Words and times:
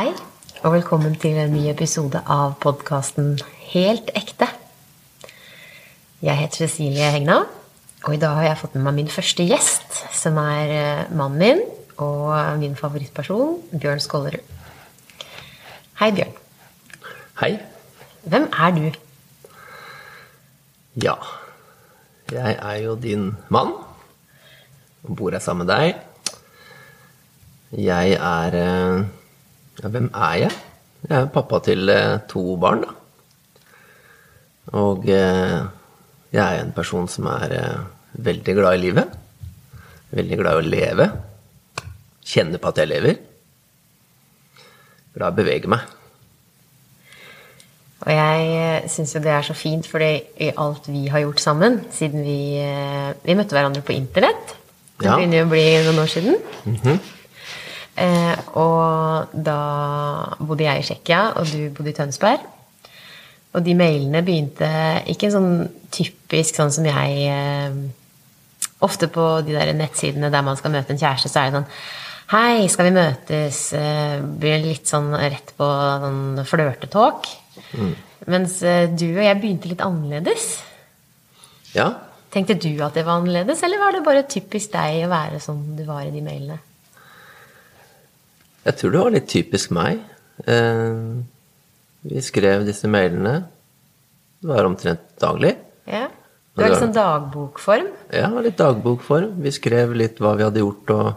Hei, 0.00 0.14
og 0.64 0.72
velkommen 0.72 1.12
til 1.20 1.36
en 1.36 1.50
ny 1.52 1.66
episode 1.68 2.22
av 2.24 2.54
podkasten 2.62 3.34
Helt 3.68 4.06
ekte. 4.16 4.46
Jeg 6.24 6.38
heter 6.38 6.62
Cecilie 6.62 7.10
Hegna, 7.12 7.34
og 8.06 8.14
i 8.16 8.20
dag 8.22 8.38
har 8.38 8.46
jeg 8.46 8.60
fått 8.62 8.78
med 8.78 8.86
meg 8.86 8.96
min 8.96 9.12
første 9.12 9.44
gjest, 9.44 9.98
som 10.16 10.40
er 10.40 10.72
eh, 10.72 11.12
mannen 11.12 11.36
min 11.42 11.60
og 12.00 12.32
min 12.62 12.78
favorittperson, 12.80 13.60
Bjørn 13.74 14.00
Skålerud. 14.00 14.56
Hei, 16.00 16.10
Bjørn. 16.16 16.32
Hei. 17.42 17.52
Hvem 18.24 18.48
er 18.56 18.74
du? 18.80 18.90
Ja, 21.04 21.20
jeg 22.32 22.56
er 22.56 22.82
jo 22.86 22.96
din 22.96 23.34
mann. 23.52 23.76
Og 25.04 25.16
bor 25.20 25.36
her 25.36 25.44
sammen 25.44 25.68
med 25.68 25.74
deg. 25.76 26.04
Jeg 27.76 28.16
er 28.16 28.62
eh, 28.64 29.08
Ja, 29.80 29.88
hvem 29.88 30.10
er 30.14 30.34
jeg? 30.44 30.50
Jeg 31.08 31.16
er 31.22 31.30
pappa 31.32 31.60
til 31.64 31.88
eh, 31.88 32.18
to 32.28 32.56
barn, 32.60 32.82
da. 32.84 32.96
Og 34.80 35.06
eh, 35.08 35.56
jeg 36.34 36.42
er 36.44 36.60
en 36.64 36.74
person 36.76 37.08
som 37.10 37.26
er 37.32 37.54
veldig 38.20 38.54
glad 38.58 38.76
i 38.76 38.82
livet. 38.84 39.14
Veldig 40.14 40.38
glad 40.40 40.58
i 40.58 40.60
å 40.60 40.68
leve. 40.74 41.06
Kjenne 42.30 42.60
på 42.60 42.68
at 42.70 42.82
jeg 42.82 42.90
lever. 42.90 43.16
Glad 45.16 45.30
i 45.32 45.32
å 45.32 45.38
bevege 45.40 45.70
meg. 45.72 45.86
Og 48.00 48.08
jeg 48.14 48.88
syns 48.88 49.10
jo 49.16 49.20
det 49.20 49.32
er 49.34 49.44
så 49.44 49.52
fint, 49.56 49.84
fordi 49.90 50.12
i 50.40 50.52
alt 50.56 50.86
vi 50.88 51.02
har 51.12 51.20
gjort 51.24 51.42
sammen 51.42 51.80
siden 51.92 52.22
vi, 52.24 52.36
vi 53.26 53.34
møtte 53.36 53.52
hverandre 53.56 53.82
på 53.84 53.92
internett 53.92 54.54
Det 55.00 55.04
Ja. 55.08 55.16
begynner 55.18 55.42
jo 55.42 55.48
å 55.48 55.50
bli 55.50 55.64
noen 55.84 56.00
år 56.00 56.08
siden. 56.12 56.38
Eh, 57.96 58.36
og 58.58 59.32
da 59.34 59.58
bodde 60.38 60.66
jeg 60.66 60.82
i 60.82 60.86
Tsjekkia, 60.88 61.20
og 61.40 61.46
du 61.50 61.70
bodde 61.76 61.92
i 61.92 61.96
Tønsberg. 61.96 62.44
Og 63.54 63.64
de 63.66 63.74
mailene 63.74 64.22
begynte 64.22 64.68
ikke 65.10 65.30
sånn 65.34 65.64
typisk 65.90 66.60
sånn 66.60 66.70
som 66.74 66.86
jeg 66.86 67.24
eh, 67.30 67.80
Ofte 68.80 69.10
på 69.12 69.24
de 69.44 69.52
der 69.52 69.74
nettsidene 69.76 70.30
der 70.32 70.40
man 70.40 70.56
skal 70.56 70.72
møte 70.72 70.94
en 70.94 71.00
kjæreste, 71.00 71.28
så 71.28 71.42
er 71.42 71.50
det 71.50 71.58
sånn 71.58 71.66
Hei, 72.30 72.68
skal 72.72 72.86
vi 72.86 72.94
møtes? 72.94 73.58
Eh, 73.76 74.20
Blir 74.22 74.62
litt 74.62 74.88
sånn 74.88 75.10
rett 75.18 75.50
på 75.58 75.66
sånn 76.04 76.38
flørtetalk. 76.48 77.26
Mens 78.30 78.60
eh, 78.62 78.86
du 78.88 79.08
og 79.10 79.24
jeg 79.26 79.40
begynte 79.42 79.68
litt 79.68 79.82
annerledes. 79.84 80.46
Ja, 81.74 81.90
Tenkte 82.30 82.54
du 82.62 82.70
at 82.86 82.94
det 82.94 83.02
var 83.06 83.18
annerledes, 83.18 83.62
eller 83.66 83.80
var 83.82 83.96
det 83.96 84.04
bare 84.06 84.26
typisk 84.30 84.70
deg 84.70 85.02
å 85.02 85.10
være 85.10 85.40
sånn 85.42 85.74
du 85.74 85.82
var 85.88 86.04
i 86.06 86.12
de 86.14 86.22
mailene? 86.22 86.60
Jeg 88.66 88.76
tror 88.76 88.92
det 88.92 89.00
var 89.02 89.14
litt 89.14 89.28
typisk 89.30 89.72
meg. 89.72 90.00
Eh, 90.46 91.20
vi 92.10 92.22
skrev 92.24 92.64
disse 92.68 92.88
mailene. 92.90 93.44
Det 94.40 94.48
var 94.48 94.68
omtrent 94.68 95.02
daglig. 95.20 95.54
Ja. 95.88 96.06
Det 96.56 96.66
var 96.68 96.80
sånn 96.80 96.92
dagbokform. 96.96 97.88
Ja, 98.12 98.28
litt 98.42 98.58
dagbokform. 98.60 99.36
Vi 99.44 99.52
skrev 99.54 99.94
litt 99.96 100.18
hva 100.20 100.34
vi 100.36 100.44
hadde 100.44 100.60
gjort 100.64 100.90
og 100.96 101.10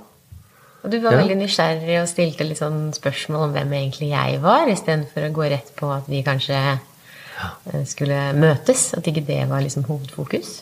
Og 0.84 0.92
du 0.92 0.98
var 1.00 1.14
Ja. 1.14 1.22
veldig 1.22 1.38
nysgjerrig 1.40 2.02
og 2.02 2.08
stilte 2.12 2.44
litt 2.44 2.58
sånn 2.60 2.92
spørsmål 2.94 3.44
om 3.46 3.54
hvem 3.54 3.72
egentlig 3.72 4.10
jeg 4.10 4.42
var, 4.42 4.68
istedenfor 4.68 5.30
å 5.30 5.32
gå 5.32 5.50
rett 5.50 5.72
på 5.78 5.88
at 5.96 6.10
vi 6.12 6.22
kanskje 6.24 6.58
eh, 6.60 7.86
skulle 7.86 8.34
møtes. 8.36 8.94
At 8.98 9.08
ikke 9.08 9.26
det 9.26 9.48
var 9.48 9.62
liksom 9.62 9.86
hovedfokus. 9.88 10.62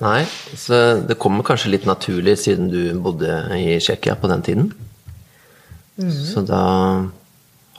Nei, 0.00 0.24
så 0.56 1.00
det 1.06 1.18
kommer 1.18 1.42
kanskje 1.42 1.70
litt 1.70 1.84
naturlig 1.88 2.36
siden 2.38 2.68
du 2.68 2.98
bodde 3.00 3.32
i 3.56 3.78
Tsjekkia 3.80 4.14
på 4.20 4.28
den 4.28 4.42
tiden. 4.42 4.74
Så 6.00 6.44
da 6.46 6.64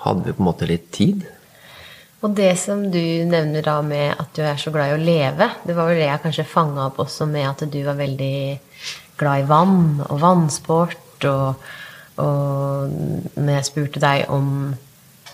hadde 0.02 0.25
vi 0.25 0.33
på 0.33 0.44
en 0.44 0.50
måte 0.50 0.69
litt 0.69 0.91
tid. 0.94 1.23
Og 2.22 2.36
det 2.38 2.53
som 2.61 2.83
du 2.94 3.02
nevner 3.25 3.66
da 3.66 3.80
med 3.86 4.13
at 4.13 4.30
du 4.38 4.44
er 4.45 4.59
så 4.61 4.73
glad 4.73 4.91
i 4.91 4.97
å 4.97 5.01
leve, 5.01 5.47
det 5.66 5.73
var 5.78 5.90
vel 5.90 6.01
det 6.03 6.09
jeg 6.09 6.23
kanskje 6.25 6.50
fanga 6.50 6.90
opp 6.90 7.00
også 7.01 7.25
med 7.29 7.47
at 7.50 7.63
du 7.73 7.79
var 7.85 7.97
veldig 7.97 8.35
glad 9.18 9.41
i 9.41 9.47
vann 9.50 10.03
og 10.07 10.19
vannsport. 10.22 11.25
Og, 11.29 11.63
og 12.22 12.94
når 13.38 13.53
jeg 13.56 13.69
spurte 13.72 14.03
deg 14.03 14.29
om 14.34 14.51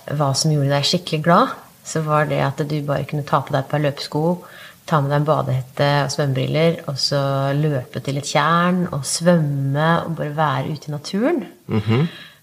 hva 0.07 0.29
som 0.37 0.53
gjorde 0.53 0.71
deg 0.71 0.87
skikkelig 0.87 1.25
glad, 1.25 1.57
så 1.87 2.03
var 2.03 2.27
det 2.27 2.39
at 2.43 2.63
du 2.67 2.77
bare 2.87 3.07
kunne 3.07 3.27
ta 3.27 3.41
på 3.43 3.51
deg 3.55 3.65
et 3.65 3.71
par 3.71 3.83
løpesko, 3.83 4.23
ta 4.87 5.01
med 5.03 5.11
deg 5.11 5.19
en 5.19 5.27
badehette 5.27 5.89
og 6.05 6.13
svømmebriller, 6.13 6.79
og 6.87 6.99
så 6.99 7.21
løpe 7.55 7.99
til 8.03 8.19
et 8.19 8.31
tjern 8.31 8.85
og 8.95 9.03
svømme 9.07 9.89
og 10.05 10.15
bare 10.19 10.35
være 10.35 10.71
ute 10.71 10.87
i 10.87 10.95
naturen. 10.95 11.43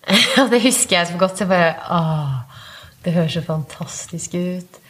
Og 0.43 0.51
det 0.53 0.63
husker 0.65 0.99
jeg 0.99 1.11
så 1.11 1.21
godt. 1.21 1.39
Så 1.39 1.45
jeg 1.45 1.53
bare 1.53 1.75
Åh, 1.91 2.65
det 3.05 3.15
høres 3.17 3.37
så 3.37 3.45
fantastisk 3.45 4.35
ut. 4.35 4.81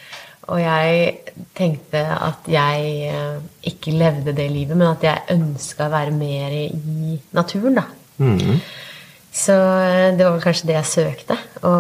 Og 0.53 0.61
jeg 0.61 1.19
tenkte 1.57 2.03
at 2.05 2.49
jeg 2.53 2.89
eh, 3.09 3.45
ikke 3.71 3.95
levde 3.97 4.35
det 4.37 4.51
livet, 4.53 4.77
men 4.77 4.91
at 4.91 5.05
jeg 5.07 5.39
ønska 5.39 5.87
å 5.87 5.95
være 5.95 6.13
mer 6.13 6.53
i 6.53 7.15
naturen, 7.33 7.79
da. 7.81 7.87
Så 9.35 9.57
eh, 9.57 10.11
det 10.15 10.27
var 10.27 10.43
kanskje 10.45 10.69
det 10.69 10.77
jeg 10.77 10.91
søkte. 10.91 11.39
Å 11.65 11.73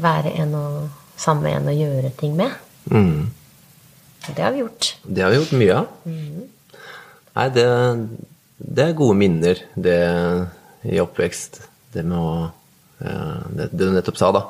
være 0.00 0.32
en 0.40 0.56
og 0.56 0.78
sammen 1.20 1.44
med 1.44 1.58
en 1.58 1.70
å 1.74 1.76
gjøre 1.76 2.14
ting 2.16 2.34
med. 2.38 2.56
Mm. 2.88 3.28
Det 4.26 4.42
har 4.42 4.54
vi 4.54 4.64
gjort. 4.64 4.94
Det 5.04 5.22
har 5.22 5.34
vi 5.34 5.42
gjort 5.42 5.56
mye 5.60 5.76
av. 5.82 6.12
Nei, 7.36 7.48
det, 7.52 7.68
det 8.58 8.86
er 8.86 8.96
gode 8.96 9.20
minner, 9.20 9.60
det 9.76 10.00
i 10.88 11.02
oppvekst. 11.02 11.60
Det 11.92 12.04
med 12.06 12.16
å 12.16 12.48
Det 12.98 13.70
det 13.72 13.82
du 13.82 13.90
nettopp 13.94 14.20
sa, 14.20 14.30
da. 14.34 14.44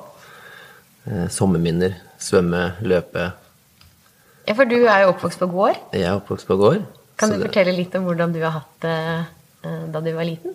Eh, 1.07 1.27
Sommerminner. 1.33 1.97
Svømme, 2.23 2.77
løpe. 2.81 3.31
Ja, 4.47 4.55
For 4.55 4.69
du 4.69 4.79
er 4.87 5.05
jo 5.05 5.15
oppvokst 5.15 5.43
på 5.43 5.51
gård. 5.51 5.81
Jeg 5.93 6.07
er 6.07 6.21
oppvokst 6.21 6.49
på 6.49 6.57
gård. 6.61 6.85
Kan 7.19 7.33
du 7.33 7.37
det, 7.37 7.49
fortelle 7.49 7.75
litt 7.77 7.95
om 7.99 8.07
hvordan 8.07 8.33
du 8.33 8.41
har 8.45 8.61
hatt 8.61 8.79
det 8.85 8.97
eh, 9.67 9.83
da 9.93 10.01
du 10.05 10.13
var 10.15 10.29
liten? 10.29 10.55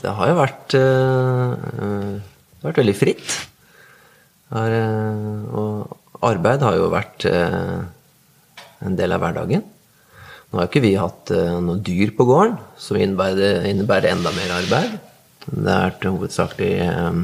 det 0.00 0.10
har 0.10 0.30
jo 0.30 0.36
vært 0.38 0.74
eh, 0.78 1.52
eh, 1.54 2.14
har 2.64 2.72
vært 2.72 2.80
veldig 2.80 2.96
fritt. 2.96 3.34
Har, 4.54 4.70
uh, 4.70 5.44
og 5.58 6.24
arbeid 6.24 6.62
har 6.64 6.76
jo 6.78 6.90
vært 6.92 7.26
uh, 7.26 7.84
en 8.86 8.96
del 8.96 9.14
av 9.16 9.20
hverdagen. 9.24 9.64
Nå 9.64 10.60
har 10.60 10.68
jo 10.68 10.70
ikke 10.70 10.84
vi 10.84 10.92
hatt 10.94 11.32
eh, 11.34 11.56
noe 11.64 11.80
dyr 11.82 12.12
på 12.14 12.26
gården, 12.28 12.52
som 12.78 12.98
innebærer, 13.00 13.64
innebærer 13.66 14.12
enda 14.12 14.30
mer 14.36 14.52
arbeid. 14.54 14.92
Det 15.46 15.70
har 15.70 15.90
vært 15.90 16.06
hovedsakelig 16.08 16.70
eh, 16.84 17.18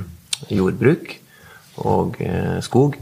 jordbruk 0.53 1.15
og 1.85 2.19
eh, 2.25 2.59
skog. 2.65 2.99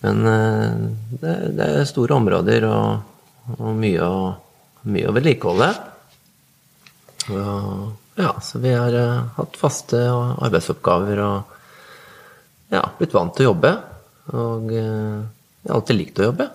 Men 0.00 0.22
eh, 0.30 0.78
det, 1.20 1.66
er 1.66 1.88
store 1.88 2.16
områder 2.16 2.66
og, 2.68 3.58
mye, 3.76 4.06
å, 4.06 4.32
mye 4.88 5.10
å 5.10 5.16
vedlikeholde. 5.16 5.70
Ja, 7.30 8.32
så 8.42 8.58
vi 8.62 8.72
har 8.74 8.96
hatt 9.36 9.58
faste 9.60 10.00
arbeidsoppgaver 10.10 11.20
og 11.22 11.52
ja, 12.72 12.82
blitt 12.98 13.14
vant 13.14 13.36
til 13.36 13.46
å 13.46 13.52
jobbe. 13.52 13.74
Og 14.30 14.72
jeg 14.72 14.88
har 14.88 15.76
alltid 15.76 15.98
likt 15.98 16.20
å 16.22 16.30
jobbe. 16.30 16.48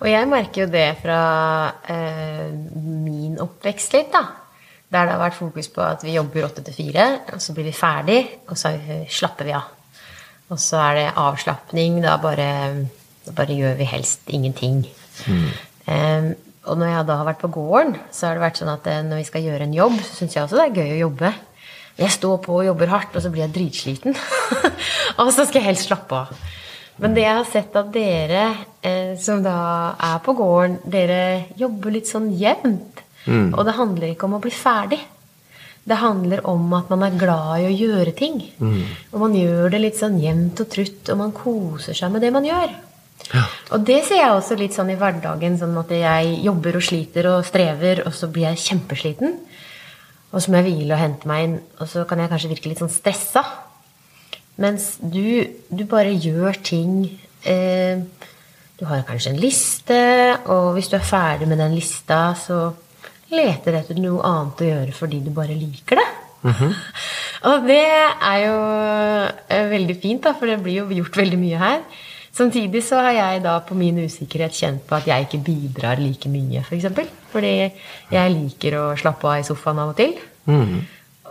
Og 0.00 0.08
jeg 0.08 0.28
merker 0.30 0.64
jo 0.64 0.70
det 0.72 0.88
fra 1.02 1.20
eh, 1.92 2.48
min 3.04 3.36
oppvekst 3.42 3.96
litt, 3.98 4.14
da. 4.14 4.39
Der 4.90 5.06
det 5.06 5.14
har 5.14 5.22
vært 5.22 5.38
fokus 5.38 5.68
på 5.70 5.82
at 5.86 6.02
vi 6.02 6.16
jobber 6.16 6.48
åtte 6.48 6.64
til 6.66 6.74
fire, 6.74 7.06
og 7.30 7.42
så 7.42 7.54
blir 7.54 7.68
vi 7.68 7.74
ferdig, 7.76 8.20
og 8.50 8.58
så 8.58 8.72
slapper 9.06 9.46
vi 9.46 9.54
av. 9.54 9.68
Og 10.50 10.58
så 10.58 10.80
er 10.82 10.96
det 10.98 11.10
avslapning. 11.20 12.00
Da 12.02 12.16
bare, 12.18 12.48
da 13.26 13.34
bare 13.36 13.54
gjør 13.54 13.76
vi 13.78 13.86
helst 13.86 14.32
ingenting. 14.34 14.82
Eh, 15.86 16.32
og 16.66 16.78
når 16.78 16.90
jeg 16.90 17.06
da 17.08 17.20
har 17.20 17.28
vært 17.28 17.44
på 17.44 17.52
gården, 17.54 17.94
så 18.12 18.26
har 18.26 18.36
det 18.36 18.44
vært 18.44 18.58
sånn 18.60 18.72
at 18.72 18.88
eh, 18.90 19.04
når 19.06 19.22
vi 19.22 19.28
skal 19.28 19.46
gjøre 19.46 19.68
en 19.68 19.76
jobb, 19.76 20.00
så 20.02 20.18
syns 20.18 20.36
jeg 20.36 20.44
også 20.44 20.58
det 20.58 20.66
er 20.66 20.80
gøy 20.82 20.96
å 20.96 21.02
jobbe. 21.04 21.30
Jeg 22.00 22.14
står 22.16 22.40
på 22.44 22.56
og 22.58 22.66
jobber 22.66 22.90
hardt, 22.92 23.14
og 23.14 23.22
så 23.24 23.30
blir 23.32 23.44
jeg 23.44 23.54
dritsliten. 23.54 24.16
og 25.20 25.30
så 25.30 25.44
skal 25.44 25.60
jeg 25.60 25.68
helst 25.70 25.88
slappe 25.88 26.18
av. 26.24 26.34
Men 27.00 27.14
det 27.16 27.24
jeg 27.24 27.36
har 27.38 27.48
sett 27.48 27.76
at 27.80 27.92
dere 27.94 28.42
eh, 28.84 29.14
som 29.20 29.40
da 29.44 29.56
er 30.10 30.18
på 30.24 30.34
gården, 30.36 30.80
dere 30.92 31.20
jobber 31.60 31.94
litt 31.94 32.10
sånn 32.10 32.28
jevnt. 32.36 33.00
Og 33.28 33.64
det 33.66 33.76
handler 33.76 34.12
ikke 34.12 34.28
om 34.28 34.38
å 34.38 34.42
bli 34.42 34.52
ferdig. 34.54 35.00
Det 35.90 35.96
handler 35.96 36.42
om 36.46 36.72
at 36.76 36.90
man 36.92 37.02
er 37.06 37.18
glad 37.18 37.62
i 37.62 37.68
å 37.70 37.72
gjøre 37.72 38.12
ting. 38.16 38.40
Og 39.12 39.18
man 39.20 39.34
gjør 39.34 39.70
det 39.72 39.80
litt 39.80 39.98
sånn 39.98 40.20
jevnt 40.20 40.60
og 40.60 40.68
trutt, 40.72 41.08
og 41.08 41.18
man 41.18 41.32
koser 41.32 41.96
seg 41.96 42.12
med 42.12 42.22
det 42.22 42.32
man 42.32 42.44
gjør. 42.44 42.70
Og 43.70 43.84
det 43.86 44.00
ser 44.06 44.22
jeg 44.22 44.32
også 44.32 44.56
litt 44.58 44.74
sånn 44.76 44.90
i 44.90 44.98
hverdagen, 44.98 45.58
sånn 45.60 45.76
at 45.78 45.90
jeg 45.94 46.36
jobber 46.44 46.76
og 46.80 46.84
sliter 46.84 47.28
og 47.30 47.46
strever, 47.46 48.04
og 48.06 48.14
så 48.16 48.28
blir 48.32 48.48
jeg 48.48 48.62
kjempesliten. 48.64 49.36
Og 50.30 50.42
så 50.42 50.50
må 50.50 50.60
jeg 50.60 50.70
hvile 50.70 50.94
og 50.94 51.02
hente 51.02 51.28
meg 51.30 51.46
inn, 51.46 51.56
og 51.80 51.90
så 51.90 52.04
kan 52.08 52.22
jeg 52.22 52.30
kanskje 52.30 52.52
virke 52.52 52.70
litt 52.70 52.82
sånn 52.82 52.92
stressa. 52.92 53.44
Mens 54.60 54.92
du, 55.00 55.46
du 55.72 55.84
bare 55.88 56.12
gjør 56.12 56.58
ting 56.60 57.06
eh, 57.48 58.02
Du 58.76 58.82
har 58.88 59.06
kanskje 59.08 59.32
en 59.32 59.40
liste, 59.40 60.00
og 60.52 60.74
hvis 60.76 60.90
du 60.92 60.96
er 60.98 61.04
ferdig 61.04 61.48
med 61.48 61.60
den 61.60 61.74
lista, 61.76 62.34
så 62.36 62.70
leter 63.34 63.78
etter 63.80 63.98
noe 64.02 64.22
annet 64.26 64.62
å 64.62 64.68
gjøre 64.70 64.94
fordi 64.96 65.20
du 65.24 65.30
bare 65.34 65.56
liker 65.56 66.00
det. 66.00 66.08
Og 67.50 67.66
det 67.68 67.82
er 67.82 68.38
jo 68.44 68.54
eh, 69.48 69.66
veldig 69.70 69.96
fint, 70.00 70.22
da, 70.24 70.34
for 70.36 70.50
det 70.50 70.58
blir 70.64 70.82
jo 70.82 71.00
gjort 71.00 71.20
veldig 71.22 71.40
mye 71.40 71.60
her. 71.60 71.82
Samtidig 72.36 72.82
så 72.86 73.00
har 73.02 73.14
jeg 73.16 73.42
da 73.44 73.56
på 73.66 73.74
min 73.74 73.98
usikkerhet 74.04 74.54
kjent 74.54 74.84
på 74.86 74.96
at 74.98 75.08
jeg 75.10 75.26
ikke 75.26 75.42
bidrar 75.48 76.00
like 76.00 76.30
mye, 76.30 76.62
f.eks. 76.62 76.86
For. 76.94 77.08
Fordi 77.32 77.54
jeg 78.12 78.34
liker 78.36 78.76
å 78.78 78.84
slappe 79.00 79.26
av 79.28 79.40
i 79.42 79.46
sofaen 79.48 79.82
av 79.82 79.92
og 79.94 80.00
til. 80.00 80.16
Mhm. 80.48 80.80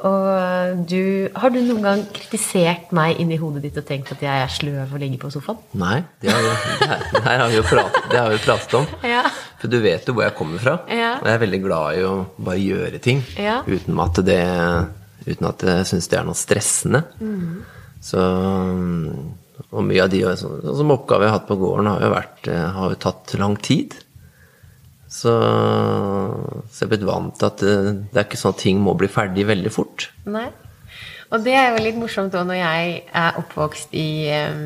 Og 0.07 0.83
du, 0.87 1.27
har 1.35 1.51
du 1.51 1.57
noen 1.59 1.83
gang 1.83 2.03
kritisert 2.15 2.93
meg 2.95 3.17
inni 3.19 3.35
hodet 3.41 3.65
ditt 3.65 3.79
og 3.81 3.85
tenkt 3.89 4.13
at 4.15 4.21
jeg 4.23 4.43
er 4.45 4.53
sløv 4.53 4.93
og 4.95 5.01
ligger 5.01 5.19
på 5.25 5.31
sofaen? 5.33 5.57
Nei, 5.81 5.97
det 6.23 6.31
har, 6.31 6.45
vi, 6.45 6.53
det 6.79 6.87
her, 6.91 7.03
det 7.15 7.23
her 7.25 7.41
har 7.43 7.49
vi 7.51 7.57
jo 7.57 7.65
pratet, 7.67 8.07
det 8.13 8.21
har 8.21 8.29
vi 8.31 8.39
pratet 8.45 8.77
om. 8.79 8.87
Ja. 9.15 9.23
For 9.59 9.67
du 9.67 9.75
vet 9.83 10.07
jo 10.07 10.13
hvor 10.15 10.23
jeg 10.23 10.35
kommer 10.37 10.61
fra. 10.63 10.77
Ja. 10.87 11.17
Og 11.19 11.27
jeg 11.27 11.35
er 11.35 11.41
veldig 11.43 11.59
glad 11.65 11.97
i 11.99 12.05
å 12.07 12.13
bare 12.39 12.61
gjøre 12.63 13.01
ting 13.03 13.25
Ja. 13.35 13.59
uten 13.67 13.99
at 14.05 14.23
det 14.29 14.39
Uten 15.29 15.45
at 15.49 15.61
jeg 15.67 15.85
syns 15.89 16.07
det 16.09 16.15
er 16.17 16.23
noe 16.25 16.37
stressende. 16.39 17.01
Mm. 17.19 17.59
Så 18.01 18.21
Og 19.69 19.83
mye 19.83 20.05
av 20.05 20.09
de 20.13 20.21
sånn 20.39 20.61
sånn 20.63 20.77
som 20.79 20.93
oppgaver 20.95 21.27
jeg 21.27 21.33
har 21.33 21.39
hatt 21.41 21.49
på 21.49 21.57
gården, 21.59 21.89
har 21.91 22.05
jo, 22.05 22.11
vært, 22.13 22.47
eh, 22.47 22.63
har 22.77 22.93
jo 22.93 22.99
tatt 23.03 23.33
lang 23.37 23.57
tid. 23.59 23.97
Så, 25.09 25.33
så 26.69 26.83
jeg 26.83 26.85
er 26.85 26.91
blitt 26.91 27.05
vant 27.07 27.33
til 27.39 27.47
at 27.47 27.61
det, 27.63 27.75
det 28.13 28.19
er 28.19 28.27
ikke 28.27 28.39
sånn 28.39 28.53
at 28.53 28.61
ting 28.61 28.81
må 28.85 28.93
bli 28.97 29.09
ferdig 29.09 29.47
veldig 29.49 29.71
fort. 29.73 30.09
Nei. 30.29 30.47
Og 31.33 31.45
det 31.45 31.55
er 31.57 31.71
jo 31.73 31.83
litt 31.83 31.97
morsomt 31.97 32.35
òg 32.37 32.45
når 32.49 32.59
jeg 32.59 32.93
er 33.21 33.39
oppvokst 33.41 33.93
i 33.97 34.09
eh, 34.33 34.61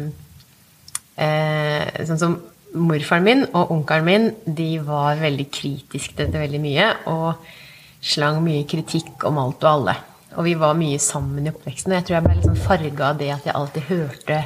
eh, 1.20 2.04
Sånn 2.08 2.20
som 2.22 2.38
morfaren 2.74 3.26
min 3.28 3.44
og 3.52 3.72
onkelen 3.76 4.08
min, 4.08 4.30
de 4.44 4.70
var 4.84 5.20
veldig 5.22 5.46
kritiske 5.54 6.16
til 6.16 6.26
dette 6.26 6.42
veldig 6.42 6.62
mye. 6.64 6.90
Og 7.12 8.04
slang 8.04 8.42
mye 8.44 8.66
kritikk 8.68 9.24
om 9.30 9.40
alt 9.40 9.64
og 9.64 9.70
alle. 9.70 9.96
Og 10.34 10.48
vi 10.48 10.56
var 10.60 10.76
mye 10.78 11.00
sammen 11.00 11.46
i 11.46 11.54
oppveksten. 11.54 11.94
Og 11.94 12.00
jeg 12.00 12.08
tror 12.08 12.18
jeg 12.18 12.28
ble 12.28 12.38
litt 12.40 12.50
sånn 12.50 12.64
farga 12.68 13.10
av 13.12 13.20
det 13.22 13.32
at 13.36 13.48
jeg 13.48 13.58
alltid 13.60 13.90
hørte 13.92 14.40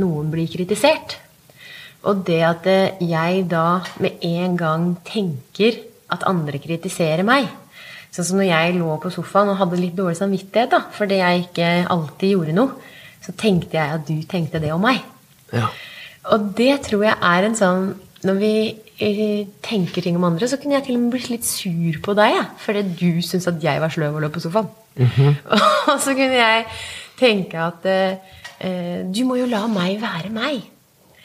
noen 0.00 0.32
bli 0.32 0.48
kritisert. 0.50 1.18
Og 2.08 2.22
det 2.26 2.40
at 2.46 2.68
eh, 2.70 3.00
jeg 3.04 3.46
da 3.50 3.80
med 4.00 4.22
en 4.24 4.56
gang 4.60 4.92
tenker 5.06 5.82
at 6.10 6.24
andre 6.26 6.58
kritiserer 6.62 7.26
meg 7.26 7.48
Sånn 8.10 8.26
som 8.26 8.40
når 8.40 8.48
jeg 8.48 8.78
lå 8.80 8.94
på 8.98 9.10
sofaen 9.14 9.52
og 9.52 9.60
hadde 9.60 9.78
litt 9.78 9.94
dårlig 9.94 10.18
samvittighet 10.18 10.72
da, 10.72 10.80
fordi 10.96 11.20
jeg 11.20 11.44
ikke 11.44 11.66
alltid 11.94 12.32
gjorde 12.32 12.54
noe, 12.56 12.88
så 13.22 13.34
tenkte 13.38 13.78
jeg 13.78 13.98
at 14.00 14.08
du 14.08 14.16
tenkte 14.26 14.58
det 14.62 14.72
om 14.74 14.82
meg. 14.82 14.98
Ja. 15.54 15.68
Og 16.34 16.50
det 16.58 16.72
tror 16.88 17.04
jeg 17.06 17.16
er 17.16 17.46
en 17.46 17.56
sånn 17.58 17.86
Når 18.20 18.36
vi 18.36 18.52
eh, 19.00 19.46
tenker 19.64 20.04
ting 20.04 20.18
om 20.18 20.26
andre, 20.28 20.44
så 20.50 20.58
kunne 20.60 20.74
jeg 20.76 20.84
til 20.88 20.98
og 20.98 21.06
med 21.06 21.14
blitt 21.14 21.30
litt 21.30 21.46
sur 21.48 22.00
på 22.04 22.12
deg, 22.18 22.34
ja, 22.34 22.42
fordi 22.60 22.82
du 22.98 23.22
syntes 23.24 23.48
at 23.48 23.62
jeg 23.64 23.80
var 23.80 23.94
sløv 23.94 24.18
og 24.18 24.26
lå 24.26 24.28
på 24.34 24.42
sofaen. 24.44 24.68
og 25.88 25.96
så 26.02 26.12
kunne 26.12 26.36
jeg 26.36 26.66
tenke 27.16 27.62
at 27.64 27.88
eh, 27.88 28.36
eh, 28.60 28.98
du 29.08 29.22
må 29.24 29.38
jo 29.40 29.48
la 29.48 29.62
meg 29.72 29.96
være 30.02 30.34
meg. 30.34 30.66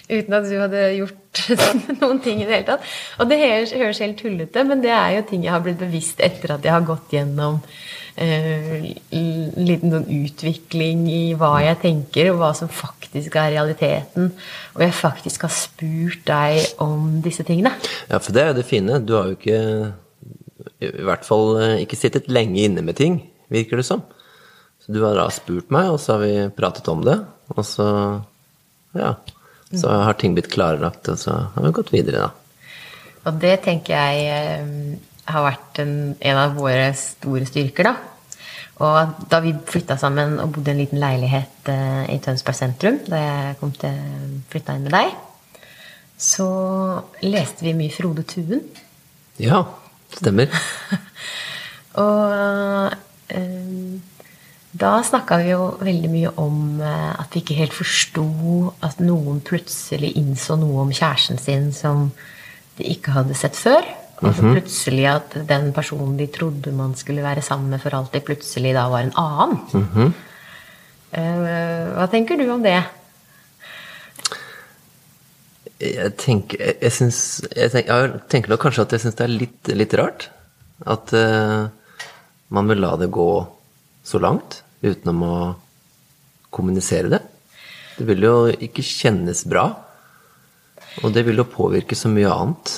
Uten 0.05 0.35
at 0.37 0.45
du 0.45 0.55
hadde 0.59 0.81
gjort 0.99 1.39
noen 2.01 2.19
ting 2.21 2.41
i 2.41 2.45
det 2.45 2.53
hele 2.59 2.67
tatt. 2.67 2.89
Og 3.17 3.29
det 3.29 3.39
høres, 3.41 4.01
helt 4.03 4.19
tullete, 4.19 4.63
men 4.67 4.83
det 4.83 4.93
er 4.93 5.15
jo 5.17 5.27
ting 5.29 5.45
jeg 5.45 5.53
har 5.55 5.63
blitt 5.65 5.79
bevisst 5.81 6.21
etter 6.23 6.55
at 6.55 6.65
jeg 6.65 6.73
har 6.75 6.85
gått 6.85 7.15
gjennom 7.15 7.57
eh, 8.21 8.91
en 9.17 9.65
liten 9.65 9.95
sånn 9.95 10.07
utvikling 10.13 11.07
i 11.09 11.23
hva 11.39 11.55
jeg 11.63 11.79
tenker, 11.81 12.29
og 12.33 12.41
hva 12.43 12.51
som 12.57 12.69
faktisk 12.69 13.37
er 13.41 13.55
realiteten. 13.55 14.29
Og 14.77 14.85
jeg 14.85 14.97
faktisk 14.99 15.47
har 15.47 15.55
spurt 15.57 16.21
deg 16.29 16.81
om 16.85 17.21
disse 17.25 17.45
tingene. 17.47 17.73
Ja, 18.11 18.21
for 18.21 18.35
det 18.35 18.43
er 18.43 18.51
jo 18.53 18.59
det 18.59 18.67
fine. 18.69 19.01
Du 19.01 19.17
har 19.17 19.31
jo 19.31 19.39
ikke 19.39 19.61
I 20.85 20.91
hvert 21.07 21.25
fall 21.25 21.55
eh, 21.63 21.79
ikke 21.81 21.97
sittet 21.97 22.29
lenge 22.29 22.61
inne 22.61 22.85
med 22.85 22.99
ting, 23.01 23.23
virker 23.49 23.81
det 23.81 23.87
som. 23.89 24.05
Så 24.85 24.93
du 24.93 25.01
har 25.01 25.17
da 25.17 25.25
spurt 25.33 25.73
meg, 25.73 25.89
og 25.89 25.97
så 25.97 26.13
har 26.13 26.27
vi 26.27 26.33
pratet 26.53 26.93
om 26.93 27.01
det. 27.05 27.17
Og 27.57 27.65
så 27.65 27.87
Ja. 28.95 29.15
Så 29.79 29.91
har 29.91 30.17
ting 30.19 30.35
blitt 30.37 30.51
klarlagt, 30.53 31.09
og 31.11 31.19
så 31.21 31.35
har 31.53 31.65
vi 31.65 31.73
gått 31.75 31.93
videre, 31.93 32.27
da. 32.27 32.31
Og 33.25 33.39
det 33.41 33.55
tenker 33.65 33.95
jeg 33.95 34.25
eh, 34.29 34.97
har 35.33 35.45
vært 35.47 35.79
en, 35.81 35.95
en 36.19 36.41
av 36.41 36.57
våre 36.57 36.91
store 36.97 37.47
styrker, 37.49 37.89
da. 37.89 37.95
Og 38.85 39.27
da 39.31 39.39
vi 39.39 39.53
flytta 39.69 39.95
sammen 39.97 40.35
og 40.43 40.51
bodde 40.57 40.73
i 40.73 40.75
en 40.75 40.81
liten 40.83 40.99
leilighet 40.99 41.69
eh, 41.71 42.03
i 42.11 42.19
Tønsberg 42.23 42.57
sentrum, 42.57 42.99
da 43.07 43.21
jeg 43.21 43.55
kom 43.61 43.71
til 43.79 44.01
flytta 44.51 44.75
inn 44.75 44.87
med 44.89 44.95
deg, 44.97 45.13
så 46.19 46.47
leste 47.23 47.65
vi 47.65 47.75
mye 47.75 47.93
Frode 47.93 48.25
Tuen. 48.27 48.63
Ja, 49.39 49.63
stemmer. 50.15 50.51
Og 52.03 52.91
eh, 53.31 54.14
da 54.75 54.97
snakka 55.03 55.37
vi 55.39 55.51
jo 55.53 55.67
veldig 55.79 56.09
mye 56.11 56.31
om 56.41 56.81
eh, 56.83 57.11
at 57.15 57.31
vi 57.31 57.41
ikke 57.43 57.55
helt 57.59 57.75
forsto 57.75 58.25
at 58.83 58.99
noen 58.99 59.39
plutselig 59.45 60.11
innså 60.19 60.57
noe 60.59 60.81
om 60.83 60.91
kjæresten 60.91 61.39
sin 61.39 61.69
som 61.75 62.09
de 62.75 62.89
ikke 62.91 63.13
hadde 63.15 63.37
sett 63.39 63.55
før. 63.55 63.87
Og 64.23 64.35
så 64.35 64.47
plutselig 64.47 65.05
at 65.11 65.37
den 65.47 65.69
personen 65.75 66.15
de 66.19 66.27
trodde 66.31 66.71
man 66.75 66.95
skulle 66.99 67.23
være 67.23 67.43
sammen 67.43 67.71
med 67.71 67.83
for 67.83 67.95
alltid, 67.95 68.23
plutselig 68.27 68.73
da 68.75 68.85
var 68.91 69.03
en 69.03 69.15
annen. 69.19 70.13
Eh, 71.15 71.95
hva 71.95 72.09
tenker 72.11 72.39
du 72.39 72.43
om 72.51 72.63
det? 72.63 72.75
Jeg 75.79 76.11
tenker, 76.19 76.59
jeg, 76.81 76.91
syns, 76.91 77.19
jeg, 77.47 77.71
tenker, 77.71 77.91
jeg 77.95 78.21
tenker 78.31 78.51
nok 78.51 78.63
kanskje 78.63 78.87
at 78.87 78.95
jeg 78.95 79.05
syns 79.05 79.19
det 79.19 79.27
er 79.27 79.35
litt, 79.35 79.73
litt 79.83 79.95
rart. 79.99 80.29
At 80.83 81.15
uh, 81.15 81.71
man 82.51 82.67
vil 82.71 82.83
la 82.83 82.95
det 82.99 83.07
gå 83.15 83.29
så 84.03 84.19
langt 84.19 84.64
utenom 84.93 85.23
å 85.25 85.37
kommunisere 86.53 87.11
det. 87.11 87.21
Det 87.95 88.07
vil 88.09 88.27
jo 88.27 88.35
ikke 88.51 88.83
kjennes 88.85 89.45
bra. 89.47 89.69
Og 91.03 91.11
det 91.15 91.25
vil 91.27 91.41
jo 91.41 91.47
påvirke 91.49 91.97
så 91.97 92.11
mye 92.11 92.31
annet. 92.31 92.75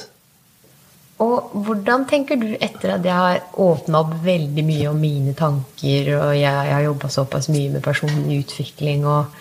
Og 1.23 1.53
hvordan 1.65 2.05
tenker 2.09 2.37
du 2.37 2.49
etter 2.53 2.93
at 2.93 3.05
jeg 3.05 3.17
har 3.17 3.39
åpna 3.57 4.03
opp 4.03 4.13
veldig 4.21 4.63
mye 4.65 4.89
om 4.91 4.99
mine 5.01 5.33
tanker, 5.37 6.11
og 6.13 6.33
jeg, 6.37 6.45
jeg 6.45 6.75
har 6.75 6.85
jobba 6.85 7.09
såpass 7.13 7.49
mye 7.49 7.71
med 7.73 7.85
personlig 7.85 8.43
utvikling 8.43 9.05
og 9.09 9.39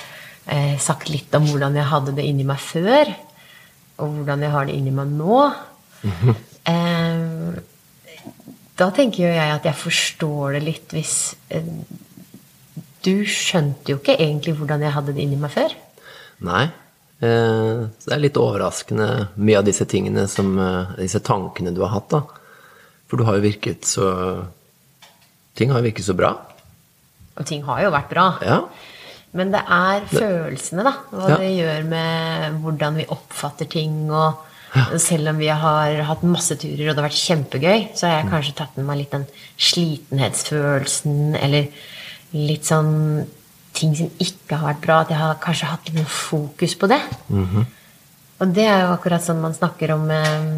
eh, 0.49 0.79
sagt 0.81 1.13
litt 1.13 1.35
om 1.37 1.45
hvordan 1.51 1.77
jeg 1.77 1.91
hadde 1.91 2.17
det 2.17 2.25
inni 2.25 2.49
meg 2.49 2.63
før, 2.65 3.13
og 4.01 4.17
hvordan 4.21 4.45
jeg 4.47 4.55
har 4.55 4.69
det 4.69 4.77
inni 4.77 4.93
meg 4.93 5.13
nå 5.17 5.37
eh, 6.69 7.61
Da 8.77 8.89
tenker 8.93 9.23
jo 9.25 9.31
jeg 9.33 9.55
at 9.55 9.69
jeg 9.69 9.81
forstår 9.81 10.57
det 10.57 10.65
litt 10.65 10.97
hvis 10.97 11.15
eh, 11.49 11.71
Du 13.07 13.13
skjønte 13.31 13.93
jo 13.95 14.01
ikke 14.01 14.17
egentlig 14.19 14.57
hvordan 14.59 14.83
jeg 14.83 14.95
hadde 14.97 15.15
det 15.15 15.23
inni 15.23 15.39
meg 15.39 15.53
før. 15.55 15.75
Nei. 16.47 16.65
Eh, 17.23 17.85
så 17.87 18.11
det 18.11 18.17
er 18.17 18.25
litt 18.27 18.37
overraskende 18.41 19.07
mye 19.41 19.61
av 19.63 19.65
disse 19.69 19.87
tingene 19.89 20.27
som 20.29 20.51
eh, 20.61 20.91
Disse 20.99 21.23
tankene 21.25 21.73
du 21.73 21.81
har 21.87 21.95
hatt, 21.95 22.11
da. 22.13 22.21
For 23.09 23.17
du 23.17 23.25
har 23.29 23.39
jo 23.39 23.47
virket 23.47 23.87
så 23.89 24.11
Ting 25.57 25.71
har 25.73 25.81
jo 25.81 25.87
virket 25.89 26.05
så 26.05 26.13
bra. 26.19 26.35
Og 27.41 27.47
ting 27.49 27.63
har 27.65 27.81
jo 27.87 27.93
vært 27.95 28.11
bra. 28.11 28.27
Ja. 28.45 28.59
Men 29.37 29.55
det 29.55 29.63
er 29.73 30.05
følelsene, 30.11 30.85
da. 30.85 30.93
Hva 31.13 31.31
Ja. 31.31 31.39
det 31.41 31.49
gjør 31.57 31.87
med 31.89 32.59
hvordan 32.61 32.99
vi 33.01 33.07
oppfatter 33.09 33.65
ting. 33.73 34.11
Og 34.13 34.43
selv 35.01 35.31
om 35.33 35.39
vi 35.41 35.49
har 35.49 36.03
hatt 36.11 36.23
masse 36.29 36.57
turer 36.61 36.91
og 36.91 36.97
det 36.97 37.01
har 37.01 37.09
vært 37.09 37.23
kjempegøy, 37.23 37.87
så 37.97 38.09
har 38.11 38.19
jeg 38.19 38.31
kanskje 38.35 38.55
tatt 38.59 38.77
med 38.77 38.85
meg 38.91 38.99
litt 39.01 39.15
den 39.17 39.25
slitenhetsfølelsen, 39.57 41.37
eller 41.41 41.69
litt 42.35 42.67
sånn 42.67 43.25
ting 43.77 43.93
som 43.97 44.09
ikke 44.23 44.59
har 44.59 44.73
vært 44.73 44.85
bra. 44.85 45.01
At 45.05 45.13
jeg 45.13 45.21
har 45.21 45.43
kanskje 45.43 45.73
hatt 45.73 45.91
litt 45.93 46.09
fokus 46.11 46.77
på 46.79 46.89
det. 46.91 47.01
Og 48.41 48.55
det 48.57 48.67
er 48.69 48.85
jo 48.85 48.95
akkurat 48.95 49.25
sånn 49.25 49.41
man 49.41 49.57
snakker 49.57 49.95
om 49.95 50.11
eh, 50.13 50.49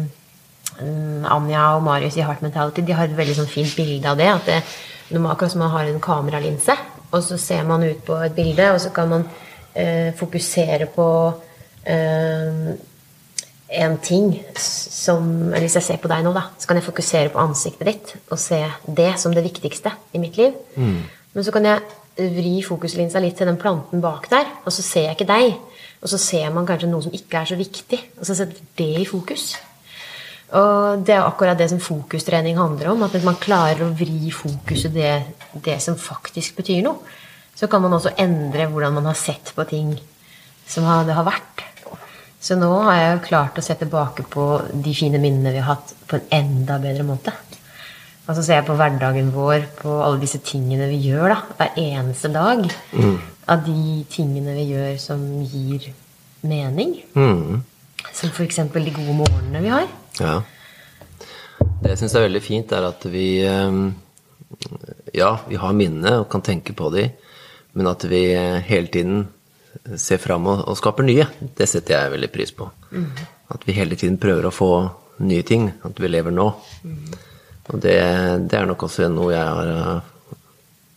mm, 0.81 1.27
Anja 1.31 1.65
og 1.77 1.83
Marius 1.85 2.17
i 2.19 2.25
Heart 2.25 2.43
Mentality. 2.43 2.83
De 2.83 2.95
har 2.95 3.07
et 3.07 3.19
veldig 3.19 3.37
sånn 3.37 3.51
fint 3.51 3.75
bilde 3.77 4.09
av 4.11 4.19
det. 4.19 4.29
At 4.33 4.49
det 4.49 5.19
man, 5.19 5.31
akkurat 5.31 5.53
som 5.53 5.63
man 5.63 5.73
har 5.73 5.87
en 5.89 6.01
kameralinse, 6.03 6.75
og 7.09 7.23
så 7.25 7.39
ser 7.41 7.63
man 7.65 7.83
ut 7.83 8.03
på 8.05 8.17
et 8.21 8.35
bilde, 8.35 8.67
og 8.73 8.81
så 8.83 8.91
kan 8.93 9.09
man 9.09 9.25
eh, 9.73 10.11
fokusere 10.19 10.89
på 10.93 11.07
eh, 11.89 12.69
en 13.69 13.97
ting 14.01 14.31
som 14.57 15.25
eller 15.49 15.67
Hvis 15.67 15.77
jeg 15.77 15.85
ser 15.85 16.01
på 16.01 16.09
deg 16.09 16.23
nå, 16.25 16.33
da, 16.33 16.47
så 16.57 16.69
kan 16.69 16.79
jeg 16.79 16.87
fokusere 16.87 17.31
på 17.33 17.41
ansiktet 17.41 17.87
ditt 17.87 18.13
og 18.33 18.39
se 18.41 18.63
det 18.85 19.11
som 19.21 19.33
det 19.33 19.45
viktigste 19.45 19.93
i 20.13 20.21
mitt 20.21 20.37
liv. 20.37 20.57
Men 21.35 21.45
så 21.45 21.53
kan 21.53 21.67
jeg 21.67 22.33
vri 22.35 22.59
fokuslinsa 22.65 23.21
litt 23.23 23.37
til 23.39 23.47
den 23.47 23.59
planten 23.61 24.01
bak 24.03 24.27
der, 24.31 24.47
og 24.65 24.73
så 24.75 24.83
ser 24.83 25.09
jeg 25.09 25.17
ikke 25.17 25.29
deg. 25.29 25.55
Og 25.99 26.11
så 26.11 26.19
ser 26.21 26.51
man 26.55 26.67
kanskje 26.67 26.89
noe 26.89 27.03
som 27.03 27.15
ikke 27.15 27.41
er 27.41 27.49
så 27.49 27.57
viktig, 27.59 27.99
og 28.19 28.27
så 28.27 28.37
setter 28.37 28.61
det 28.79 28.91
i 29.01 29.07
fokus. 29.07 29.51
Og 30.57 31.03
det 31.05 31.13
er 31.13 31.27
akkurat 31.27 31.59
det 31.59 31.69
som 31.69 31.81
fokustrening 31.83 32.57
handler 32.57 32.93
om. 32.93 33.03
At 33.05 33.17
man 33.25 33.37
klarer 33.41 33.85
å 33.85 33.93
vri 33.93 34.31
fokuset 34.33 34.93
det, 34.95 35.11
det 35.53 35.77
som 35.83 35.99
faktisk 35.99 36.57
betyr 36.57 36.81
noe. 36.87 37.17
Så 37.53 37.67
kan 37.69 37.83
man 37.83 37.93
også 37.93 38.15
endre 38.17 38.69
hvordan 38.71 38.95
man 38.95 39.09
har 39.11 39.19
sett 39.19 39.51
på 39.55 39.65
ting 39.69 39.93
som 40.69 40.87
det 41.05 41.17
har 41.17 41.27
vært. 41.27 41.65
Så 42.39 42.55
nå 42.55 42.71
har 42.87 42.95
jeg 42.95 43.11
jo 43.11 43.23
klart 43.27 43.59
å 43.59 43.63
se 43.63 43.75
tilbake 43.75 44.23
på 44.31 44.45
de 44.71 44.93
fine 44.95 45.19
minnene 45.19 45.51
vi 45.51 45.59
har 45.59 45.75
hatt, 45.75 45.91
på 46.07 46.15
en 46.15 46.29
enda 46.39 46.79
bedre 46.79 47.03
måte. 47.03 47.33
Og 48.29 48.37
så 48.37 48.43
ser 48.45 48.59
jeg 48.59 48.67
på 48.67 48.75
hverdagen 48.77 49.31
vår, 49.33 49.63
på 49.79 49.95
alle 50.05 50.21
disse 50.21 50.37
tingene 50.45 50.85
vi 50.91 50.99
gjør 51.07 51.31
da, 51.33 51.37
hver 51.57 51.79
eneste 51.81 52.29
dag. 52.29 52.61
Av 53.49 53.63
de 53.65 54.03
tingene 54.13 54.53
vi 54.53 54.67
gjør 54.69 54.99
som 55.01 55.23
gir 55.49 55.87
mening. 56.45 56.91
Mm. 57.17 57.63
Som 58.13 58.29
f.eks. 58.29 58.59
de 58.69 58.93
gode 58.93 59.15
morgenene 59.17 59.63
vi 59.63 59.71
har. 59.73 59.87
Ja. 60.21 60.35
Det 61.79 61.95
jeg 61.95 62.01
syns 62.03 62.13
er 62.19 62.27
veldig 62.27 62.43
fint, 62.45 62.75
er 62.75 62.85
at 62.91 63.07
vi 63.09 63.25
eh, 63.47 63.79
Ja, 65.17 65.31
vi 65.49 65.57
har 65.57 65.73
minnene 65.73 66.19
og 66.21 66.29
kan 66.29 66.45
tenke 66.45 66.75
på 66.77 66.91
de, 66.93 67.07
men 67.73 67.89
at 67.89 68.05
vi 68.11 68.21
hele 68.69 68.93
tiden 68.93 69.25
ser 69.97 70.21
fram 70.21 70.45
og, 70.51 70.67
og 70.69 70.77
skaper 70.77 71.07
nye. 71.07 71.25
Det 71.57 71.65
setter 71.69 71.95
jeg 71.95 72.13
veldig 72.13 72.31
pris 72.33 72.53
på. 72.53 72.69
At 73.49 73.65
vi 73.65 73.73
hele 73.73 73.97
tiden 73.97 74.21
prøver 74.21 74.45
å 74.45 74.53
få 74.53 74.69
nye 75.25 75.41
ting. 75.49 75.71
At 75.81 75.97
vi 75.97 76.13
lever 76.13 76.35
nå. 76.35 76.51
Og 77.69 77.81
det, 77.83 77.97
det 78.49 78.57
er 78.57 78.69
nok 78.69 78.87
også 78.87 79.09
noe 79.13 79.33
jeg 79.33 79.45
har 79.45 79.73
eh, 79.73 80.13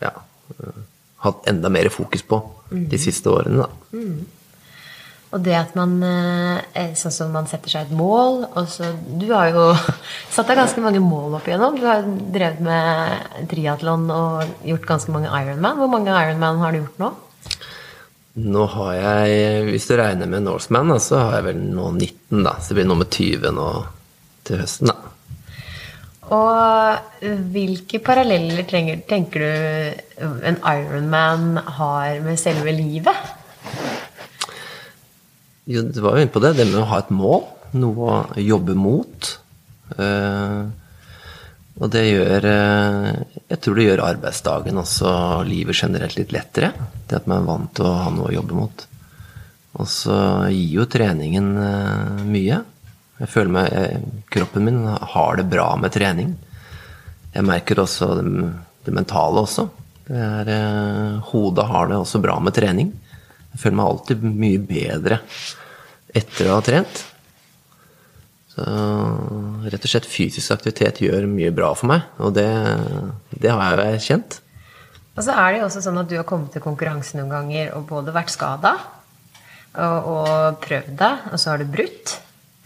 ja, 0.06 0.12
eh, 0.56 0.78
hatt 1.26 1.50
enda 1.50 1.72
mer 1.72 1.90
fokus 1.92 2.24
på 2.26 2.40
de 2.72 3.00
siste 3.00 3.28
årene, 3.28 3.66
da. 3.66 3.98
Og 5.32 5.40
det 5.40 5.54
at 5.56 5.76
man 5.78 5.94
eh, 6.04 6.92
Sånn 6.98 7.14
som 7.14 7.30
man 7.32 7.48
setter 7.48 7.72
seg 7.72 7.86
et 7.86 7.96
mål 7.96 8.42
og 8.50 8.66
så, 8.68 8.90
Du 9.20 9.26
har 9.32 9.48
jo 9.52 9.70
satt 10.34 10.48
deg 10.50 10.60
ganske 10.60 10.84
mange 10.84 11.00
mål 11.00 11.38
opp 11.38 11.48
igjennom. 11.48 11.78
Du 11.80 11.86
har 11.88 12.04
drevet 12.04 12.60
med 12.64 13.46
triatlon 13.52 14.08
og 14.12 14.66
gjort 14.68 14.88
ganske 14.88 15.14
mange 15.14 15.32
Ironman. 15.32 15.78
Hvor 15.80 15.92
mange 15.92 16.12
Ironman 16.12 16.60
har 16.60 16.74
du 16.74 16.82
gjort 16.82 17.00
nå? 17.00 17.12
Nå 18.42 18.66
har 18.76 18.92
jeg, 18.96 19.64
hvis 19.68 19.86
du 19.90 19.96
regner 20.00 20.28
med 20.28 20.46
Norseman, 20.46 20.94
så 21.04 21.18
har 21.20 21.34
jeg 21.38 21.48
vel 21.50 21.64
nå 21.76 21.90
19, 21.92 22.44
da. 22.46 22.54
Så 22.56 22.72
det 22.72 22.78
blir 22.80 22.88
nummer 22.88 23.08
20 23.08 23.56
nå 23.56 23.66
til 24.48 24.62
høsten, 24.62 24.88
da. 24.88 25.12
Og 26.32 27.22
hvilke 27.52 28.00
paralleller 28.04 28.64
trenger, 28.68 29.02
tenker 29.08 29.42
du 29.44 30.28
en 30.48 30.58
Ironman 30.64 31.58
har 31.78 32.20
med 32.24 32.40
selve 32.40 32.72
livet? 32.72 33.32
Jo, 35.68 35.84
du 35.86 36.00
var 36.02 36.16
jo 36.16 36.24
inne 36.24 36.32
på 36.32 36.42
det. 36.42 36.54
Det 36.58 36.68
med 36.70 36.80
å 36.82 36.88
ha 36.90 37.02
et 37.02 37.12
mål. 37.14 37.44
Noe 37.78 38.06
å 38.12 38.40
jobbe 38.40 38.76
mot. 38.76 39.28
Eh, 39.96 40.62
og 41.82 41.90
det 41.92 42.02
gjør 42.06 42.46
eh, 42.48 43.06
Jeg 43.50 43.60
tror 43.64 43.78
det 43.78 43.86
gjør 43.86 44.02
arbeidsdagen 44.06 44.80
også 44.80 45.12
livet 45.48 45.78
generelt 45.78 46.18
litt 46.18 46.34
lettere. 46.34 46.72
Det 47.08 47.20
at 47.20 47.28
man 47.30 47.42
er 47.42 47.48
vant 47.48 47.72
til 47.76 47.88
å 47.88 47.94
ha 48.00 48.10
noe 48.14 48.30
å 48.30 48.34
jobbe 48.34 48.58
mot. 48.58 48.86
Og 49.80 49.88
så 49.88 50.16
gir 50.52 50.80
jo 50.80 50.88
treningen 50.90 51.52
eh, 51.62 52.24
mye. 52.28 52.62
Jeg 53.22 53.30
føler 53.30 53.54
meg 53.54 53.70
jeg, 53.70 54.00
Kroppen 54.34 54.66
min 54.66 54.80
har 54.86 55.38
det 55.38 55.46
bra 55.50 55.68
med 55.78 55.94
trening. 55.94 56.34
Jeg 57.32 57.46
merker 57.46 57.80
også 57.82 58.16
det, 58.18 58.26
det 58.82 58.94
mentale 58.96 59.44
også. 59.46 59.68
Det 60.08 60.18
er, 60.18 60.50
eh, 60.50 61.20
hodet 61.30 61.68
har 61.70 61.88
det 61.88 62.00
også 62.00 62.20
bra 62.22 62.34
med 62.42 62.56
trening. 62.56 62.90
Jeg 63.52 63.62
føler 63.62 63.78
meg 63.78 63.90
alltid 63.92 64.24
mye 64.26 64.60
bedre 64.66 65.20
etter 66.12 66.50
å 66.50 66.58
ha 66.58 66.64
trent. 66.66 67.04
Så 68.52 68.64
rett 69.72 69.86
og 69.86 69.92
slett 69.92 70.08
fysisk 70.08 70.52
aktivitet 70.52 71.00
gjør 71.04 71.28
mye 71.30 71.52
bra 71.56 71.70
for 71.78 71.88
meg, 71.88 72.08
og 72.20 72.34
det, 72.36 72.48
det 73.40 73.52
har 73.54 73.80
jeg 73.86 74.02
kjent. 74.08 74.40
Og 75.14 75.22
så 75.24 75.36
er 75.36 75.46
det 75.52 75.62
jo 75.62 75.68
også 75.68 75.84
sånn 75.84 76.02
at 76.02 76.10
du 76.10 76.18
har 76.18 76.26
kommet 76.28 76.52
til 76.52 76.64
konkurranse 76.64 77.16
noen 77.16 77.32
ganger 77.32 77.72
og 77.76 77.86
både 77.88 78.12
vært 78.16 78.32
skada 78.32 78.74
og, 79.76 80.10
og 80.12 80.60
prøvd 80.64 80.92
deg, 81.00 81.26
og 81.32 81.40
så 81.40 81.52
har 81.52 81.62
du 81.62 81.72
brutt. 81.72 82.18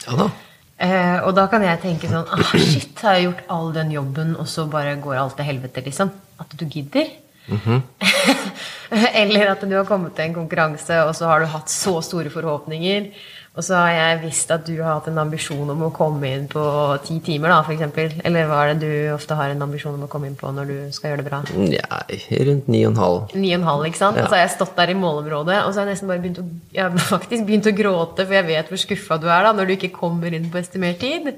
Ja 0.06 0.18
da. 0.25 0.28
Eh, 0.76 1.18
og 1.25 1.33
da 1.37 1.47
kan 1.49 1.62
jeg 1.64 1.80
tenke 1.80 2.09
sånn 2.11 2.26
ah, 2.28 2.50
Shit, 2.52 2.99
har 3.00 3.16
jeg 3.16 3.30
gjort 3.30 3.47
all 3.52 3.71
den 3.73 3.95
jobben, 3.95 4.35
og 4.37 4.49
så 4.50 4.66
bare 4.68 4.99
går 5.00 5.21
alt 5.23 5.38
til 5.38 5.49
helvete, 5.49 5.85
liksom? 5.87 6.12
At 6.42 6.52
du 6.52 6.66
gidder? 6.68 7.09
Eller 9.23 9.52
at 9.54 9.62
du 9.64 9.73
har 9.73 9.87
kommet 9.88 10.16
til 10.16 10.28
en 10.28 10.37
konkurranse, 10.37 10.99
og 11.06 11.14
så 11.16 11.30
har 11.30 11.42
du 11.42 11.49
hatt 11.50 11.73
så 11.73 11.97
store 12.04 12.33
forhåpninger. 12.35 13.09
Og 13.56 13.64
så 13.64 13.72
har 13.78 13.92
jeg 13.94 14.16
visst 14.26 14.50
at 14.52 14.66
du 14.68 14.75
har 14.82 14.98
hatt 14.98 15.06
en 15.08 15.18
ambisjon 15.22 15.70
om 15.72 15.86
å 15.86 15.88
komme 15.96 16.28
inn 16.28 16.42
på 16.52 16.60
ti 17.06 17.14
timer, 17.25 17.54
da, 17.54 17.62
f.eks. 17.64 18.18
Eller 18.28 18.50
hva 18.50 18.58
er 18.66 18.75
det 18.75 18.84
du 18.84 19.14
ofte 19.14 19.38
har 19.38 19.54
en 19.54 19.64
ambisjon 19.64 19.94
om 19.96 20.02
å 20.04 20.08
komme 20.12 20.28
inn 20.28 20.36
på 20.36 20.50
når 20.52 20.68
du 20.68 20.75
skal 20.92 21.14
gjøre 21.14 21.22
det 21.22 21.30
bra? 21.30 21.38
Ja, 21.72 22.02
rundt 22.50 22.68
ni 22.68 22.82
og 22.84 22.90
en 22.90 23.00
halv. 23.00 23.32
Ni 23.32 23.54
og 23.54 23.62
en 23.62 23.68
halv, 23.70 23.86
ikke 23.88 24.02
sant? 24.02 24.20
Ja. 24.20 24.26
Og 24.26 24.28
så 24.28 24.36
har 24.36 24.42
jeg 24.42 24.52
stått 24.58 24.75
der 24.76 24.92
i 24.92 24.98
målområdet, 25.00 25.62
og 25.62 25.72
så 25.72 25.80
har 25.80 25.88
jeg 25.88 25.96
nesten 25.96 26.12
bare 26.12 26.20
begynt 26.26 26.42
å, 26.42 26.44
jeg 26.76 26.84
har 26.84 27.08
faktisk 27.14 27.46
begynt 27.48 27.70
å 27.70 27.75
gråte, 27.78 28.26
for 28.26 28.36
jeg 28.36 28.48
vet 28.50 28.72
hvor 28.75 28.82
skuffa 28.82 29.18
du 29.22 29.26
er 29.32 29.48
da, 29.48 29.54
når 29.56 29.70
du 29.70 29.75
ikke 29.78 29.92
kommer 29.94 30.36
inn 30.36 30.50
på 30.52 30.60
estimert 30.60 31.00
tid. 31.00 31.32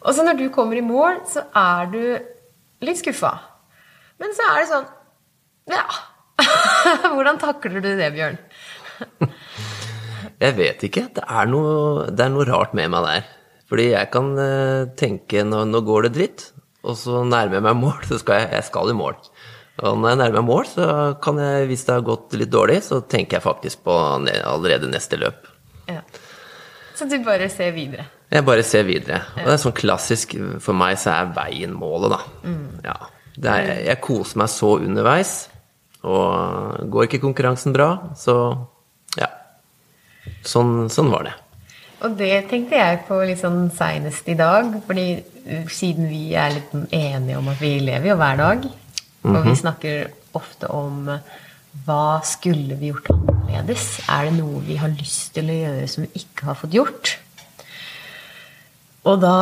Og 0.00 0.16
så 0.16 0.24
når 0.24 0.40
du 0.40 0.46
kommer 0.54 0.80
i 0.80 0.86
mål, 0.86 1.20
så 1.28 1.44
er 1.60 1.92
du 1.92 2.02
litt 2.88 3.02
skuffa. 3.02 3.34
Men 4.16 4.32
så 4.38 4.48
er 4.54 4.62
det 4.62 4.70
sånn 4.72 4.88
Ja. 5.76 5.84
Hvordan 7.12 7.36
takler 7.42 7.82
du 7.84 7.92
det, 7.98 8.08
Bjørn? 8.16 8.40
Jeg 10.38 10.54
vet 10.58 10.84
ikke. 10.86 11.08
Det 11.16 11.24
er 11.26 11.50
noe, 11.50 12.06
det 12.14 12.24
er 12.24 12.32
noe 12.32 12.46
rart 12.46 12.74
med 12.78 12.92
meg 12.94 13.06
der. 13.06 13.28
Fordi 13.68 13.90
jeg 13.90 14.10
kan 14.14 14.30
eh, 14.40 14.88
tenke 14.98 15.44
nå, 15.44 15.64
nå 15.68 15.82
går 15.84 16.06
det 16.08 16.14
dritt, 16.14 16.44
og 16.86 16.96
så 16.96 17.24
nærmer 17.26 17.58
jeg 17.58 17.66
meg 17.66 17.80
mål, 17.82 17.98
så 18.08 18.20
skal 18.22 18.40
jeg, 18.40 18.52
jeg 18.56 18.68
skal 18.70 18.92
i 18.92 18.96
mål. 18.96 19.18
Og 19.78 19.98
når 19.98 20.14
jeg 20.14 20.20
nærmer 20.22 20.38
meg 20.40 20.48
mål, 20.48 20.70
så 20.70 20.86
kan 21.22 21.40
jeg, 21.42 21.66
hvis 21.70 21.84
det 21.86 21.94
har 21.94 22.06
gått 22.06 22.38
litt 22.38 22.50
dårlig, 22.54 22.80
så 22.86 23.02
tenker 23.04 23.38
jeg 23.38 23.44
faktisk 23.44 23.82
på 23.86 23.98
allerede 23.98 24.88
neste 24.90 25.18
løp. 25.20 25.50
Ja. 25.90 26.00
Så 26.98 27.06
du 27.06 27.18
bare 27.26 27.46
ser 27.52 27.74
videre. 27.76 28.08
Jeg 28.32 28.44
bare 28.44 28.64
ser 28.66 28.88
videre. 28.88 29.20
Og 29.36 29.44
det 29.46 29.52
er 29.54 29.60
sånn 29.62 29.76
klassisk 29.76 30.34
For 30.60 30.76
meg 30.76 30.98
så 31.00 31.14
er 31.14 31.30
veien 31.36 31.76
målet, 31.78 32.16
da. 32.16 32.18
Ja. 32.88 32.96
Det 33.38 33.52
er, 33.52 33.70
jeg 33.86 34.02
koser 34.02 34.40
meg 34.42 34.50
så 34.52 34.74
underveis. 34.82 35.36
Og 36.08 36.90
går 36.90 37.06
ikke 37.06 37.22
konkurransen 37.22 37.74
bra, 37.76 37.92
så 38.18 38.34
ja. 38.34 38.56
Sånn, 40.46 40.88
sånn 40.92 41.10
var 41.12 41.28
det. 41.28 41.34
Og 42.06 42.14
det 42.18 42.44
tenkte 42.50 42.78
jeg 42.78 43.02
på 43.08 43.18
litt 43.26 43.40
sånn 43.40 43.66
seinest 43.74 44.28
i 44.30 44.36
dag. 44.38 44.70
fordi 44.86 45.08
uh, 45.18 45.66
siden 45.72 46.08
vi 46.10 46.34
er 46.38 46.54
litt 46.54 46.74
enige 46.94 47.40
om 47.40 47.50
at 47.50 47.60
vi 47.62 47.74
lever 47.82 48.12
jo 48.12 48.18
hver 48.20 48.40
dag, 48.40 48.66
og 49.28 49.38
vi 49.44 49.54
snakker 49.58 50.08
ofte 50.38 50.70
om 50.70 51.08
uh, 51.10 51.38
hva 51.86 52.20
skulle 52.26 52.76
vi 52.78 52.92
gjort 52.92 53.10
annerledes? 53.12 53.86
Er 54.08 54.28
det 54.28 54.36
noe 54.38 54.62
vi 54.66 54.76
har 54.80 54.92
lyst 54.92 55.32
til 55.36 55.50
å 55.50 55.56
gjøre 55.56 55.88
som 55.90 56.06
vi 56.06 56.22
ikke 56.22 56.48
har 56.50 56.58
fått 56.58 56.76
gjort? 56.76 57.16
Og 59.08 59.20
da 59.22 59.34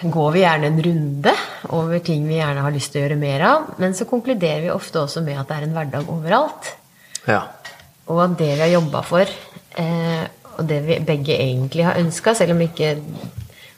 går 0.00 0.28
vi 0.32 0.42
gjerne 0.44 0.68
en 0.70 0.82
runde 0.86 1.32
over 1.74 2.00
ting 2.04 2.24
vi 2.28 2.38
gjerne 2.38 2.62
har 2.64 2.72
lyst 2.72 2.94
til 2.94 3.02
å 3.02 3.04
gjøre 3.04 3.18
mer 3.20 3.44
av. 3.44 3.72
Men 3.82 3.96
så 3.98 4.06
konkluderer 4.08 4.62
vi 4.64 4.72
ofte 4.72 5.02
også 5.02 5.24
med 5.26 5.40
at 5.40 5.50
det 5.50 5.58
er 5.58 5.66
en 5.66 5.74
hverdag 5.76 6.12
overalt. 6.12 6.70
Ja. 7.28 7.42
Og 8.08 8.22
at 8.24 8.38
det 8.40 8.52
vi 8.54 8.62
har 8.62 8.72
jobba 8.72 9.02
for, 9.06 9.34
eh, 9.80 10.24
og 10.58 10.66
det 10.68 10.82
vi 10.84 10.98
begge 11.06 11.36
egentlig 11.36 11.86
har 11.86 12.00
ønska, 12.00 12.34
selv 12.36 12.54
om 12.56 12.60
ikke 12.64 12.96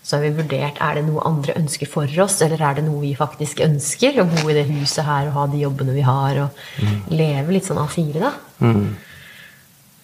så 0.04 0.18
har 0.18 0.26
vi 0.26 0.34
vurdert 0.36 0.80
er 0.84 0.98
det 0.98 1.06
noe 1.06 1.22
andre 1.24 1.54
ønsker 1.56 1.88
for 1.88 2.10
oss, 2.20 2.36
eller 2.44 2.60
er 2.60 2.76
det 2.76 2.84
noe 2.84 3.00
vi 3.00 3.14
faktisk 3.16 3.62
ønsker? 3.64 4.18
Å 4.20 4.26
bo 4.28 4.42
i 4.52 4.56
det 4.58 4.66
huset 4.68 5.06
her 5.06 5.30
og 5.30 5.38
ha 5.38 5.44
de 5.48 5.62
jobbene 5.62 5.94
vi 5.96 6.04
har, 6.04 6.42
og 6.44 7.14
leve 7.14 7.54
litt 7.56 7.64
sånn 7.64 7.80
A4, 7.80 8.20
da. 8.20 8.34
Mm. 8.60 8.90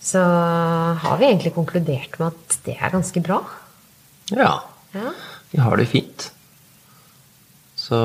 Så 0.01 0.23
har 1.05 1.21
vi 1.21 1.29
egentlig 1.29 1.53
konkludert 1.53 2.17
med 2.17 2.31
at 2.31 2.57
det 2.65 2.79
er 2.81 2.95
ganske 2.97 3.25
bra. 3.25 3.43
ja. 4.33 4.55
Ja. 4.91 5.13
Vi 5.51 5.59
har 5.59 5.77
det 5.77 5.87
fint. 5.91 6.31
Så, 7.75 7.99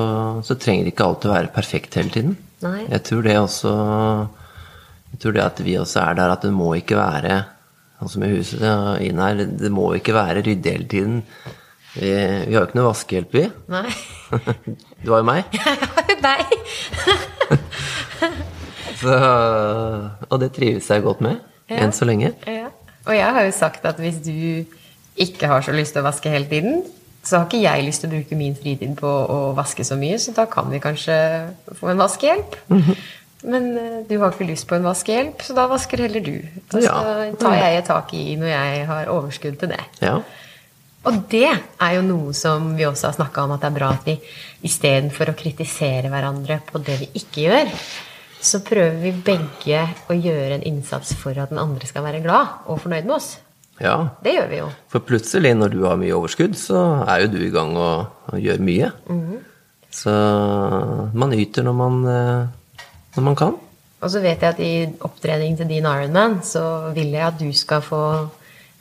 så 0.46 0.56
trenger 0.58 0.86
det 0.86 0.94
ikke 0.94 1.06
alltid 1.06 1.30
å 1.30 1.36
være 1.36 1.54
perfekt 1.54 1.98
hele 2.00 2.13
tiden. 2.13 2.36
Nei. 2.63 2.86
Jeg 2.89 3.04
tror 3.06 3.25
det 3.25 3.36
også 3.38 3.72
Jeg 5.12 5.20
tror 5.22 5.36
det 5.36 5.44
at 5.44 5.60
vi 5.62 5.75
også 5.77 6.00
er 6.01 6.15
der 6.18 6.32
at 6.34 6.46
det 6.46 6.54
må 6.56 6.72
ikke 6.77 6.98
være 6.98 7.36
Sånn 8.03 8.25
med 8.25 8.33
huset 8.35 8.59
ja, 8.61 8.75
inn 9.01 9.21
her, 9.23 9.39
det 9.47 9.71
må 9.73 9.85
ikke 9.97 10.13
være 10.15 10.43
ryddig 10.45 10.73
hele 10.73 10.87
tiden. 10.91 11.15
Vi, 11.95 12.11
vi 12.11 12.51
har 12.51 12.59
jo 12.59 12.65
ikke 12.67 12.79
noe 12.79 12.89
vaskehjelp, 12.89 13.31
vi. 13.37 13.45
Nei. 13.71 13.89
Du 15.05 15.11
har 15.13 15.21
jo 15.21 15.27
meg. 15.27 15.43
Nei. 16.25 16.41
Så, 18.99 19.13
og 20.29 20.37
det 20.41 20.49
trives 20.55 20.87
jeg 20.89 21.03
godt 21.05 21.21
med. 21.21 21.35
Ja. 21.69 21.77
Enn 21.83 21.93
så 21.93 22.05
lenge. 22.07 22.31
Ja. 22.49 22.69
Og 23.05 23.13
jeg 23.13 23.33
har 23.37 23.43
jo 23.45 23.51
sagt 23.53 23.85
at 23.85 23.99
hvis 24.01 24.17
du 24.25 24.65
ikke 25.21 25.49
har 25.49 25.61
så 25.65 25.73
lyst 25.75 25.93
til 25.95 26.01
å 26.01 26.07
vaske 26.07 26.31
hele 26.31 26.47
tiden, 26.49 26.81
så 27.25 27.39
har 27.39 27.47
ikke 27.47 27.63
jeg 27.63 27.85
lyst 27.85 28.03
til 28.03 28.11
å 28.11 28.15
bruke 28.15 28.37
min 28.37 28.55
fritid 28.57 28.95
på 28.99 29.09
å 29.09 29.37
vaske 29.57 29.85
så 29.85 29.97
mye, 29.97 30.17
så 30.21 30.33
da 30.35 30.45
kan 30.49 30.69
vi 30.71 30.81
kanskje 30.81 31.15
få 31.79 31.93
en 31.93 32.01
vaskehjelp. 32.01 32.57
Men 33.44 33.77
eh, 33.77 34.00
du 34.08 34.15
har 34.22 34.32
ikke 34.34 34.48
lyst 34.48 34.68
på 34.70 34.77
en 34.77 34.88
vaskehjelp, 34.88 35.44
så 35.44 35.54
da 35.58 35.68
vasker 35.70 36.06
heller 36.06 36.24
du. 36.24 36.39
Og 36.72 36.82
så 36.82 36.96
tar 37.42 37.60
jeg 37.60 37.77
et 37.82 37.89
tak 37.92 38.13
i 38.18 38.24
når 38.39 38.51
jeg 38.54 38.88
har 38.89 39.12
overskudd 39.13 39.60
til 39.62 39.74
det. 39.75 39.84
Ja. 40.01 40.18
Og 41.06 41.22
det 41.30 41.51
er 41.51 41.92
jo 42.00 42.01
noe 42.01 42.34
som 42.34 42.72
vi 42.77 42.88
også 42.88 43.12
har 43.12 43.18
snakka 43.20 43.44
om 43.46 43.54
at 43.54 43.62
det 43.62 43.70
er 43.70 43.75
bra 43.77 43.92
at 43.94 44.08
vi 44.08 44.15
istedenfor 44.65 45.30
å 45.30 45.38
kritisere 45.38 46.10
hverandre 46.10 46.58
på 46.65 46.82
det 46.82 46.96
vi 47.04 47.10
ikke 47.22 47.44
gjør, 47.46 47.74
så 48.46 48.62
prøver 48.65 48.98
vi 49.04 49.12
begge 49.25 49.84
å 50.10 50.18
gjøre 50.18 50.58
en 50.58 50.65
innsats 50.65 51.13
for 51.18 51.38
at 51.38 51.54
den 51.54 51.62
andre 51.62 51.86
skal 51.89 52.06
være 52.06 52.24
glad 52.25 52.65
og 52.65 52.82
fornøyd 52.82 53.06
med 53.06 53.15
oss. 53.20 53.36
ja. 53.82 53.96
Det 54.24 54.34
gjør 54.34 54.50
vi 54.50 54.60
jo. 54.63 54.68
For 54.89 55.06
plutselig, 55.06 55.54
når 55.58 55.74
du 55.74 55.84
har 55.86 55.98
mye 56.01 56.15
overskudd, 56.18 56.58
så 56.58 56.82
er 57.06 57.25
jo 57.25 57.32
du 57.36 57.39
i 57.44 57.54
gang 57.54 57.74
og, 57.77 58.06
og 58.32 58.42
gjør 58.42 58.62
mye. 58.65 58.92
Så 59.96 60.13
man 61.13 61.34
yter 61.38 61.65
når 61.65 61.75
man, 61.80 62.00
eh, 62.12 62.48
når 63.15 63.24
man 63.29 63.36
kan. 63.39 63.55
Og 64.03 64.12
så 64.12 64.19
vet 64.22 64.41
jeg 64.43 64.53
at 64.53 64.60
i 64.62 64.74
opptrening 65.07 65.55
til 65.57 65.69
din 65.72 65.86
Ironman 65.88 66.39
så 66.45 66.91
vil 66.93 67.13
jeg 67.15 67.25
at 67.25 67.39
du 67.39 67.48
skal 67.55 67.81
få 67.81 68.01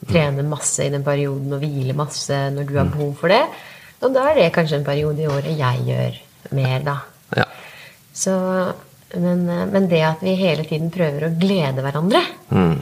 trene 0.05 0.43
masse 0.45 0.83
i 0.85 0.91
den 0.93 1.05
perioden 1.05 1.53
og 1.55 1.63
hvile 1.63 1.95
masse 1.97 2.35
når 2.53 2.67
du 2.67 2.75
har 2.77 2.91
behov 2.91 3.15
for 3.21 3.31
det. 3.31 3.41
Og 4.03 4.11
da 4.13 4.25
er 4.29 4.35
det 4.37 4.49
kanskje 4.53 4.81
en 4.81 4.85
periode 4.85 5.23
i 5.23 5.29
året 5.31 5.55
jeg 5.57 5.85
gjør 5.87 6.19
mer, 6.59 6.83
da. 6.85 6.97
Ja. 7.39 7.45
Så, 8.13 8.35
men, 9.15 9.47
men 9.71 9.87
det 9.89 10.03
at 10.05 10.21
vi 10.21 10.35
hele 10.37 10.67
tiden 10.67 10.91
prøver 10.93 11.25
å 11.29 11.33
glede 11.39 11.81
hverandre, 11.81 12.21
Mm. 12.51 12.75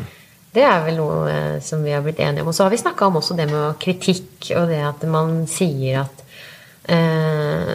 det 0.53 0.65
er 0.67 0.83
vel 0.86 0.98
noe 1.00 1.22
eh, 1.31 1.55
som 1.63 1.86
vi 1.86 1.93
har 1.95 2.03
blitt 2.03 2.19
enige 2.19 2.43
om. 2.43 2.50
Og 2.51 2.57
så 2.57 2.65
har 2.65 2.74
vi 2.74 2.81
snakka 2.81 3.07
om 3.07 3.22
også 3.22 3.38
det 3.39 3.48
med 3.53 3.77
kritikk, 3.81 4.50
og 4.60 4.67
det 4.74 4.81
at 4.89 5.05
man 5.10 5.45
sier 5.48 6.01
at 6.03 6.25
eh, 6.91 7.72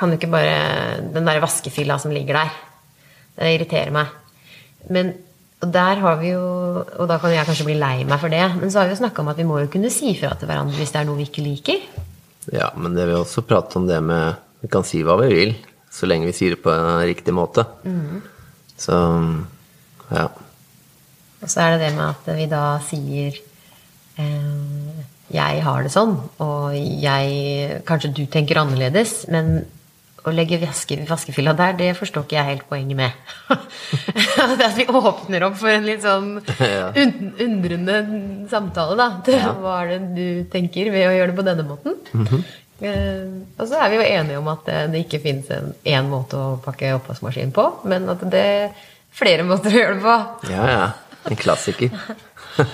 Kan 0.00 0.10
du 0.10 0.16
ikke 0.16 0.30
bare 0.32 0.56
Den 1.12 1.26
derre 1.28 1.42
vaskefilla 1.44 1.98
som 2.00 2.14
ligger 2.14 2.38
der. 2.40 2.50
Det 3.36 3.54
irriterer 3.54 3.92
meg. 3.94 4.14
Men 4.90 5.14
og 5.60 5.72
der 5.74 6.00
har 6.00 6.20
vi 6.20 6.32
jo 6.32 6.44
Og 6.80 7.08
da 7.08 7.18
kan 7.20 7.34
jeg 7.34 7.44
kanskje 7.48 7.66
bli 7.68 7.76
lei 7.80 8.04
meg 8.08 8.20
for 8.22 8.32
det, 8.32 8.44
men 8.56 8.70
så 8.72 8.80
har 8.80 8.88
vi 8.88 8.94
jo 8.94 9.02
snakka 9.02 9.22
om 9.22 9.32
at 9.32 9.40
vi 9.40 9.48
må 9.48 9.58
jo 9.60 9.72
kunne 9.72 9.92
si 9.92 10.14
fra 10.18 10.32
til 10.38 10.48
hverandre 10.48 10.78
hvis 10.78 10.92
det 10.94 11.02
er 11.02 11.08
noe 11.08 11.20
vi 11.20 11.28
ikke 11.28 11.44
liker. 11.44 11.82
ja, 12.52 12.70
men 12.76 12.94
det 12.96 13.06
vil 13.06 13.20
også 13.20 13.44
prate 13.44 13.76
om 13.76 13.86
det 13.86 14.00
med 14.02 14.40
Vi 14.62 14.68
kan 14.68 14.84
si 14.84 15.02
hva 15.04 15.16
vi 15.20 15.28
vil, 15.32 15.54
så 15.92 16.06
lenge 16.08 16.28
vi 16.28 16.36
sier 16.36 16.54
det 16.54 16.62
på 16.64 16.72
en 16.72 17.00
riktig 17.08 17.32
måte. 17.32 17.64
Så 18.76 18.96
ja. 20.10 20.26
Og 21.40 21.48
så 21.48 21.60
er 21.60 21.76
det 21.76 21.86
det 21.86 21.94
med 21.96 22.04
at 22.08 22.28
vi 22.36 22.46
da 22.50 22.64
sier 22.84 23.38
eh, 24.20 25.04
Jeg 25.32 25.62
har 25.64 25.82
det 25.82 25.92
sånn, 25.92 26.16
og 26.44 26.76
jeg 26.76 27.80
Kanskje 27.88 28.12
du 28.16 28.26
tenker 28.26 28.60
annerledes, 28.60 29.24
men 29.32 29.64
å 30.26 30.32
legge 30.34 30.58
vaske, 30.60 30.96
vaskefilla 31.08 31.54
der, 31.56 31.72
det 31.78 31.90
forstår 31.96 32.24
ikke 32.26 32.36
jeg 32.36 32.48
helt 32.50 32.66
poenget 32.68 32.96
med. 32.98 33.10
det 33.50 34.66
at 34.68 34.76
vi 34.76 34.84
åpner 34.86 35.46
opp 35.46 35.56
for 35.60 35.72
en 35.72 35.86
litt 35.88 36.02
sånn 36.04 36.32
Ja. 36.60 36.90
undrende 36.96 37.96
samtale, 38.52 38.96
da. 39.00 39.06
Til 39.24 39.40
hva 39.62 39.78
er 39.84 39.92
det 39.94 40.00
du 40.18 40.26
tenker 40.52 40.90
ved 40.92 41.08
å 41.08 41.14
gjøre 41.16 41.32
det 41.32 41.38
på 41.40 41.46
denne 41.48 41.64
måten? 41.68 41.96
eh, 42.80 43.26
og 43.56 43.64
så 43.70 43.80
er 43.80 43.92
vi 43.92 44.00
jo 44.00 44.06
enige 44.08 44.38
om 44.42 44.48
at 44.52 44.64
det, 44.68 44.78
det 44.92 45.04
ikke 45.06 45.22
finnes 45.24 45.50
en 45.56 45.72
én 45.88 46.08
måte 46.12 46.36
å 46.40 46.58
pakke 46.64 46.92
oppvaskmaskin 46.98 47.52
på, 47.56 47.66
men 47.88 48.08
at 48.12 48.24
det 48.32 48.44
er 48.44 48.70
flere 49.16 49.44
måter 49.48 49.72
å 49.72 49.80
gjøre 49.80 49.96
det 49.98 50.04
på. 50.04 50.18
Ja, 50.52 50.68
ja. 50.74 50.84
En 51.28 51.36
klassiker. 51.36 51.90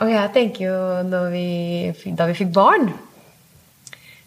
Og 0.00 0.08
jeg 0.08 0.30
tenker 0.32 0.62
jo 0.64 0.76
vi, 1.32 2.12
Da 2.16 2.24
vi 2.30 2.36
fikk 2.38 2.52
barn, 2.56 2.86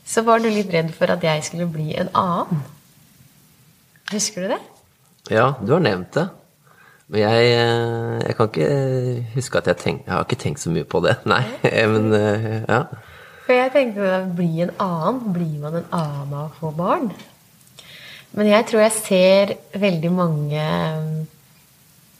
så 0.05 0.24
var 0.27 0.43
du 0.43 0.50
litt 0.51 0.72
redd 0.74 0.91
for 0.95 1.12
at 1.13 1.24
jeg 1.24 1.43
skulle 1.48 1.69
bli 1.72 1.93
en 2.00 2.12
annen. 2.17 2.63
Husker 4.12 4.45
du 4.45 4.53
det? 4.55 4.62
Ja, 5.31 5.53
du 5.63 5.74
har 5.75 5.83
nevnt 5.83 6.13
det. 6.17 6.27
Men 7.07 7.22
jeg, 7.22 7.50
eh, 7.53 8.22
jeg 8.27 8.36
kan 8.38 8.50
ikke 8.50 8.69
huske 9.36 9.60
at 9.60 9.67
jeg 9.67 9.77
tenk, 9.77 10.05
Jeg 10.05 10.13
har 10.13 10.24
ikke 10.24 10.39
tenkt 10.43 10.63
så 10.63 10.72
mye 10.72 10.88
på 10.88 11.01
det, 11.03 11.17
nei. 11.33 11.43
Men 11.63 12.13
eh, 12.17 12.63
ja. 12.67 12.83
For 13.43 13.55
jeg 13.55 13.74
tenkte 13.74 14.07
å 14.07 14.24
bli 14.36 14.63
en 14.63 14.74
annen. 14.79 15.22
Blir 15.36 15.60
man 15.62 15.79
en 15.81 15.89
annen 15.91 16.33
av 16.33 16.48
å 16.48 16.57
få 16.60 16.72
barn? 16.75 17.12
Men 18.33 18.50
jeg 18.50 18.65
tror 18.69 18.81
jeg 18.81 18.98
ser 18.98 19.53
veldig 19.77 20.12
mange 20.12 20.63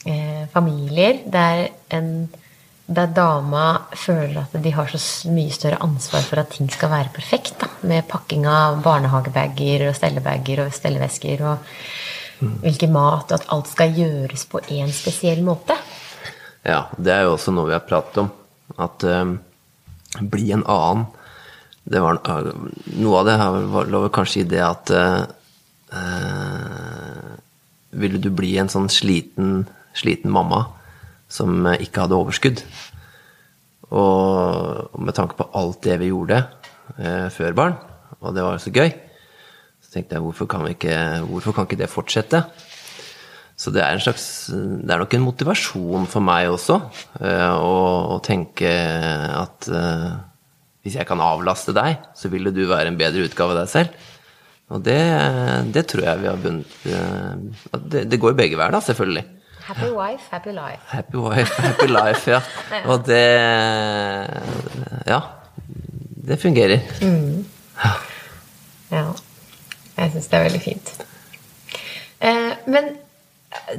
eh, 0.06 0.44
familier 0.54 1.24
der, 1.26 1.70
en, 1.90 2.12
der 2.86 3.08
dama 3.16 3.66
føler 3.96 4.42
at 4.44 4.56
de 4.64 4.72
har 4.76 4.90
så 4.92 5.32
mye 5.32 5.52
større 5.56 5.80
ansvar 5.86 6.24
for 6.28 6.42
at 6.42 6.50
ting 6.52 6.70
skal 6.72 6.92
være 6.92 7.14
perfekt. 7.16 7.56
Da, 7.62 7.70
med 7.88 8.08
pakking 8.10 8.46
av 8.50 8.82
barnehagebager 8.84 9.88
og 9.88 9.96
stellebager 9.96 10.66
og 10.66 10.76
stellevesker 10.76 11.46
og 11.48 11.58
hvilken 12.44 12.92
mat, 12.92 13.32
og 13.32 13.38
at 13.38 13.48
alt 13.56 13.70
skal 13.72 13.96
gjøres 13.96 14.44
på 14.52 14.60
én 14.76 14.92
spesiell 14.92 15.44
måte. 15.46 15.78
Ja, 16.68 16.86
det 16.98 17.14
er 17.14 17.24
jo 17.24 17.38
også 17.38 17.54
noe 17.56 17.70
vi 17.70 17.78
har 17.78 17.88
pratet 17.88 18.18
om. 18.26 18.32
At 18.80 19.04
um, 19.08 19.38
bli 20.20 20.52
en 20.56 20.66
annen 20.68 21.06
det 21.84 22.00
var, 22.00 22.16
eh, 22.16 22.52
Noe 23.04 23.18
av 23.20 23.26
det 23.28 23.38
var- 23.38 23.90
lå 23.92 24.10
kanskje 24.10 24.42
i 24.42 24.44
det 24.48 24.62
at 24.64 24.90
eh, 24.90 25.26
Ville 27.92 28.18
du 28.24 28.30
bli 28.32 28.58
en 28.58 28.70
sånn 28.72 28.88
sliten, 28.90 29.68
sliten 29.94 30.32
mamma 30.32 30.66
som 31.34 31.66
eh, 31.72 31.82
ikke 31.86 32.06
hadde 32.06 32.20
overskudd? 32.20 32.64
Og, 33.94 34.94
med 34.98 35.14
tanke 35.18 35.38
på 35.38 35.50
alt 35.58 35.84
det 35.86 36.00
vi 36.02 36.12
gjorde 36.12 36.40
eh, 36.98 37.30
før 37.34 37.58
barn, 37.58 37.80
og 38.22 38.34
det 38.34 38.46
var 38.46 38.62
så 38.62 38.74
gøy, 38.74 38.94
så 39.84 39.98
tenkte 39.98 40.18
jeg 40.18 40.26
hvorfor 40.26 40.50
kan, 40.50 40.66
ikke, 40.72 40.96
hvorfor 41.30 41.54
kan 41.56 41.68
ikke 41.68 41.82
det 41.84 41.92
fortsette? 41.92 42.46
Så 43.60 43.70
det 43.70 43.84
er 43.86 44.02
slags 44.02 44.50
Det 44.50 44.90
er 44.90 45.02
nok 45.02 45.14
en 45.14 45.26
motivasjon 45.28 46.08
for 46.10 46.26
meg 46.26 46.50
også 46.50 46.80
eh, 47.22 47.54
å, 47.54 47.76
å 48.16 48.22
tenke 48.26 48.72
at 49.38 49.70
eh, 49.70 50.08
hvis 50.84 50.98
jeg 51.00 51.08
kan 51.08 51.22
avlaste 51.24 51.72
deg, 51.76 52.02
så 52.18 52.28
ville 52.32 52.52
du 52.52 52.66
være 52.68 52.90
en 52.92 52.98
bedre 53.00 53.24
utgave 53.24 53.54
av 53.54 53.62
deg 53.62 53.70
selv. 53.72 54.10
Og 54.74 54.82
det, 54.84 55.00
det 55.72 55.86
tror 55.88 56.04
jeg 56.04 56.20
vi 56.20 56.28
har 56.28 56.42
bundet 56.44 56.88
eh, 56.92 57.78
det, 57.94 58.04
det 58.12 58.20
går 58.20 58.34
jo 58.34 58.40
begge 58.42 58.60
veier, 58.60 58.74
da, 58.74 58.82
selvfølgelig. 58.84 59.24
Happy 59.64 59.90
wife, 59.96 60.28
happy 60.30 60.52
life. 60.52 60.82
Happy 60.92 61.18
wife, 61.18 61.54
happy 61.62 61.88
life, 61.88 62.32
ja. 62.32 62.42
Og 62.92 63.06
det 63.08 63.24
Ja. 65.08 65.22
Det 66.24 66.38
fungerer. 66.40 66.80
Ja. 68.92 69.06
Jeg 69.98 70.12
syns 70.14 70.28
det 70.32 70.38
er 70.38 70.46
veldig 70.48 70.62
fint. 70.64 70.92
Eh, 72.24 72.52
men 72.72 72.94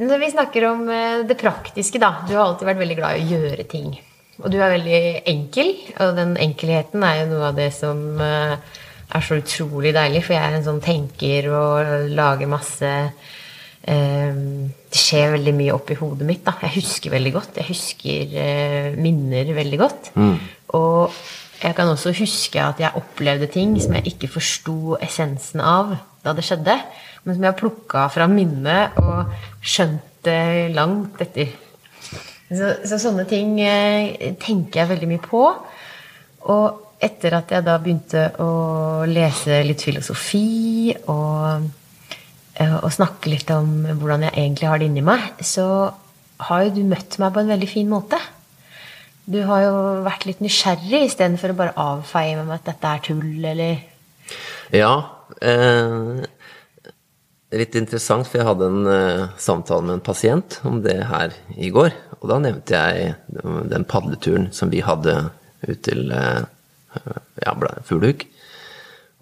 når 0.00 0.20
vi 0.22 0.30
snakker 0.32 0.66
om 0.68 0.82
eh, 0.92 1.22
det 1.28 1.38
praktiske, 1.40 2.00
da. 2.02 2.10
Du 2.28 2.34
har 2.36 2.44
alltid 2.46 2.68
vært 2.68 2.82
veldig 2.82 2.98
glad 2.98 3.20
i 3.20 3.24
å 3.24 3.38
gjøre 3.38 3.64
ting. 3.70 3.94
Og 4.42 4.50
du 4.50 4.58
er 4.58 4.74
veldig 4.74 5.00
enkel, 5.30 5.72
og 6.02 6.16
den 6.18 6.34
enkelheten 6.42 7.04
er 7.06 7.22
jo 7.22 7.30
noe 7.32 7.48
av 7.52 7.58
det 7.58 7.70
som 7.76 8.02
eh, 8.20 8.56
er 9.14 9.24
så 9.24 9.38
utrolig 9.40 9.94
deilig, 9.94 10.24
for 10.26 10.36
jeg 10.36 10.44
er 10.44 10.58
en 10.58 10.66
sånn 10.66 10.82
tenker 10.84 11.48
og 11.54 12.12
lager 12.16 12.50
masse 12.50 12.90
eh, 12.90 13.32
Det 13.84 14.96
skjer 14.96 15.34
veldig 15.34 15.52
mye 15.58 15.74
oppi 15.74 15.96
hodet 15.98 16.26
mitt. 16.28 16.44
da. 16.46 16.54
Jeg 16.62 16.78
husker 16.78 17.12
veldig 17.12 17.32
godt. 17.34 17.58
Jeg 17.60 17.68
husker 17.68 18.36
eh, 18.40 18.94
minner 18.96 19.50
veldig 19.56 19.80
godt. 19.80 20.12
Og 20.78 21.18
jeg 21.60 21.76
kan 21.76 21.90
også 21.92 22.14
huske 22.16 22.60
at 22.60 22.80
jeg 22.80 22.96
opplevde 22.96 23.50
ting 23.52 23.76
som 23.82 23.94
jeg 23.98 24.14
ikke 24.14 24.32
forsto 24.38 24.96
essensen 25.04 25.60
av 25.60 25.94
da 26.24 26.32
det 26.32 26.44
skjedde, 26.46 26.78
men 27.24 27.36
som 27.36 27.44
jeg 27.44 27.52
har 27.52 27.60
plukka 27.60 28.06
fra 28.12 28.26
minnet 28.28 28.96
og 29.00 29.34
skjønt 29.60 30.30
langt 30.72 31.20
etter. 31.20 31.52
Så, 32.48 32.70
så 32.88 32.98
sånne 33.00 33.24
ting 33.28 33.58
eh, 33.60 34.34
tenker 34.40 34.82
jeg 34.82 34.90
veldig 34.92 35.10
mye 35.10 35.22
på. 35.24 35.44
Og 36.54 36.80
etter 37.04 37.36
at 37.36 37.52
jeg 37.52 37.64
da 37.66 37.78
begynte 37.82 38.26
å 38.40 38.50
lese 39.08 39.62
litt 39.66 39.82
filosofi 39.84 40.94
og, 41.10 41.48
eh, 41.50 41.66
og 42.54 42.92
snakke 42.94 43.32
litt 43.32 43.48
om 43.50 43.82
hvordan 43.98 44.28
jeg 44.28 44.36
egentlig 44.36 44.68
har 44.70 44.78
det 44.78 44.86
inni 44.86 45.02
meg, 45.02 45.42
så 45.42 45.66
har 46.46 46.64
jo 46.66 46.74
du 46.76 46.82
møtt 46.86 47.16
meg 47.18 47.34
på 47.34 47.42
en 47.42 47.50
veldig 47.50 47.68
fin 47.70 47.90
måte. 47.90 48.18
Du 49.24 49.40
har 49.48 49.64
jo 49.64 49.74
vært 50.04 50.26
litt 50.28 50.42
nysgjerrig 50.44 51.06
istedenfor 51.06 51.54
å 51.54 51.58
bare 51.58 51.76
avfeie 51.80 52.36
meg 52.36 52.48
med 52.48 52.58
at 52.58 52.68
dette 52.68 52.90
er 52.90 53.04
tull, 53.06 53.44
eller 53.52 53.78
Ja. 54.74 54.94
Eh, 55.40 56.24
litt 57.54 57.78
interessant, 57.78 58.28
for 58.28 58.40
jeg 58.40 58.48
hadde 58.48 58.68
en 58.68 58.90
eh, 58.90 59.28
samtale 59.40 59.86
med 59.86 59.98
en 59.98 60.04
pasient 60.04 60.58
om 60.68 60.82
det 60.84 60.98
her 61.08 61.32
i 61.56 61.70
går. 61.72 61.94
Og 62.20 62.28
da 62.32 62.40
nevnte 62.42 62.76
jeg 62.76 63.14
den 63.72 63.88
padleturen 63.88 64.50
som 64.52 64.72
vi 64.72 64.84
hadde 64.84 65.16
ut 65.64 65.80
til 65.86 66.12
eh, 66.12 66.44
ja, 67.44 67.56
Fuglehuk. 67.88 68.26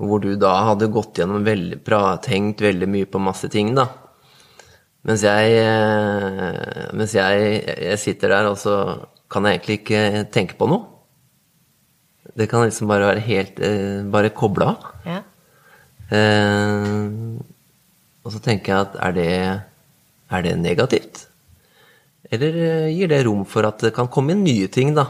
Hvor 0.02 0.22
du 0.22 0.32
da 0.40 0.52
hadde 0.66 0.90
gått 0.90 1.20
gjennom 1.20 1.44
veldig 1.46 1.78
bra, 1.86 2.16
tenkt 2.22 2.62
veldig 2.64 2.88
mye 2.90 3.08
på 3.10 3.20
masse 3.22 3.50
ting, 3.52 3.70
da. 3.76 3.86
Mens 5.06 5.22
jeg, 5.26 5.54
eh, 5.58 6.88
mens 6.94 7.14
jeg, 7.14 7.52
jeg 7.86 8.00
sitter 8.02 8.34
der, 8.34 8.50
og 8.50 8.58
så 8.58 8.76
kan 9.30 9.46
jeg 9.46 9.58
egentlig 9.58 9.78
ikke 9.80 10.02
tenke 10.34 10.58
på 10.58 10.68
noe. 10.70 10.88
Det 12.38 12.46
kan 12.50 12.64
liksom 12.64 12.88
bare 12.88 13.08
være 13.10 13.24
helt 13.26 13.58
eh, 13.60 14.04
Bare 14.08 14.30
koble 14.34 14.68
av. 14.72 14.86
Ja. 15.04 15.18
Eh, 16.12 17.10
og 18.22 18.30
så 18.34 18.40
tenker 18.42 18.72
jeg 18.72 18.86
at 18.86 18.98
er 19.08 19.16
det, 19.16 19.32
er 20.30 20.46
det 20.46 20.54
negativt? 20.60 21.26
Eller 22.32 22.58
eh, 22.62 22.90
gir 22.94 23.10
det 23.10 23.24
rom 23.26 23.42
for 23.48 23.66
at 23.68 23.82
det 23.82 23.92
kan 23.96 24.10
komme 24.12 24.36
inn 24.36 24.44
nye 24.46 24.70
ting, 24.72 24.94
da? 24.96 25.08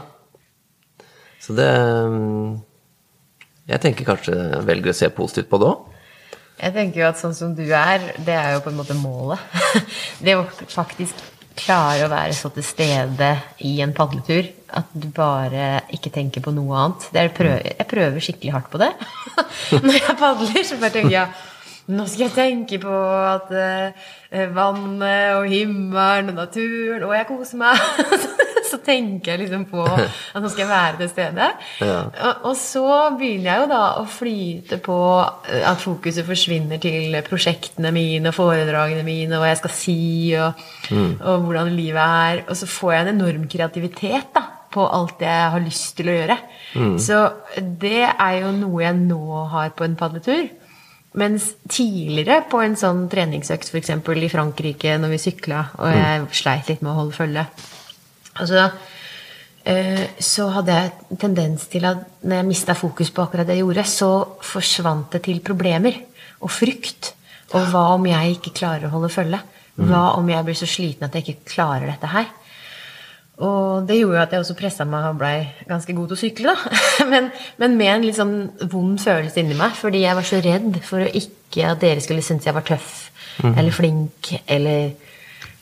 Så 1.43 1.55
det 1.57 1.69
mm, 1.69 2.49
Jeg 3.69 3.79
tenker 3.83 4.07
kanskje 4.07 4.63
velger 4.67 4.91
å 4.91 4.97
se 4.97 5.09
positivt 5.15 5.49
på 5.51 5.59
det 5.61 5.69
òg. 5.71 5.91
Jeg 6.63 6.73
tenker 6.75 7.01
jo 7.01 7.05
at 7.09 7.19
sånn 7.19 7.35
som 7.35 7.53
du 7.57 7.63
er, 7.65 8.03
det 8.23 8.35
er 8.35 8.55
jo 8.55 8.63
på 8.63 8.71
en 8.71 8.79
måte 8.79 8.95
målet. 8.97 9.39
Det 10.23 10.35
å 10.37 10.43
faktisk 10.69 11.21
klare 11.57 12.05
å 12.05 12.11
være 12.11 12.33
så 12.35 12.49
til 12.53 12.65
stede 12.65 13.29
i 13.65 13.75
en 13.85 13.93
padletur 13.93 14.47
at 14.73 14.93
du 14.97 15.07
bare 15.13 15.83
ikke 15.93 16.11
tenker 16.13 16.41
på 16.45 16.53
noe 16.53 16.77
annet. 16.81 17.07
Det 17.13 17.21
er 17.21 17.33
prøv, 17.35 17.57
jeg 17.67 17.89
prøver 17.89 18.25
skikkelig 18.25 18.53
hardt 18.55 18.71
på 18.73 18.81
det. 18.81 18.91
Når 19.85 19.99
jeg 19.99 20.17
padler, 20.19 20.61
så 20.65 20.79
bare 20.81 20.95
tenker 20.97 21.17
jeg 21.17 21.49
nå 21.83 22.05
skal 22.07 22.29
jeg 22.29 22.35
tenke 22.37 22.77
på 22.79 22.93
at 23.27 23.49
eh, 23.59 24.45
vannet 24.55 25.33
og 25.35 25.49
himmelen 25.51 26.31
og 26.31 26.37
naturen 26.37 27.03
Og 27.03 27.11
jeg 27.11 27.27
koser 27.27 27.59
meg. 27.59 27.81
så 28.73 28.79
tenker 28.83 29.33
jeg 29.33 29.43
liksom 29.43 29.65
på 29.71 29.83
at 30.33 30.39
nå 30.41 30.49
skal 30.51 30.65
jeg 30.65 30.71
være 30.71 30.99
til 31.01 31.11
stede. 31.11 31.49
Ja. 31.83 31.99
Og, 32.09 32.47
og 32.51 32.57
så 32.59 32.85
begynner 33.19 33.49
jeg 33.49 33.63
jo 33.63 33.69
da 33.73 33.83
å 34.01 34.07
flyte 34.09 34.79
på 34.83 34.97
eh, 35.21 35.67
at 35.69 35.83
fokuset 35.83 36.27
forsvinner 36.27 36.81
til 36.83 37.19
prosjektene 37.27 37.93
mine 37.95 38.31
og 38.31 38.37
foredragene 38.37 39.05
mine, 39.07 39.37
og 39.37 39.43
hva 39.43 39.53
jeg 39.53 39.61
skal 39.63 39.75
si, 39.77 40.01
og, 40.39 40.65
og 41.21 41.47
hvordan 41.47 41.71
livet 41.77 42.01
er. 42.03 42.43
Og 42.47 42.57
så 42.59 42.69
får 42.69 42.95
jeg 42.95 43.05
en 43.05 43.13
enorm 43.15 43.47
kreativitet 43.51 44.33
da, 44.35 44.47
på 44.73 44.87
alt 44.89 45.21
jeg 45.21 45.53
har 45.53 45.63
lyst 45.63 45.93
til 45.99 46.09
å 46.09 46.17
gjøre. 46.17 46.37
Så 46.97 47.19
det 47.61 48.07
er 48.09 48.39
jo 48.41 48.53
noe 48.57 48.81
jeg 48.81 48.97
nå 48.97 49.43
har 49.51 49.73
på 49.77 49.85
en 49.85 49.97
padletur. 49.99 50.47
Mens 51.19 51.51
tidligere 51.69 52.39
på 52.49 52.63
en 52.65 52.73
sånn 52.79 53.03
treningsøkt 53.11 53.69
f.eks. 53.69 53.91
i 53.93 54.31
Frankrike 54.33 54.95
når 54.97 55.13
vi 55.13 55.19
sykla, 55.21 55.59
og 55.77 55.93
jeg 55.93 56.23
sleit 56.33 56.71
litt 56.71 56.81
med 56.81 56.89
å 56.95 56.97
holde 57.03 57.17
følge 57.19 57.45
altså, 58.39 58.69
eh, 59.65 60.05
Så 60.19 60.47
hadde 60.53 60.77
jeg 60.77 60.91
en 61.11 61.17
tendens 61.17 61.67
til 61.71 61.85
at 61.85 62.05
når 62.23 62.35
jeg 62.35 62.49
mista 62.51 62.73
fokus 62.73 63.11
på 63.11 63.25
akkurat 63.25 63.47
det 63.47 63.57
jeg 63.57 63.65
gjorde, 63.65 63.85
så 63.87 64.11
forsvant 64.41 65.11
det 65.11 65.23
til 65.23 65.41
problemer 65.41 65.99
og 66.41 66.51
frykt. 66.51 67.13
Og 67.53 67.69
hva 67.69 67.93
om 67.93 68.05
jeg 68.09 68.37
ikke 68.37 68.55
klarer 68.59 68.87
å 68.87 68.95
holde 68.95 69.11
følge? 69.13 69.39
Hva 69.75 70.13
om 70.19 70.29
jeg 70.29 70.45
blir 70.45 70.57
så 70.57 70.69
sliten 70.69 71.05
at 71.07 71.15
jeg 71.15 71.25
ikke 71.25 71.53
klarer 71.55 71.89
dette 71.89 72.09
her? 72.11 72.27
Og 73.41 73.87
det 73.89 73.97
gjorde 73.97 74.19
jo 74.19 74.21
at 74.21 74.33
jeg 74.33 74.43
også 74.43 74.55
pressa 74.57 74.85
meg 74.85 75.07
og 75.07 75.17
blei 75.17 75.37
ganske 75.65 75.93
god 75.97 76.11
til 76.11 76.15
å 76.15 76.21
sykle, 76.21 76.53
da. 76.53 76.81
Men, 77.13 77.31
men, 77.57 77.77
med 77.79 77.89
en 77.89 78.05
litt 78.05 78.17
sånn 78.17 78.35
vond 78.69 78.99
følelse 79.01 79.41
inni 79.41 79.57
meg, 79.57 79.73
fordi 79.75 80.03
jeg 80.03 80.15
var 80.15 80.27
så 80.27 80.39
redd 80.45 80.77
for 80.85 81.03
å 81.03 81.09
ikke 81.09 81.71
at 81.71 81.81
dere 81.81 82.03
skulle 82.03 82.23
synes 82.25 82.45
jeg 82.45 82.55
var 82.55 82.65
tøff 82.67 83.09
eller 83.41 83.73
flink 83.73 84.29
eller 84.45 84.93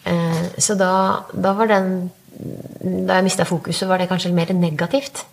eh, 0.04 0.44
Så 0.60 0.76
da, 0.76 1.24
da 1.32 1.54
var 1.56 1.72
den 1.72 2.12
Da 2.42 3.20
jeg 3.20 3.28
mista 3.28 3.46
fokus, 3.46 3.78
så 3.78 3.88
var 3.90 4.02
det 4.02 4.10
kanskje 4.10 4.34
mer 4.34 4.54
negativt. 4.58 5.26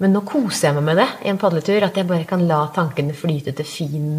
Men 0.00 0.14
nå 0.16 0.22
koser 0.24 0.70
jeg 0.70 0.78
meg 0.78 0.86
med 0.88 0.98
det 1.02 1.08
i 1.26 1.30
en 1.30 1.38
padletur. 1.40 1.84
At 1.84 1.98
jeg 1.98 2.08
bare 2.08 2.26
kan 2.28 2.42
la 2.48 2.64
tankene 2.74 3.14
flyte 3.16 3.52
til 3.56 3.68
fin 3.68 4.10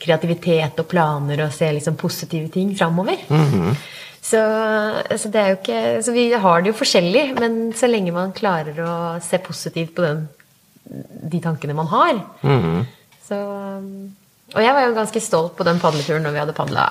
kreativitet 0.00 0.78
og 0.80 0.88
planer 0.88 1.44
og 1.44 1.54
se 1.54 1.68
liksom 1.74 1.98
positive 2.00 2.48
ting 2.54 2.72
framover. 2.78 3.20
Så, 4.28 4.40
så, 5.14 5.30
det 5.32 5.40
er 5.40 5.52
jo 5.52 5.58
ikke, 5.60 5.82
så 6.04 6.12
vi 6.12 6.24
har 6.32 6.62
det 6.62 6.72
jo 6.72 6.76
forskjellig, 6.76 7.22
men 7.38 7.58
så 7.76 7.88
lenge 7.88 8.12
man 8.12 8.34
klarer 8.36 8.76
å 8.82 8.94
se 9.24 9.38
positivt 9.40 9.94
på 9.96 10.04
den, 10.04 10.24
de 11.32 11.40
tankene 11.44 11.76
man 11.78 11.88
har 11.88 12.18
så, 13.24 13.38
Og 14.54 14.60
jeg 14.64 14.74
var 14.74 14.84
jo 14.84 14.96
ganske 14.96 15.22
stolt 15.22 15.54
på 15.56 15.64
den 15.64 15.80
padleturen 15.80 16.26
når 16.26 16.34
vi 16.34 16.42
hadde 16.42 16.56
padla 16.56 16.88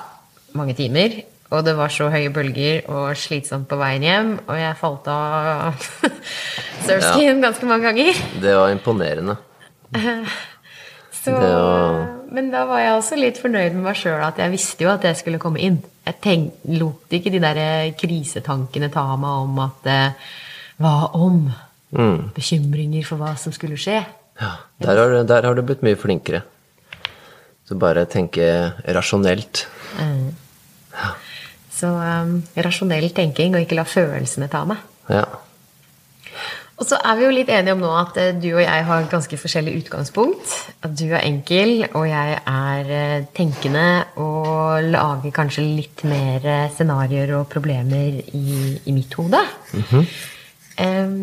mange 0.58 0.74
timer. 0.78 1.20
Og 1.48 1.64
det 1.64 1.78
var 1.78 1.88
så 1.94 2.10
høye 2.12 2.30
bølger 2.36 2.90
og 2.92 3.14
slitsomt 3.16 3.70
på 3.72 3.78
veien 3.80 4.04
hjem, 4.04 4.32
og 4.50 4.58
jeg 4.60 4.76
falt 4.82 5.06
av 5.08 5.78
surfskien 6.88 7.40
ganske 7.44 7.70
mange 7.70 7.88
ganger. 7.88 8.20
Det 8.44 8.56
var 8.58 8.74
imponerende. 8.74 9.38
Så, 11.18 11.32
Det 11.32 11.48
var- 11.54 12.08
Men 12.32 12.52
da 12.52 12.66
var 12.68 12.80
jeg 12.80 12.92
også 12.98 13.16
litt 13.20 13.38
fornøyd 13.40 13.74
med 13.74 13.84
meg 13.88 13.96
sjøl 13.96 14.22
at 14.24 14.38
jeg 14.40 14.52
visste 14.52 14.84
jo 14.84 14.90
at 14.92 15.04
jeg 15.08 15.16
skulle 15.20 15.40
komme 15.40 15.60
inn. 15.64 15.80
Jeg 16.08 16.16
tenk, 16.24 16.54
lot 16.78 17.08
ikke 17.12 17.32
de 17.32 17.40
der 17.44 17.60
krisetankene 18.00 18.90
ta 18.92 19.04
meg 19.20 19.44
om 19.48 19.60
at 19.64 19.88
eh, 19.92 20.12
Hva 20.80 20.92
om? 21.18 21.48
Mm. 21.96 22.30
Bekymringer 22.36 23.06
for 23.08 23.18
hva 23.18 23.32
som 23.40 23.52
skulle 23.56 23.80
skje. 23.80 24.02
Ja, 24.40 24.52
der 24.84 25.00
har, 25.00 25.16
der 25.24 25.48
har 25.48 25.56
du 25.58 25.64
blitt 25.66 25.82
mye 25.84 25.96
flinkere. 25.98 26.44
Så 27.68 27.76
bare 27.80 28.04
tenke 28.06 28.46
rasjonelt. 28.94 29.66
Så 31.78 31.90
um, 31.94 32.40
rasjonell 32.58 33.12
tenking 33.14 33.56
og 33.56 33.66
ikke 33.66 33.78
la 33.78 33.86
følelsene 33.88 34.50
ta 34.50 34.64
meg. 34.70 34.82
Ja. 35.14 35.26
Og 36.78 36.86
så 36.86 36.98
er 37.02 37.16
vi 37.18 37.26
jo 37.26 37.34
litt 37.34 37.50
enige 37.50 37.74
om 37.74 37.80
nå 37.82 37.90
at 37.98 38.18
eh, 38.22 38.36
du 38.38 38.52
og 38.52 38.62
jeg 38.62 38.84
har 38.86 39.08
ganske 39.10 39.40
forskjellig 39.42 39.80
utgangspunkt. 39.80 40.52
At 40.86 40.94
du 41.00 41.08
er 41.08 41.24
enkel, 41.26 41.88
og 41.98 42.06
jeg 42.06 42.36
er 42.38 42.92
eh, 42.94 43.26
tenkende 43.34 43.88
og 44.22 44.86
lager 44.86 45.34
kanskje 45.34 45.66
litt 45.66 46.04
mer 46.06 46.46
eh, 46.46 46.68
scenarioer 46.76 47.34
og 47.40 47.48
problemer 47.50 48.20
i, 48.22 48.78
i 48.78 48.94
mitt 48.94 49.18
hode. 49.18 49.42
Em, 50.78 51.18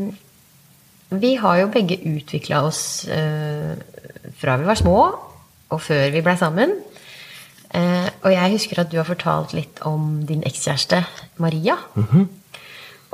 vi 1.14 1.36
har 1.38 1.60
jo 1.60 1.70
begge 1.70 2.00
utvikla 2.10 2.64
oss 2.66 2.82
uh, 3.06 3.78
fra 4.40 4.56
vi 4.58 4.66
var 4.66 4.80
små, 4.80 4.98
og 5.70 5.82
før 5.84 6.08
vi 6.10 6.24
blei 6.26 6.34
sammen. 6.40 6.74
Eh, 7.74 8.08
og 8.22 8.30
jeg 8.30 8.54
husker 8.54 8.80
at 8.84 8.90
du 8.92 8.98
har 9.00 9.08
fortalt 9.08 9.54
litt 9.56 9.80
om 9.88 10.22
din 10.28 10.44
ekskjæreste 10.46 11.02
Maria. 11.42 11.76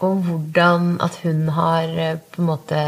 Og 0.01 0.23
hvordan 0.27 0.95
at 1.05 1.17
hun 1.25 1.49
har 1.57 1.89
eh, 1.89 2.19
på 2.21 2.43
en 2.43 2.49
måte 2.49 2.81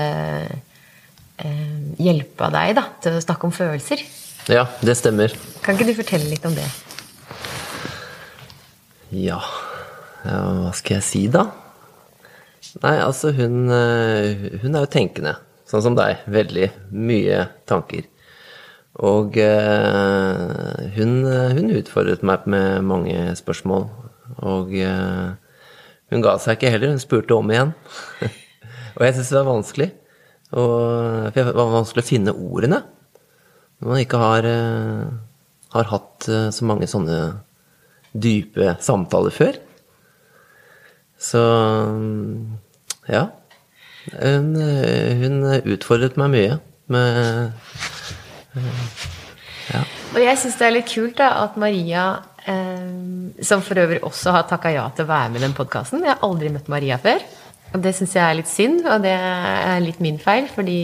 eh, 1.42 1.72
hjelpa 2.00 2.50
deg 2.52 2.76
da, 2.78 2.86
til 3.04 3.16
å 3.16 3.24
snakke 3.24 3.48
om 3.48 3.54
følelser. 3.56 4.04
ja, 4.52 4.66
det 4.84 4.96
stemmer. 5.00 5.34
Kan 5.64 5.76
ikke 5.76 5.90
du 5.92 5.96
fortelle 5.96 6.28
litt 6.28 6.44
om 6.48 6.56
det? 6.56 6.68
Ja. 9.12 9.40
ja 10.24 10.38
Hva 10.62 10.72
skal 10.76 10.98
jeg 10.98 11.08
si, 11.08 11.26
da? 11.32 11.48
Nei, 12.80 12.96
altså, 13.04 13.32
hun, 13.36 13.66
eh, 13.72 14.60
hun 14.62 14.76
er 14.76 14.86
jo 14.86 14.92
tenkende. 14.92 15.36
Sånn 15.68 15.84
som 15.84 15.96
deg. 15.96 16.24
Veldig 16.28 16.68
mye 16.92 17.46
tanker. 17.68 18.08
Og 19.00 19.38
eh, 19.40 20.90
hun, 20.98 21.12
hun 21.24 21.72
utfordret 21.78 22.24
meg 22.26 22.44
med 22.50 22.84
mange 22.84 23.16
spørsmål. 23.38 23.86
Og 24.44 24.74
eh, 24.76 25.32
hun 26.12 26.24
ga 26.24 26.36
seg 26.40 26.58
ikke 26.58 26.72
heller. 26.74 26.92
Hun 26.92 27.00
spurte 27.00 27.36
om 27.36 27.52
igjen. 27.52 27.72
og 28.96 29.04
jeg 29.06 29.16
syntes 29.16 29.32
det 29.32 29.38
var 29.40 29.48
vanskelig. 29.48 29.88
Og, 30.52 30.74
for 31.32 31.38
det 31.38 31.56
var 31.56 31.76
vanskelig 31.78 32.04
å 32.04 32.10
finne 32.10 32.36
ordene. 32.36 32.82
Når 33.80 33.94
man 33.94 34.02
ikke 34.04 34.20
har, 34.20 34.48
eh, 34.48 35.06
har 35.72 35.92
hatt 35.94 36.28
eh, 36.28 36.50
så 36.52 36.68
mange 36.68 36.90
sånne 36.90 37.20
dype 38.12 38.76
samtaler 38.84 39.32
før. 39.32 39.56
Så 41.22 41.40
ja. 43.08 43.28
Hun, 44.12 44.56
hun 44.58 45.44
utfordret 45.70 46.18
meg 46.18 46.32
mye 46.32 46.54
med 46.90 47.52
Og 50.12 50.20
jeg 50.20 50.38
syns 50.40 50.58
det 50.60 50.66
er 50.66 50.74
litt 50.76 50.90
kult 50.90 51.16
da, 51.20 51.30
at 51.46 51.56
Maria, 51.60 52.06
eh, 52.44 52.90
som 53.44 53.62
for 53.64 53.80
øvrig 53.80 54.02
også 54.04 54.34
har 54.36 54.48
takka 54.50 54.72
ja 54.74 54.88
til 54.92 55.06
å 55.06 55.12
være 55.12 55.32
med 55.32 55.40
i 55.40 55.46
den 55.46 55.56
podkasten 55.56 56.04
Jeg 56.04 56.14
har 56.14 56.26
aldri 56.26 56.52
møtt 56.52 56.68
Maria 56.72 56.98
før. 57.00 57.22
Og 57.72 57.80
det 57.80 57.94
syns 57.96 58.16
jeg 58.18 58.24
er 58.26 58.36
litt 58.36 58.50
synd, 58.50 58.82
og 58.84 59.04
det 59.04 59.14
er 59.16 59.80
litt 59.80 60.02
min 60.04 60.20
feil, 60.20 60.50
fordi 60.52 60.80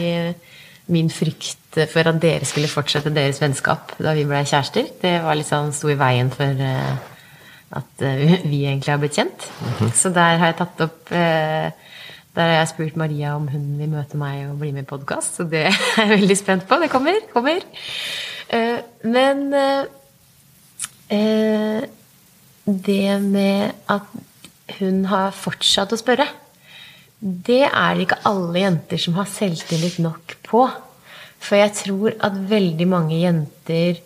min 0.89 1.11
frykt 1.13 1.77
for 1.91 2.09
at 2.09 2.17
dere 2.21 2.47
skulle 2.49 2.71
fortsette 2.71 3.11
deres 3.13 3.37
vennskap 3.41 3.93
da 4.01 4.15
vi 4.17 4.25
ble 4.25 4.41
kjærester, 4.41 4.87
det 5.03 5.19
var 5.21 5.37
litt 5.37 5.49
sånn 5.49 5.69
sto 5.75 5.91
i 5.93 5.97
veien 5.99 6.31
for 6.33 6.63
eh, 6.65 6.95
at 7.77 8.05
eh, 8.05 8.39
vi 8.49 8.63
egentlig 8.65 8.89
har 8.89 9.01
blitt 9.01 9.19
kjent. 9.19 9.45
Så 9.93 10.09
der 10.15 10.41
har 10.41 10.49
jeg 10.49 10.57
tatt 10.63 10.81
opp 10.87 11.13
eh, 11.13 11.69
Der 12.39 12.47
har 12.47 12.61
jeg 12.61 12.67
spurt 12.71 12.95
Maria 12.95 13.33
om 13.35 13.49
hun 13.51 13.63
vil 13.75 13.89
møte 13.91 14.15
meg 14.15 14.45
og 14.47 14.61
bli 14.61 14.69
med 14.71 14.85
i 14.85 14.87
podkast, 14.87 15.35
så 15.35 15.43
det 15.43 15.65
er 15.67 15.73
jeg 15.97 16.11
veldig 16.13 16.37
spent 16.39 16.63
på. 16.69 16.77
Det 16.79 16.87
kommer, 16.93 17.17
kommer. 17.33 17.65
Eh, 18.55 18.77
Men 19.03 19.41
eh, 19.51 19.89
eh, 21.11 21.83
det 22.63 23.17
med 23.25 23.75
at 23.91 24.07
hun 24.77 25.03
har 25.11 25.35
fortsatt 25.35 25.91
å 25.91 25.99
spørre, 25.99 26.29
det 27.19 27.65
er 27.67 27.99
det 27.99 28.07
ikke 28.07 28.21
alle 28.31 28.63
jenter 28.63 29.03
som 29.03 29.19
har 29.19 29.27
selvtillit 29.27 29.99
nok 29.99 30.37
på. 30.47 30.63
For 31.43 31.59
jeg 31.59 31.75
tror 31.75 32.15
at 32.23 32.39
veldig 32.55 32.87
mange 32.87 33.19
jenter 33.19 33.99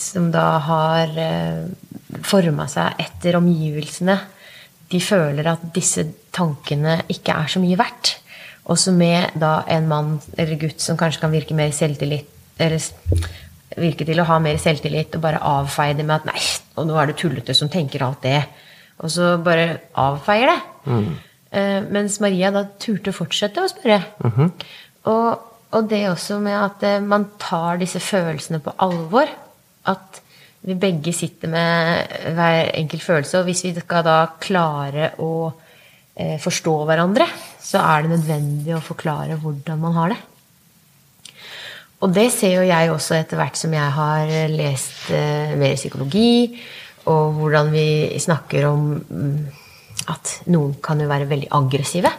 som 0.00 0.26
da 0.32 0.48
har 0.60 1.12
eh, 1.20 1.68
forma 2.28 2.66
seg 2.68 2.96
etter 3.00 3.36
omgivelsene, 3.38 4.16
de 4.90 5.00
føler 5.02 5.46
at 5.50 5.62
disse 5.74 6.04
tankene 6.34 7.00
ikke 7.12 7.34
er 7.36 7.50
så 7.52 7.62
mye 7.62 7.78
verdt. 7.78 8.16
Også 8.70 8.92
med 8.94 9.36
da 9.40 9.60
en 9.70 9.88
mann 9.90 10.16
eller 10.38 10.58
gutt 10.60 10.82
som 10.82 10.98
kanskje 10.98 11.24
kan 11.24 11.32
virke 11.32 11.56
mer 11.58 11.72
selvtillit 11.74 12.28
eller 12.60 12.82
virke 13.80 14.04
til 14.06 14.20
å 14.20 14.26
ha 14.28 14.38
mer 14.42 14.58
selvtillit 14.60 15.14
og 15.16 15.24
bare 15.24 15.42
avfeie 15.46 15.96
det 15.96 16.04
med 16.04 16.20
at 16.20 16.26
'nei, 16.26 16.40
og 16.76 16.86
nå 16.86 16.98
er 16.98 17.10
det 17.10 17.16
tullete 17.22 17.54
som 17.54 17.70
tenker 17.70 18.02
alt 18.02 18.22
det', 18.22 18.44
og 18.98 19.10
så 19.10 19.36
bare 19.42 19.80
avfeier 19.94 20.50
det. 20.52 20.60
Mm. 20.86 21.16
mens 21.90 22.20
Maria 22.20 22.50
da 22.50 22.62
turte 22.78 23.10
å 23.10 23.16
fortsette 23.16 23.62
å 23.62 23.68
spørre. 23.68 24.02
og, 25.04 25.40
og 25.72 25.88
det 25.90 26.08
også 26.10 26.38
med 26.38 26.54
at 26.54 26.82
eh, 26.82 27.00
man 27.00 27.26
tar 27.38 27.80
disse 27.80 28.00
følelsene 28.00 28.60
på 28.62 28.74
alvor. 28.78 29.26
At 29.86 30.20
Vi 30.60 30.76
begge 30.76 31.12
sitter 31.16 31.48
med 31.48 32.16
hver 32.36 32.72
enkelt 32.76 33.04
følelse, 33.04 33.40
og 33.40 33.46
hvis 33.48 33.62
vi 33.64 33.72
skal 33.78 34.04
da 34.04 34.16
klare 34.42 35.14
å 35.24 35.32
eh, 35.48 36.36
forstå 36.40 36.74
hverandre, 36.90 37.24
så 37.64 37.80
er 37.80 38.04
det 38.04 38.12
nødvendig 38.12 38.74
å 38.76 38.82
forklare 38.84 39.38
hvordan 39.40 39.80
man 39.80 39.96
har 39.96 40.12
det. 40.12 40.18
Og 42.00 42.12
det 42.16 42.26
ser 42.32 42.58
jo 42.58 42.68
jeg 42.68 42.92
også 42.92 43.16
etter 43.16 43.40
hvert 43.40 43.56
som 43.60 43.72
jeg 43.76 43.96
har 43.96 44.34
lest 44.52 45.08
eh, 45.16 45.56
mer 45.60 45.80
psykologi, 45.80 46.60
og 47.08 47.40
hvordan 47.40 47.72
vi 47.72 47.88
snakker 48.20 48.68
om 48.68 48.92
mm, 49.00 49.40
at 50.12 50.34
noen 50.52 50.76
kan 50.84 51.00
jo 51.00 51.08
være 51.08 51.28
veldig 51.28 51.48
aggressive. 51.56 52.12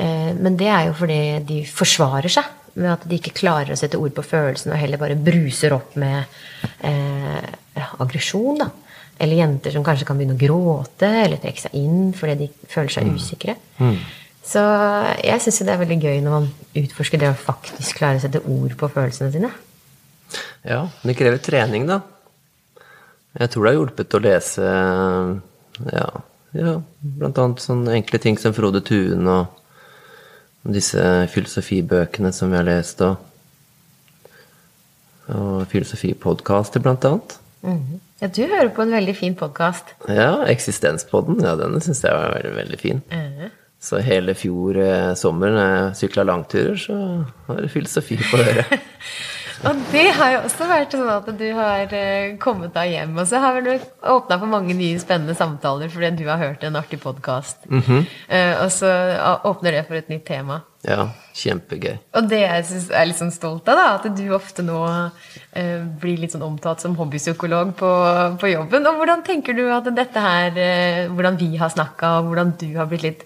Eh, 0.00 0.32
men 0.40 0.56
det 0.56 0.72
er 0.72 0.88
jo 0.88 0.96
fordi 0.96 1.22
de 1.52 1.62
forsvarer 1.68 2.32
seg 2.32 2.48
med 2.78 2.92
at 2.92 3.04
de 3.08 3.18
ikke 3.18 3.34
klarer 3.36 3.74
å 3.74 3.78
sette 3.78 4.00
ord 4.00 4.14
på 4.16 4.24
følelsene 4.24 4.74
og 4.76 4.80
heller 4.80 5.00
bare 5.00 5.18
bruser 5.18 5.74
opp 5.76 5.96
med 6.00 6.24
eh, 6.86 7.50
aggresjon. 8.00 8.62
da. 8.62 8.70
Eller 9.22 9.42
jenter 9.42 9.74
som 9.74 9.84
kanskje 9.86 10.08
kan 10.08 10.18
begynne 10.18 10.38
å 10.38 10.40
gråte 10.40 11.10
eller 11.24 11.40
trekke 11.42 11.66
seg 11.66 11.76
inn 11.78 12.12
fordi 12.16 12.46
de 12.46 12.70
føler 12.72 12.94
seg 12.94 13.12
usikre. 13.12 13.56
Mm. 13.78 13.98
Så 14.42 14.62
jeg 15.22 15.42
syns 15.44 15.60
det 15.62 15.74
er 15.74 15.82
veldig 15.84 16.00
gøy 16.02 16.22
når 16.24 16.34
man 16.34 16.48
utforsker 16.80 17.20
det 17.22 17.30
å 17.30 17.38
faktisk 17.38 18.00
klare 18.00 18.18
å 18.18 18.24
sette 18.24 18.42
ord 18.42 18.74
på 18.78 18.90
følelsene 18.90 19.30
sine. 19.34 19.52
Ja, 20.66 20.86
det 21.04 21.14
krever 21.18 21.38
trening, 21.42 21.86
da. 21.90 22.00
Jeg 23.38 23.52
tror 23.52 23.64
det 23.64 23.70
har 23.70 23.78
hjulpet 23.78 24.16
å 24.16 24.20
lese 24.20 24.70
ja, 25.88 26.08
ja 26.56 26.74
blant 27.00 27.38
annet 27.40 27.62
sånne 27.64 27.94
enkle 27.96 28.20
ting 28.20 28.36
som 28.40 28.52
Frode 28.56 28.82
Tuen 28.84 29.28
og 29.30 29.61
disse 30.64 31.02
filosofibøkene 31.32 32.32
som 32.34 32.52
vi 32.52 32.58
har 32.60 32.66
lest, 32.66 33.00
og, 33.02 33.16
og 35.32 35.66
filosofipodkaster, 35.72 36.82
blant 36.84 37.04
annet. 37.08 37.36
Mhm. 37.66 38.00
Ja, 38.22 38.28
du 38.30 38.44
hører 38.46 38.68
på 38.70 38.84
en 38.84 38.92
veldig 38.94 39.16
fin 39.18 39.34
podkast. 39.34 39.96
Ja, 40.06 40.44
Eksistenspodden. 40.46 41.40
Ja, 41.42 41.56
denne 41.58 41.80
syns 41.82 42.04
jeg 42.04 42.14
var 42.14 42.36
veldig, 42.36 42.52
veldig 42.54 42.78
fin. 42.78 43.00
Så 43.82 43.98
hele 43.98 44.36
fjor 44.38 44.78
eh, 44.78 45.08
sommer 45.18 45.50
når 45.50 45.64
jeg 45.72 45.96
sykla 46.04 46.22
langturer, 46.28 46.76
så 46.78 46.98
var 47.48 47.58
det 47.64 47.70
filosofi 47.72 48.20
på 48.22 48.38
øret. 48.38 48.76
Og 49.62 49.84
det 49.92 50.08
har 50.16 50.32
jo 50.34 50.40
også 50.48 50.66
vært 50.66 50.96
sånn 50.96 51.10
at 51.12 51.28
du 51.38 51.46
har 51.54 51.92
eh, 51.94 52.34
kommet 52.42 52.74
deg 52.74 52.96
hjem, 52.96 53.14
og 53.22 53.28
så 53.30 53.38
har 53.44 53.60
du 53.62 53.70
åpna 54.10 54.40
for 54.40 54.50
mange 54.50 54.74
nye 54.74 54.98
spennende 54.98 55.36
samtaler 55.38 55.92
fordi 55.92 56.10
du 56.18 56.26
har 56.26 56.40
hørt 56.42 56.66
en 56.66 56.80
artig 56.80 56.98
podkast. 57.02 57.68
Og 57.70 58.68
så 58.74 58.90
åpner 59.46 59.78
det 59.78 59.86
for 59.86 60.00
et 60.00 60.10
nytt 60.10 60.26
tema. 60.26 60.62
Ja, 60.82 61.04
kjempegøy. 61.38 61.94
Og 62.18 62.26
det 62.26 62.40
jeg 62.42 62.64
synes 62.66 62.88
er 62.90 63.06
litt 63.06 63.18
sånn 63.20 63.30
stolt 63.30 63.68
av, 63.70 63.78
da, 63.78 63.84
at 64.00 64.18
du 64.18 64.24
ofte 64.34 64.64
nå 64.66 64.80
eh, 65.54 65.78
blir 66.02 66.18
litt 66.18 66.34
sånn 66.34 66.42
omtalt 66.42 66.82
som 66.82 66.96
hobbypsykolog 66.98 67.70
på, 67.78 67.90
på 68.42 68.50
jobben. 68.50 68.88
Og 68.90 68.98
hvordan 68.98 69.22
tenker 69.26 69.54
du 69.54 69.62
at 69.70 69.86
dette 69.94 70.24
her, 70.24 70.58
eh, 70.58 71.04
hvordan 71.12 71.38
vi 71.38 71.52
har 71.60 71.70
snakka, 71.70 72.16
og 72.18 72.32
hvordan 72.32 72.56
du 72.58 72.72
har 72.80 72.90
blitt 72.90 73.06
litt 73.06 73.22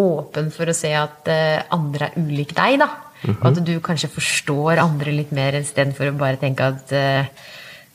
åpen 0.00 0.52
for 0.52 0.68
å 0.68 0.76
se 0.76 0.92
at 0.96 1.30
eh, 1.32 1.62
andre 1.72 2.10
er 2.10 2.20
ulik 2.20 2.52
deg, 2.58 2.82
da? 2.84 2.90
Og 3.28 3.46
at 3.50 3.58
du 3.66 3.74
kanskje 3.84 4.08
forstår 4.12 4.80
andre 4.80 5.12
litt 5.12 5.32
mer 5.36 5.58
istedenfor 5.58 6.08
å 6.10 6.18
bare 6.20 6.40
tenke 6.40 6.70
at 6.72 6.94
uh, 6.96 7.48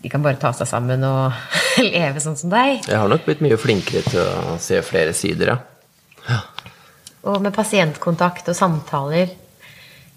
de 0.04 0.12
kan 0.12 0.22
bare 0.22 0.38
ta 0.38 0.52
seg 0.54 0.70
sammen 0.70 1.02
og 1.08 1.34
leve 1.96 2.22
sånn 2.22 2.38
som 2.38 2.52
deg. 2.54 2.84
Jeg 2.86 3.00
har 3.02 3.10
nok 3.10 3.26
blitt 3.26 3.42
mye 3.42 3.58
flinkere 3.58 4.04
til 4.06 4.22
å 4.22 4.60
se 4.62 4.82
flere 4.86 5.16
sider, 5.18 5.56
ja. 5.56 6.42
Og 7.26 7.42
med 7.42 7.56
pasientkontakt 7.56 8.52
og 8.52 8.58
samtaler. 8.58 9.32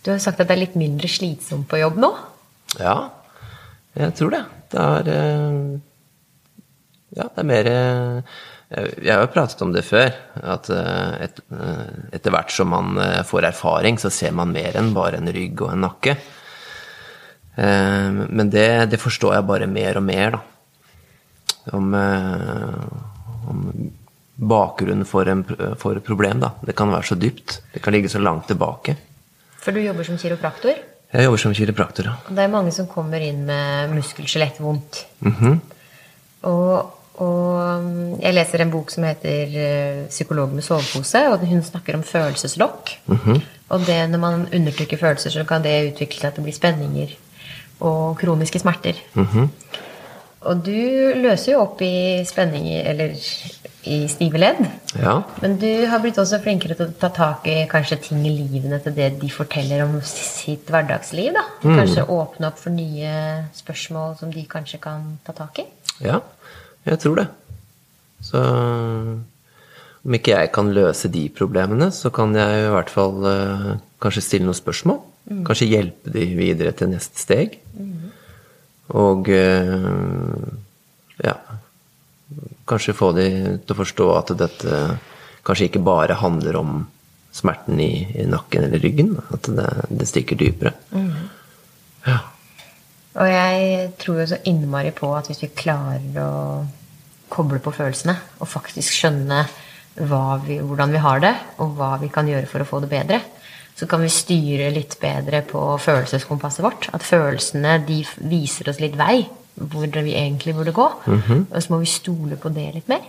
Du 0.04 0.10
har 0.12 0.20
sagt 0.20 0.42
at 0.42 0.50
det 0.50 0.58
er 0.58 0.62
litt 0.66 0.76
mindre 0.76 1.08
slitsomt 1.08 1.64
på 1.70 1.80
jobb 1.80 1.96
nå? 2.00 2.10
Ja, 2.76 2.96
jeg 3.96 4.12
tror 4.18 4.34
det. 4.36 4.42
Det 4.72 4.84
er 4.84 5.10
eh, 5.14 5.58
Ja, 7.16 7.24
det 7.24 7.40
er 7.40 7.48
mer 7.48 7.70
eh, 7.72 8.36
Jeg 8.68 9.14
har 9.14 9.22
jo 9.22 9.30
pratet 9.32 9.62
om 9.64 9.72
det 9.72 9.84
før. 9.88 10.10
At 10.44 10.68
eh, 10.72 11.28
et, 11.28 11.40
etter 12.12 12.34
hvert 12.34 12.52
som 12.52 12.68
man 12.74 12.98
får 13.24 13.48
erfaring, 13.52 14.00
så 14.00 14.12
ser 14.12 14.34
man 14.36 14.52
mer 14.52 14.76
enn 14.76 14.92
bare 14.96 15.22
en 15.22 15.32
rygg 15.32 15.62
og 15.64 15.72
en 15.72 15.86
nakke. 15.88 16.18
Men 17.58 18.52
det, 18.52 18.68
det 18.92 19.00
forstår 19.02 19.32
jeg 19.34 19.46
bare 19.48 19.66
mer 19.66 19.96
og 19.98 20.04
mer, 20.06 20.36
da. 20.36 20.42
Om, 21.74 21.88
om 23.50 23.64
bakgrunnen 24.38 25.02
for, 25.08 25.26
en, 25.26 25.42
for 25.80 25.98
et 25.98 26.06
problem. 26.06 26.38
Da. 26.44 26.52
Det 26.62 26.76
kan 26.78 26.92
være 26.92 27.08
så 27.10 27.18
dypt. 27.18 27.58
Det 27.72 27.82
kan 27.82 27.96
ligge 27.96 28.12
så 28.12 28.22
langt 28.22 28.46
tilbake. 28.46 28.94
For 29.58 29.74
du 29.74 29.82
jobber 29.82 30.06
som 30.06 30.18
kiropraktor? 30.20 30.78
Jeg 31.08 31.24
jobber 31.24 31.40
som 31.40 31.54
kiropraktor, 31.56 32.06
ja. 32.10 32.14
Det 32.28 32.44
er 32.44 32.52
mange 32.52 32.72
som 32.74 32.86
kommer 32.90 33.22
inn 33.24 33.42
med 33.48 33.94
muskel-skjelettvondt. 33.96 35.00
Mm 35.24 35.34
-hmm. 35.34 35.58
og, 36.42 36.97
og, 37.18 37.82
mm, 37.82 38.18
jeg 38.22 38.34
leser 38.34 38.62
en 38.62 38.70
bok 38.70 38.90
som 38.90 39.04
heter 39.04 39.54
'Psykolog 40.08 40.52
med 40.54 40.62
sovepose', 40.62 41.28
og 41.32 41.46
hun 41.46 41.62
snakker 41.62 41.94
om 41.94 42.02
følelseslokk. 42.02 42.98
Mm 43.06 43.16
-hmm. 43.16 43.40
Og 43.68 43.80
det, 43.86 44.10
når 44.10 44.18
man 44.18 44.48
undertrykker 44.54 44.96
følelser, 44.96 45.30
så 45.30 45.44
kan 45.44 45.62
det 45.62 45.92
utvikle 45.92 46.20
seg 46.20 46.34
til 46.34 46.42
å 46.42 46.44
bli 46.44 46.52
spenninger 46.52 47.08
og 47.80 48.18
kroniske 48.18 48.58
smerter. 48.58 48.94
Mm 49.14 49.26
-hmm. 49.26 49.48
Og 50.40 50.64
du 50.66 51.12
løser 51.18 51.52
jo 51.52 51.60
opp 51.60 51.82
i 51.82 52.24
spenninger, 52.24 52.90
eller 52.90 53.14
i 53.82 54.08
stive 54.08 54.38
ledd. 54.38 54.60
Ja. 55.02 55.22
Men 55.40 55.56
du 55.58 55.86
har 55.86 55.98
blitt 55.98 56.18
også 56.18 56.40
flinkere 56.42 56.74
til 56.74 56.86
å 56.86 56.96
ta 57.00 57.08
tak 57.08 57.46
i 57.46 57.66
kanskje 57.70 57.96
ting 57.96 58.26
i 58.26 58.30
livene 58.30 58.78
til 58.78 58.94
det 58.96 59.20
de 59.20 59.30
forteller 59.30 59.82
om 59.84 60.00
sitt 60.02 60.70
hverdagsliv. 60.70 61.32
da. 61.32 61.44
Kanskje 61.62 62.06
åpne 62.08 62.46
opp 62.46 62.58
for 62.58 62.70
nye 62.70 63.12
spørsmål 63.52 64.18
som 64.20 64.32
de 64.32 64.46
kanskje 64.50 64.80
kan 64.80 65.18
ta 65.26 65.32
tak 65.32 65.58
i. 65.58 65.66
Ja, 66.04 66.20
jeg 66.88 67.02
tror 67.04 67.20
det. 67.20 67.26
Så 68.24 68.40
om 70.08 70.16
ikke 70.16 70.34
jeg 70.34 70.52
kan 70.54 70.70
løse 70.74 71.10
de 71.12 71.26
problemene, 71.34 71.90
så 71.94 72.10
kan 72.14 72.34
jeg 72.36 72.64
i 72.64 72.72
hvert 72.72 72.90
fall 72.92 73.18
uh, 73.26 73.70
kanskje 74.02 74.24
stille 74.24 74.48
noen 74.48 74.58
spørsmål. 74.58 75.00
Kanskje 75.44 75.68
hjelpe 75.68 76.12
de 76.14 76.24
videre 76.38 76.72
til 76.76 76.92
neste 76.92 77.20
steg. 77.20 77.58
Og 78.96 79.28
uh, 79.28 80.48
ja 81.24 81.36
Kanskje 82.68 82.92
få 82.92 83.14
de 83.16 83.24
til 83.64 83.72
å 83.72 83.76
forstå 83.78 84.06
at 84.12 84.30
dette 84.36 84.78
kanskje 85.46 85.70
ikke 85.70 85.80
bare 85.80 86.18
handler 86.20 86.58
om 86.60 86.72
smerten 87.32 87.80
i, 87.80 88.04
i 88.12 88.26
nakken 88.28 88.66
eller 88.66 88.82
ryggen. 88.84 89.14
At 89.32 89.48
det, 89.48 89.68
det 89.88 90.08
stikker 90.10 90.36
dypere. 90.36 90.74
Ja. 90.92 91.27
Og 93.18 93.26
jeg 93.26 93.88
tror 93.98 94.20
jo 94.22 94.28
så 94.30 94.38
innmari 94.46 94.92
på 94.94 95.10
at 95.16 95.30
hvis 95.30 95.42
vi 95.42 95.54
klarer 95.58 96.20
å 96.22 96.32
koble 97.28 97.58
på 97.62 97.72
følelsene 97.74 98.14
og 98.38 98.48
faktisk 98.48 98.94
skjønne 98.94 99.42
vi, 99.98 100.60
hvordan 100.62 100.94
vi 100.94 101.02
har 101.02 101.22
det, 101.24 101.34
og 101.58 101.74
hva 101.78 101.96
vi 101.98 102.10
kan 102.14 102.28
gjøre 102.30 102.46
for 102.46 102.62
å 102.62 102.68
få 102.68 102.80
det 102.84 102.92
bedre, 102.92 103.18
så 103.78 103.86
kan 103.90 104.02
vi 104.02 104.10
styre 104.10 104.70
litt 104.74 104.96
bedre 105.02 105.42
på 105.46 105.60
følelseskompasset 105.82 106.64
vårt. 106.64 106.88
At 106.94 107.06
følelsene 107.06 107.76
de 107.86 108.00
viser 108.30 108.70
oss 108.70 108.80
litt 108.82 108.96
vei 108.98 109.22
hvor 109.58 109.90
vi 109.90 110.14
egentlig 110.14 110.54
burde 110.54 110.74
gå. 110.74 110.86
Og 111.50 111.62
så 111.62 111.72
må 111.72 111.82
vi 111.82 111.90
stole 111.90 112.38
på 112.38 112.50
det 112.54 112.68
litt 112.74 112.90
mer. 112.90 113.06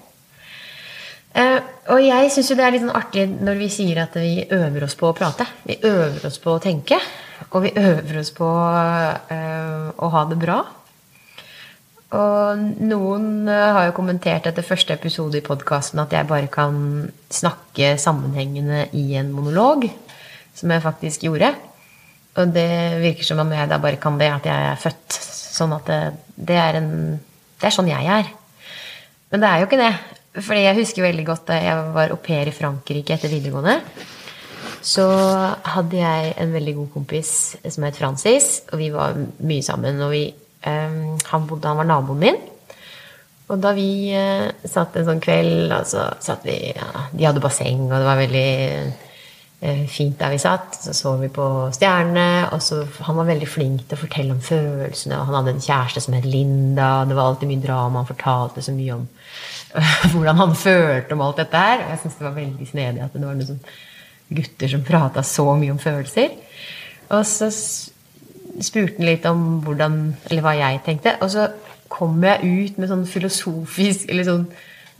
Uh, 1.30 1.62
og 1.94 2.02
jeg 2.02 2.32
syns 2.34 2.48
jo 2.50 2.56
det 2.58 2.64
er 2.66 2.74
litt 2.74 2.82
sånn 2.82 2.98
artig 2.98 3.28
når 3.30 3.60
vi 3.60 3.68
sier 3.70 4.00
at 4.02 4.16
vi 4.18 4.48
øver 4.50 4.88
oss 4.88 4.98
på 4.98 5.12
å 5.12 5.18
prate. 5.18 5.46
Vi 5.62 5.78
øver 5.86 6.26
oss 6.26 6.40
på 6.42 6.56
å 6.56 6.62
tenke, 6.64 6.98
og 7.50 7.64
vi 7.64 7.72
øver 7.80 8.20
oss 8.22 8.34
på 8.36 8.50
eh, 9.34 9.88
å 9.96 10.12
ha 10.14 10.26
det 10.30 10.38
bra. 10.42 10.60
Og 12.10 12.62
noen 12.82 13.48
eh, 13.50 13.72
har 13.76 13.90
jo 13.90 13.96
kommentert 13.98 14.50
etter 14.50 14.66
første 14.66 14.96
episode 14.96 15.38
i 15.38 15.46
podkasten 15.46 16.02
at 16.02 16.14
jeg 16.16 16.30
bare 16.30 16.50
kan 16.52 17.08
snakke 17.30 17.96
sammenhengende 18.02 18.88
i 18.98 19.14
en 19.20 19.32
monolog, 19.34 19.86
som 20.58 20.74
jeg 20.74 20.86
faktisk 20.86 21.28
gjorde. 21.30 21.54
Og 22.40 22.54
det 22.56 22.70
virker 23.04 23.28
som 23.28 23.42
om 23.44 23.54
jeg 23.54 23.70
da 23.70 23.80
bare 23.82 24.02
kan 24.02 24.18
det, 24.20 24.30
at 24.34 24.50
jeg 24.50 24.70
er 24.72 24.82
født 24.82 25.20
sånn 25.60 25.76
at 25.76 25.90
det, 25.90 26.02
det 26.36 26.60
er 26.60 26.80
en 26.80 26.92
Det 27.60 27.68
er 27.68 27.74
sånn 27.76 27.90
jeg 27.92 28.08
er. 28.08 28.28
Men 29.30 29.42
det 29.42 29.48
er 29.50 29.60
jo 29.60 29.66
ikke 29.68 29.82
det. 29.82 29.96
Fordi 30.40 30.62
jeg 30.64 30.78
husker 30.78 31.04
veldig 31.04 31.26
godt 31.28 31.50
da 31.50 31.58
jeg 31.60 31.88
var 31.92 32.14
au 32.14 32.20
pair 32.24 32.48
i 32.48 32.54
Frankrike 32.56 33.18
etter 33.18 33.32
videregående. 33.34 33.82
Så 34.86 35.06
hadde 35.74 36.00
jeg 36.00 36.36
en 36.40 36.54
veldig 36.56 36.76
god 36.78 36.94
kompis 36.94 37.34
som 37.68 37.86
het 37.88 37.98
Francis, 38.00 38.62
og 38.72 38.80
vi 38.80 38.92
var 38.94 39.18
mye 39.18 39.66
sammen. 39.66 40.00
Og 40.06 40.14
vi, 40.14 40.24
um, 40.66 41.18
han, 41.32 41.50
bodde, 41.50 41.68
han 41.68 41.82
var 41.82 41.90
naboen 41.90 42.24
min. 42.24 42.40
Og 43.50 43.60
da 43.60 43.74
vi 43.76 43.90
uh, 44.14 44.48
satt 44.70 44.96
en 44.96 45.08
sånn 45.10 45.22
kveld, 45.24 45.72
altså, 45.74 46.06
satt 46.24 46.48
vi, 46.48 46.58
ja, 46.72 47.06
De 47.12 47.28
hadde 47.28 47.44
basseng, 47.44 47.88
og 47.90 47.98
det 47.98 48.08
var 48.08 48.22
veldig 48.22 48.48
uh, 49.66 49.84
fint 49.92 50.16
der 50.22 50.36
vi 50.36 50.40
satt. 50.46 50.80
Så 50.86 50.96
så 50.96 51.16
vi 51.20 51.32
på 51.34 51.50
stjernene. 51.76 52.48
Og 52.56 52.64
så, 52.64 52.86
han 53.10 53.20
var 53.20 53.30
veldig 53.34 53.52
flink 53.52 53.84
til 53.84 54.00
å 54.00 54.04
fortelle 54.06 54.38
om 54.38 54.42
følelsene. 54.46 55.20
Og 55.20 55.28
han 55.28 55.42
hadde 55.42 55.58
en 55.58 55.68
kjæreste 55.68 56.06
som 56.08 56.16
het 56.16 56.30
Linda. 56.30 57.02
og 57.02 57.12
Det 57.12 57.20
var 57.20 57.34
alltid 57.34 57.52
mye 57.52 57.68
drama. 57.68 58.04
Han 58.06 58.14
fortalte 58.14 58.64
så 58.64 58.78
mye 58.78 58.96
om 58.96 59.08
hvordan 60.16 60.40
han 60.40 60.58
følte 60.58 61.18
om 61.18 61.28
alt 61.28 61.44
dette 61.44 61.68
her. 61.68 61.84
Og 61.84 61.96
jeg 61.98 62.04
syns 62.06 62.20
det 62.22 62.30
var 62.30 62.40
veldig 62.40 62.72
snedig 62.72 63.04
at 63.04 63.18
det 63.18 63.28
var 63.28 63.36
noe 63.36 63.52
sånn 63.52 63.64
gutter 64.30 64.72
som 64.72 64.84
prata 64.86 65.24
så 65.26 65.46
mye 65.58 65.74
om 65.74 65.82
følelser. 65.82 66.36
Og 67.10 67.26
så 67.26 67.50
spurte 67.50 69.00
han 69.00 69.08
litt 69.08 69.26
om 69.30 69.62
hvordan, 69.66 69.98
eller 70.30 70.46
hva 70.46 70.54
jeg 70.58 70.84
tenkte. 70.86 71.16
Og 71.24 71.32
så 71.34 71.48
kom 71.90 72.22
jeg 72.24 72.46
ut 72.46 72.78
med 72.78 72.92
sånn 72.92 73.08
filosofisk 73.10 74.12
Eller 74.12 74.28
sånn 74.28 74.46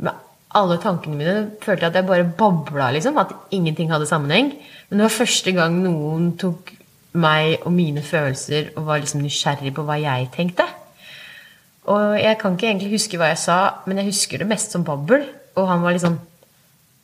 med 0.02 0.26
alle 0.58 0.80
tankene 0.82 1.20
mine. 1.20 1.38
Følte 1.62 1.90
at 1.90 1.98
jeg 2.00 2.08
bare 2.08 2.26
babla, 2.26 2.90
liksom. 2.96 3.20
At 3.22 3.36
ingenting 3.54 3.92
hadde 3.94 4.10
sammenheng. 4.10 4.56
Men 4.90 5.02
det 5.02 5.06
var 5.06 5.18
første 5.20 5.54
gang 5.54 5.78
noen 5.84 6.34
tok 6.42 6.74
meg 7.20 7.64
og 7.66 7.74
mine 7.74 8.04
følelser 8.06 8.70
og 8.76 8.86
var 8.86 9.02
liksom 9.02 9.24
nysgjerrig 9.26 9.74
på 9.76 9.86
hva 9.86 9.98
jeg 10.02 10.30
tenkte. 10.34 10.66
Og 11.90 12.20
jeg 12.22 12.38
kan 12.42 12.54
ikke 12.54 12.70
egentlig 12.70 12.94
huske 12.94 13.18
hva 13.18 13.32
jeg 13.32 13.42
sa, 13.42 13.60
men 13.90 14.02
jeg 14.02 14.12
husker 14.12 14.42
det 14.42 14.50
mest 14.50 14.76
som 14.76 14.86
babbel. 14.86 15.26
Og 15.58 15.70
han 15.70 15.86
var 15.86 15.96
litt 15.96 16.06
sånn 16.06 16.20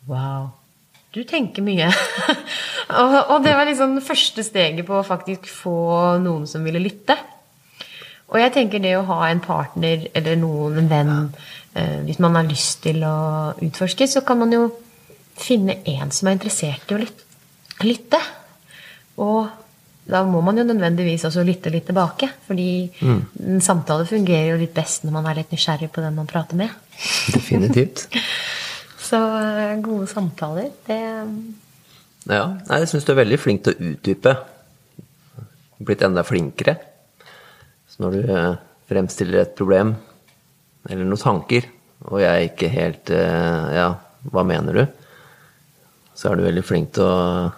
Wow, 0.06 0.52
du 1.16 1.24
tenker 1.28 1.64
mye. 1.64 1.88
og, 3.02 3.16
og, 3.32 3.38
det 3.46 3.56
var 3.56 3.68
liksom 3.70 3.98
første 4.04 4.44
steget 4.44 4.86
på 4.88 4.98
å 5.00 5.06
faktisk 5.08 5.48
få 5.50 5.78
noen 6.24 6.46
som 6.50 6.66
ville 6.66 6.82
lytte. 6.84 7.16
Og 8.34 8.40
jeg 8.42 8.54
tenker 8.56 8.82
det 8.84 8.96
å 8.98 9.06
ha 9.08 9.30
en 9.30 9.44
partner 9.44 10.08
eller 10.18 10.40
noen, 10.42 10.80
en 10.82 10.90
venn, 10.92 11.14
eh, 11.78 12.00
hvis 12.08 12.20
man 12.24 12.36
har 12.36 12.48
lyst 12.50 12.82
til 12.84 13.04
å 13.08 13.18
utforske, 13.64 14.10
så 14.12 14.26
kan 14.28 14.42
man 14.42 14.56
jo 14.56 14.66
finne 15.40 15.78
en 15.92 16.12
som 16.16 16.28
er 16.28 16.38
interessert 16.38 16.92
i 16.92 16.98
å 16.98 17.04
lytte. 17.86 18.20
Og 19.22 19.46
da 20.06 20.22
må 20.28 20.42
man 20.46 20.60
jo 20.60 20.66
nødvendigvis 20.68 21.26
også 21.28 21.46
lytte 21.46 21.72
litt 21.74 21.88
tilbake. 21.90 22.30
Fordi 22.50 22.70
mm. 23.00 23.22
en 23.56 23.64
samtale 23.64 24.08
fungerer 24.10 24.52
jo 24.54 24.60
litt 24.62 24.76
best 24.76 25.06
når 25.06 25.16
man 25.16 25.32
er 25.32 25.40
litt 25.42 25.56
nysgjerrig 25.56 25.90
på 25.94 26.04
den 26.04 26.18
man 26.18 26.30
prater 26.30 26.60
med. 26.60 26.76
Definitivt. 27.34 28.08
Så 29.06 29.20
eh, 29.22 29.78
gode 29.86 30.10
samtaler, 30.10 30.72
det 30.88 31.00
Ja. 32.26 32.58
Jeg 32.70 32.90
syns 32.90 33.06
du 33.06 33.12
er 33.14 33.22
veldig 33.22 33.38
flink 33.38 33.64
til 33.66 33.76
å 33.76 33.90
utdype. 33.92 34.34
Blitt 35.86 36.02
enda 36.06 36.24
flinkere. 36.26 36.80
Så 37.92 38.02
når 38.02 38.16
du 38.16 38.34
eh, 38.34 38.56
fremstiller 38.90 39.44
et 39.44 39.56
problem 39.58 39.94
eller 40.90 41.06
noen 41.06 41.22
tanker, 41.22 41.68
og 42.06 42.20
jeg 42.22 42.52
ikke 42.52 42.70
helt 42.74 43.10
eh, 43.14 43.70
Ja, 43.78 43.88
hva 44.34 44.44
mener 44.46 44.82
du? 44.82 44.84
Så 46.16 46.32
er 46.32 46.40
du 46.40 46.46
veldig 46.46 46.66
flink 46.66 46.94
til 46.96 47.06
å 47.06 47.52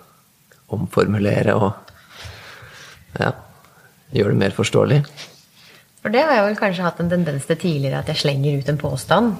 omformulere 0.75 1.55
og 1.55 1.71
ja, 3.21 3.31
gjøre 4.11 4.33
det 4.33 4.41
mer 4.41 4.55
forståelig. 4.55 4.99
For 6.01 6.13
det 6.13 6.23
har 6.25 6.37
jeg 6.37 6.45
vel 6.49 6.59
kanskje 6.59 6.85
hatt 6.85 6.99
en 7.03 7.11
tendens 7.11 7.47
til 7.47 7.59
tidligere, 7.59 8.01
at 8.01 8.11
jeg 8.11 8.21
slenger 8.21 8.59
ut 8.59 8.71
en 8.71 8.81
påstand. 8.81 9.37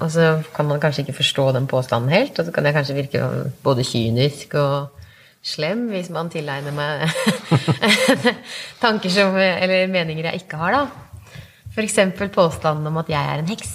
Og 0.00 0.08
så 0.12 0.30
kan 0.54 0.68
man 0.68 0.80
kanskje 0.80 1.04
ikke 1.04 1.18
forstå 1.20 1.50
den 1.56 1.68
påstanden 1.68 2.12
helt, 2.12 2.38
og 2.38 2.46
så 2.46 2.52
kan 2.54 2.66
jeg 2.66 2.76
kanskje 2.76 2.96
virke 2.96 3.28
både 3.64 3.84
kynisk 3.84 4.54
og 4.60 4.96
slem 5.44 5.86
hvis 5.92 6.10
man 6.12 6.28
tilegner 6.32 6.74
meg 6.76 7.06
tanker 8.82 9.12
som, 9.12 9.36
eller 9.36 9.88
meninger 9.92 10.30
jeg 10.30 10.42
ikke 10.42 10.60
har, 10.60 10.76
da. 10.76 11.32
F.eks. 11.70 11.98
påstanden 12.34 12.88
om 12.90 12.98
at 13.00 13.08
jeg 13.12 13.20
er 13.20 13.40
en 13.40 13.48
heks. 13.48 13.74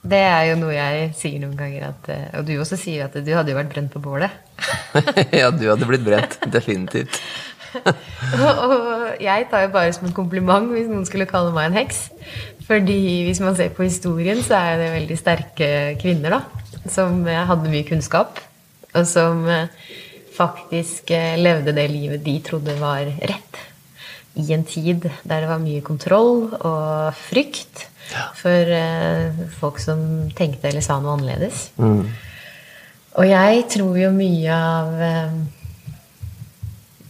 Det 0.00 0.18
er 0.24 0.46
jo 0.48 0.56
noe 0.62 0.72
jeg 0.72 1.10
sier 1.16 1.40
noen 1.42 1.56
ganger. 1.58 1.92
At, 1.92 2.08
og 2.40 2.46
du 2.48 2.54
også 2.58 2.78
sier 2.80 3.06
at 3.06 3.14
du 3.14 3.30
hadde 3.36 3.52
jo 3.52 3.58
vært 3.58 3.70
brent 3.72 3.92
på 3.92 4.02
bålet. 4.02 4.32
ja, 5.40 5.52
du 5.52 5.66
hadde 5.68 5.88
blitt 5.88 6.04
brent. 6.06 6.38
Definitivt. 6.50 7.20
og 8.42 9.22
jeg 9.22 9.46
tar 9.52 9.66
jo 9.66 9.72
bare 9.76 9.92
som 9.94 10.08
en 10.08 10.16
kompliment 10.16 10.72
hvis 10.72 10.88
noen 10.90 11.06
skulle 11.06 11.28
kalle 11.30 11.52
meg 11.54 11.70
en 11.70 11.78
heks. 11.82 12.08
Fordi 12.70 13.00
hvis 13.26 13.40
man 13.42 13.56
ser 13.58 13.72
på 13.74 13.82
historien, 13.82 14.38
så 14.46 14.60
er 14.60 14.78
det 14.78 14.92
veldig 14.94 15.18
sterke 15.18 15.70
kvinner, 15.98 16.38
da. 16.38 16.66
Som 16.86 17.24
hadde 17.26 17.72
mye 17.72 17.86
kunnskap. 17.88 18.38
Og 18.94 19.06
som 19.10 19.42
faktisk 20.40 21.10
eh, 21.14 21.36
levde 21.40 21.74
det 21.76 21.88
livet 21.90 22.24
de 22.24 22.38
trodde 22.44 22.76
var 22.80 23.04
rett. 23.04 23.60
I 24.38 24.46
en 24.54 24.64
tid 24.64 25.04
der 25.04 25.42
det 25.42 25.50
var 25.50 25.62
mye 25.62 25.82
kontroll 25.84 26.46
og 26.54 27.14
frykt 27.18 27.86
for 28.38 28.74
eh, 28.74 29.40
folk 29.60 29.80
som 29.82 30.30
tenkte 30.36 30.70
eller 30.70 30.84
sa 30.84 30.98
noe 31.00 31.18
annerledes. 31.18 31.70
Mm. 31.80 32.04
Og 33.20 33.26
jeg 33.26 33.64
tror 33.74 33.98
jo 33.98 34.12
mye 34.14 34.56
av 34.56 35.02
eh, 35.06 35.36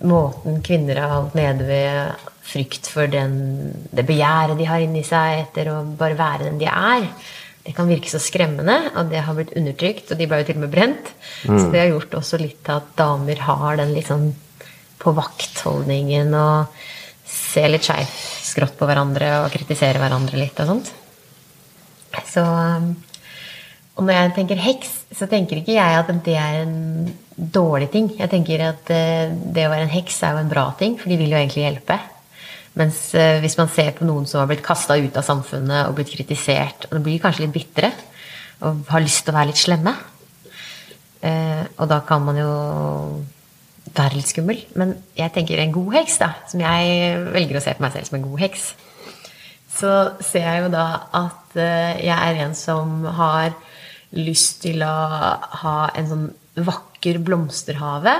måten 0.08 0.60
kvinner 0.64 1.02
har 1.02 1.14
holdt 1.18 1.36
nede 1.38 1.68
ved 1.68 2.26
frykt 2.46 2.88
for 2.90 3.10
den, 3.10 3.36
det 3.92 4.06
begjæret 4.08 4.58
de 4.58 4.66
har 4.66 4.82
inni 4.82 5.02
seg 5.06 5.44
etter 5.44 5.70
å 5.70 5.82
bare 5.98 6.18
være 6.18 6.48
den 6.48 6.60
de 6.60 6.68
er, 6.70 7.06
det 7.60 7.74
kan 7.76 7.88
virke 7.90 8.08
så 8.08 8.18
skremmende, 8.22 8.76
og 8.96 9.10
det 9.12 9.20
har 9.26 9.36
blitt 9.36 9.52
undertrykt, 9.58 10.08
og 10.10 10.18
de 10.18 10.26
ble 10.28 10.40
jo 10.40 10.46
til 10.48 10.56
og 10.56 10.62
med 10.64 10.72
brent. 10.72 11.10
Mm. 11.44 11.58
Så 11.58 11.66
det 11.68 11.82
har 11.82 11.90
gjort 11.92 12.16
også 12.22 12.40
litt 12.40 12.70
at 12.72 12.94
damer 12.98 13.42
har 13.44 13.76
den 13.82 13.92
litt 13.94 14.08
sånn 14.08 14.30
på 15.00 15.12
vakt-holdningen 15.16 16.32
og 16.36 16.80
ser 17.30 17.70
litt 17.70 17.86
skrått 17.86 18.76
på 18.78 18.88
hverandre 18.88 19.30
og 19.44 19.52
kritiserer 19.52 20.00
hverandre 20.02 20.40
litt 20.40 20.58
og 20.60 20.72
sånt. 20.72 20.90
Så 22.26 22.42
Og 24.00 24.06
når 24.06 24.14
jeg 24.14 24.32
tenker 24.34 24.60
heks, 24.64 24.92
så 25.12 25.26
tenker 25.28 25.60
ikke 25.60 25.74
jeg 25.74 25.96
at 25.98 26.10
det 26.24 26.36
er 26.38 26.62
en 26.62 27.10
dårlig 27.36 27.90
ting. 27.92 28.06
Jeg 28.16 28.30
tenker 28.32 28.62
at 28.64 28.90
eh, 28.94 29.28
det 29.28 29.66
å 29.66 29.72
være 29.72 29.84
en 29.84 29.92
heks 29.92 30.22
er 30.24 30.32
jo 30.32 30.40
en 30.40 30.48
bra 30.48 30.70
ting, 30.78 30.96
for 30.96 31.12
de 31.12 31.18
vil 31.20 31.34
jo 31.34 31.36
egentlig 31.36 31.66
hjelpe. 31.66 31.98
Mens 32.80 33.00
eh, 33.18 33.38
hvis 33.42 33.58
man 33.60 33.68
ser 33.72 33.92
på 33.96 34.06
noen 34.08 34.28
som 34.28 34.40
har 34.40 34.48
blitt 34.50 34.64
kasta 34.64 34.96
ut 34.96 35.16
av 35.18 35.26
samfunnet 35.26 35.88
og 35.88 35.98
blitt 35.98 36.12
kritisert, 36.14 36.88
og 36.88 36.96
det 36.96 37.04
blir 37.06 37.22
kanskje 37.22 37.44
litt 37.44 37.56
bitre 37.56 37.92
og 38.64 38.84
har 38.92 39.04
lyst 39.04 39.24
til 39.24 39.32
å 39.32 39.38
være 39.38 39.48
litt 39.48 39.60
slemme 39.60 39.92
eh, 41.24 41.62
Og 41.80 41.86
da 41.88 42.02
kan 42.04 42.24
man 42.26 42.36
jo 42.36 42.50
være 43.96 44.18
litt 44.18 44.30
skummel. 44.30 44.60
Men 44.78 44.94
jeg 45.18 45.32
tenker 45.34 45.60
en 45.60 45.74
god 45.74 45.94
heks, 45.98 46.20
da, 46.20 46.30
som 46.50 46.62
jeg 46.62 47.24
velger 47.34 47.58
å 47.58 47.64
se 47.64 47.74
på 47.76 47.84
meg 47.84 47.96
selv 47.96 48.10
som 48.10 48.18
en 48.20 48.28
god 48.28 48.42
heks, 48.44 48.68
så 49.80 49.94
ser 50.24 50.46
jeg 50.46 50.64
jo 50.64 50.70
da 50.74 50.86
at 51.16 51.58
eh, 51.58 52.04
jeg 52.06 52.16
er 52.16 52.44
en 52.44 52.54
som 52.58 53.02
har 53.18 53.54
lyst 54.16 54.62
til 54.64 54.82
å 54.82 54.94
ha 55.62 55.76
en 55.96 56.08
sånn 56.10 56.28
vakker 56.66 57.20
blomsterhave 57.24 58.16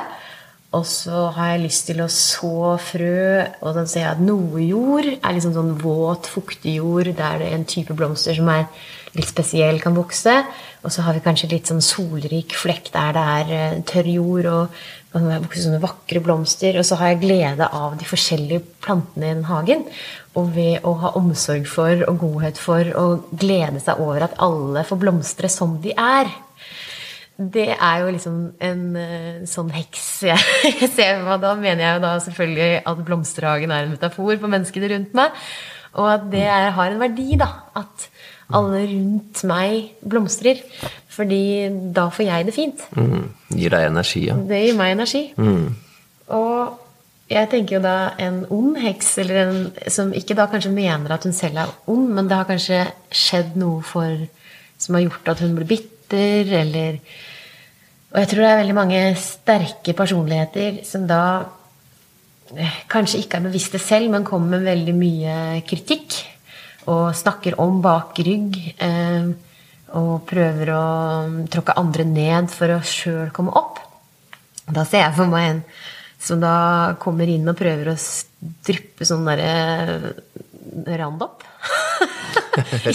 og 0.70 0.84
så 0.86 1.24
har 1.34 1.54
jeg 1.54 1.64
lyst 1.64 1.88
til 1.88 1.98
å 2.04 2.06
så 2.14 2.76
frø, 2.78 3.42
og 3.58 3.74
da 3.74 3.82
ser 3.90 4.04
jeg 4.04 4.12
at 4.12 4.22
noe 4.22 4.62
jord 4.62 5.08
er 5.16 5.34
liksom 5.34 5.56
sånn 5.56 5.72
våt, 5.82 6.28
fuktig 6.30 6.76
jord 6.76 7.10
der 7.10 7.40
det 7.42 7.48
er 7.48 7.56
en 7.56 7.66
type 7.66 7.96
blomster 7.98 8.38
som 8.38 8.50
er 8.52 8.68
litt 9.16 9.26
spesiell, 9.26 9.80
kan 9.82 9.96
vokse. 9.98 10.36
Og 10.86 10.94
så 10.94 11.02
har 11.02 11.16
vi 11.16 11.24
kanskje 11.24 11.50
litt 11.50 11.66
sånn 11.66 11.82
solrik 11.82 12.54
flekk 12.54 12.92
der 12.94 13.16
det 13.16 13.24
er 13.34 13.50
eh, 13.56 13.80
tørr 13.90 14.10
jord, 14.12 14.46
og 14.46 14.76
kan 15.10 15.26
vokse 15.42 15.64
sånne 15.64 15.82
vakre 15.82 16.22
blomster. 16.22 16.78
Og 16.78 16.86
så 16.86 17.00
har 17.00 17.12
jeg 17.12 17.22
glede 17.24 17.66
av 17.66 17.96
de 17.98 18.06
forskjellige 18.06 18.62
plantene 18.84 19.26
i 19.26 19.34
den 19.34 19.48
hagen. 19.50 19.82
Og 20.38 20.52
ved 20.54 20.86
å 20.86 20.94
ha 21.02 21.10
omsorg 21.18 21.66
for 21.66 22.06
og 22.06 22.22
godhet 22.22 22.62
for 22.62 22.92
og 23.00 23.26
glede 23.34 23.82
seg 23.82 23.98
over 23.98 24.28
at 24.28 24.38
alle 24.38 24.86
får 24.86 25.02
blomstre 25.02 25.50
som 25.50 25.80
de 25.82 25.98
er 25.98 26.30
det 27.40 27.70
er 27.72 28.02
jo 28.02 28.10
liksom 28.12 28.40
en 28.60 28.80
uh, 28.92 29.42
sånn 29.48 29.70
heks 29.72 30.08
jeg 30.28 30.90
ser 30.92 31.22
på. 31.24 31.36
Da 31.40 31.54
mener 31.56 31.86
jeg 31.86 31.96
jo 31.96 32.02
da 32.04 32.14
selvfølgelig 32.20 32.70
at 32.92 33.04
blomsterhagen 33.06 33.72
er 33.72 33.86
en 33.86 33.94
metafor 33.94 34.34
for 34.34 34.52
menneskene 34.52 34.90
rundt 34.92 35.16
meg. 35.16 35.38
Og 35.98 36.06
at 36.06 36.26
det 36.30 36.44
er, 36.46 36.68
har 36.76 36.92
en 36.92 37.00
verdi, 37.00 37.32
da. 37.40 37.48
At 37.80 38.10
alle 38.54 38.84
rundt 38.90 39.40
meg 39.48 39.94
blomstrer. 40.06 40.60
Fordi 41.10 41.42
da 41.96 42.06
får 42.12 42.28
jeg 42.28 42.46
det 42.46 42.54
fint. 42.54 42.84
Mm. 42.98 43.30
Gir 43.56 43.74
deg 43.74 43.88
energi, 43.88 44.26
ja. 44.28 44.36
Det 44.36 44.60
gir 44.66 44.78
meg 44.78 44.94
energi. 44.98 45.24
Mm. 45.40 45.72
Og 46.36 46.78
jeg 47.30 47.50
tenker 47.50 47.78
jo 47.78 47.82
da 47.82 47.96
en 48.22 48.42
ond 48.52 48.78
heks, 48.82 49.14
eller 49.22 49.40
en 49.44 49.90
som 49.90 50.12
ikke 50.16 50.36
da 50.38 50.48
kanskje 50.50 50.74
mener 50.74 51.14
at 51.14 51.26
hun 51.26 51.34
selv 51.34 51.62
er 51.62 51.74
ond, 51.90 52.08
men 52.14 52.30
det 52.30 52.38
har 52.38 52.48
kanskje 52.48 52.84
skjedd 53.14 53.56
noe 53.60 53.82
for 53.86 54.28
som 54.80 54.96
har 54.96 55.04
gjort 55.04 55.34
at 55.34 55.42
hun 55.44 55.58
blir 55.58 55.68
bitter, 55.68 56.48
eller 56.62 56.98
og 58.10 58.18
jeg 58.18 58.30
tror 58.30 58.42
det 58.42 58.50
er 58.50 58.60
veldig 58.62 58.76
mange 58.76 59.00
sterke 59.22 59.94
personligheter 59.94 60.80
som 60.86 61.06
da 61.06 61.22
eh, 62.56 62.80
kanskje 62.90 63.20
ikke 63.22 63.38
er 63.38 63.46
bevisste 63.46 63.78
selv, 63.82 64.10
men 64.10 64.26
kommer 64.26 64.58
med 64.58 64.66
veldig 64.66 64.96
mye 64.98 65.36
kritikk. 65.66 66.18
Og 66.90 67.12
snakker 67.14 67.60
om 67.62 67.78
bak 67.84 68.18
rygg. 68.26 68.58
Eh, 68.82 69.30
og 69.98 70.22
prøver 70.26 70.70
å 70.74 70.82
tråkke 71.50 71.74
andre 71.78 72.04
ned 72.06 72.50
for 72.52 72.76
å 72.76 72.82
sjøl 72.86 73.30
komme 73.34 73.54
opp. 73.58 73.80
Da 74.70 74.84
ser 74.86 75.06
jeg 75.06 75.16
for 75.16 75.30
meg 75.30 75.48
en 75.48 75.64
som 76.20 76.42
da 76.42 76.94
kommer 77.00 77.30
inn 77.32 77.48
og 77.48 77.58
prøver 77.58 77.94
å 77.94 77.96
dryppe 78.66 79.06
sånn 79.08 79.24
derre 79.26 80.12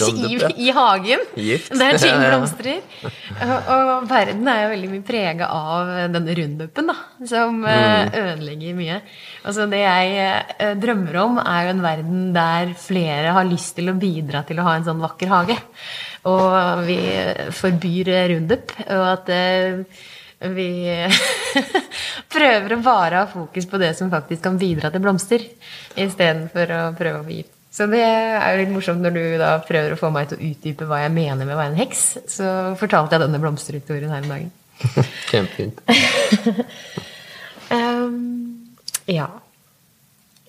Roundup. 0.02 0.46
I, 0.56 0.66
I, 0.66 0.72
hagen, 0.76 1.22
Gift. 1.34 1.72
der 1.76 1.98
ting 2.00 2.16
blomstrer. 2.22 2.80
Og, 3.04 3.70
og, 3.74 4.08
verden 4.10 4.48
er 4.50 4.62
jo 4.62 4.72
veldig 4.74 4.90
mye 4.94 5.06
prega 5.06 5.50
av 5.52 5.92
denne 6.14 6.36
rundupen, 6.38 6.90
da, 6.92 6.96
som 7.28 7.62
eh, 7.66 7.86
mm. 8.06 8.16
ødelegger 8.22 8.80
mye. 8.80 8.98
Altså 9.46 9.68
Det 9.70 9.82
jeg 9.82 10.16
eh, 10.56 10.74
drømmer 10.80 11.20
om, 11.22 11.40
er 11.42 11.68
jo 11.68 11.76
en 11.76 11.86
verden 11.86 12.26
der 12.36 12.74
flere 12.80 13.36
har 13.36 13.48
lyst 13.48 13.76
til 13.78 13.92
å 13.92 13.96
bidra 14.00 14.44
til 14.48 14.60
å 14.60 14.66
ha 14.68 14.76
en 14.78 14.86
sånn 14.88 15.02
vakker 15.02 15.32
hage. 15.32 15.58
Og 16.26 16.84
vi 16.88 16.98
forbyr 17.54 18.12
rundup, 18.32 18.72
og 18.88 19.08
at 19.12 19.32
eh, 19.34 19.82
vi 20.52 20.70
prøver 22.34 22.76
å 22.76 22.82
bare 22.84 23.22
ha 23.22 23.28
fokus 23.30 23.68
på 23.70 23.80
det 23.80 23.94
som 23.98 24.10
faktisk 24.12 24.44
kan 24.44 24.58
bidra 24.60 24.90
til 24.92 25.04
blomster, 25.04 25.44
istedenfor 25.96 26.74
å 26.76 26.82
prøve 26.98 27.22
å 27.22 27.28
Så 27.76 27.84
det 27.92 28.00
er 28.00 28.54
jo 28.54 28.60
litt 28.62 28.72
morsomt 28.72 29.02
når 29.04 29.12
du 29.12 29.22
da 29.40 29.50
prøver 29.64 29.92
å 29.92 29.98
få 30.00 30.08
meg 30.14 30.30
til 30.30 30.38
å 30.38 30.46
utdype 30.48 30.86
hva 30.88 31.02
jeg 31.02 31.12
mener 31.12 31.44
med 31.44 31.52
å 31.52 31.58
være 31.58 31.74
en 31.74 31.82
heks. 31.82 32.04
Så 32.32 32.52
fortalte 32.80 33.16
jeg 33.16 33.26
denne 33.26 33.40
blomsterhistorien 33.42 34.14
her 34.14 34.24
om 34.24 34.30
dagen. 34.32 34.52
Kjempefint. 35.30 35.82
Um, 37.68 38.14
ja. 39.18 39.28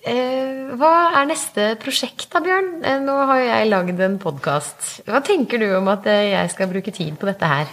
Uh, 0.08 0.72
hva 0.80 0.92
er 1.18 1.28
neste 1.28 1.68
prosjekt 1.82 2.30
da, 2.32 2.40
Bjørn? 2.44 2.78
Uh, 2.80 2.96
nå 3.04 3.18
har 3.28 3.42
jo 3.42 3.50
jeg 3.50 3.68
lagd 3.74 4.02
en 4.06 4.16
podkast. 4.22 4.88
Hva 5.04 5.20
tenker 5.26 5.60
du 5.60 5.68
om 5.76 5.92
at 5.92 6.08
uh, 6.08 6.22
jeg 6.30 6.54
skal 6.54 6.72
bruke 6.72 6.94
tid 6.96 7.12
på 7.20 7.28
dette 7.28 7.52
her? 7.52 7.68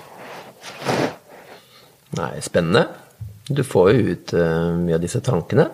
Nei, 2.20 2.34
spennende. 2.44 2.90
Du 3.48 3.64
får 3.64 3.92
jo 3.94 4.16
ut 4.16 4.32
mye 4.82 4.96
av 4.98 5.04
disse 5.04 5.20
tankene. 5.24 5.68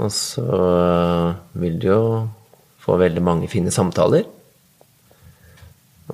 Og 0.00 0.12
så 0.14 0.46
eh, 0.46 1.34
vil 1.60 1.76
du 1.80 1.88
jo 1.90 2.04
få 2.82 2.96
veldig 3.00 3.22
mange 3.24 3.50
fine 3.50 3.72
samtaler. 3.74 4.24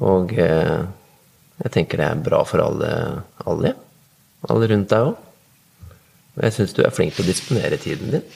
Og 0.03 0.35
eh, 0.35 0.81
jeg 1.63 1.75
tenker 1.75 2.01
det 2.01 2.09
er 2.09 2.27
bra 2.27 2.43
for 2.47 2.63
alle, 2.63 2.91
alle, 3.47 3.75
alle 4.51 4.71
rundt 4.73 4.91
deg 4.93 5.11
òg. 5.13 5.25
Og 6.39 6.45
jeg 6.47 6.55
syns 6.55 6.75
du 6.77 6.85
er 6.85 6.95
flink 6.95 7.17
til 7.17 7.27
å 7.27 7.31
disponere 7.31 7.81
tiden 7.83 8.13
din. 8.15 8.27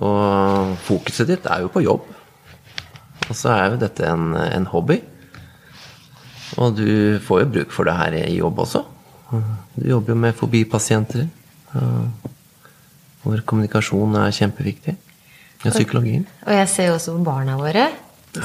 Og 0.00 0.76
fokuset 0.86 1.28
ditt 1.28 1.48
er 1.50 1.64
jo 1.64 1.72
på 1.72 1.84
jobb. 1.84 2.06
Og 3.28 3.36
så 3.36 3.52
er 3.52 3.64
jo 3.72 3.82
dette 3.82 4.06
en, 4.08 4.32
en 4.40 4.68
hobby. 4.72 5.00
Og 6.60 6.78
du 6.78 7.20
får 7.22 7.44
jo 7.44 7.52
bruk 7.56 7.74
for 7.74 7.86
det 7.86 7.98
her 7.98 8.16
i 8.22 8.38
jobb 8.38 8.64
også. 8.64 8.84
Du 9.76 9.84
jobber 9.86 10.14
jo 10.14 10.22
med 10.24 10.38
forbipasienter. 10.38 11.28
Hvor 13.22 13.40
kommunikasjon 13.44 14.14
er 14.16 14.30
kjempeviktig. 14.32 14.96
Og 15.60 15.72
psykologien. 15.74 16.22
Og 16.46 16.54
jeg 16.56 16.68
ser 16.72 16.86
jo 16.88 16.94
også 16.96 17.16
på 17.18 17.24
barna 17.26 17.58
våre. 17.60 17.88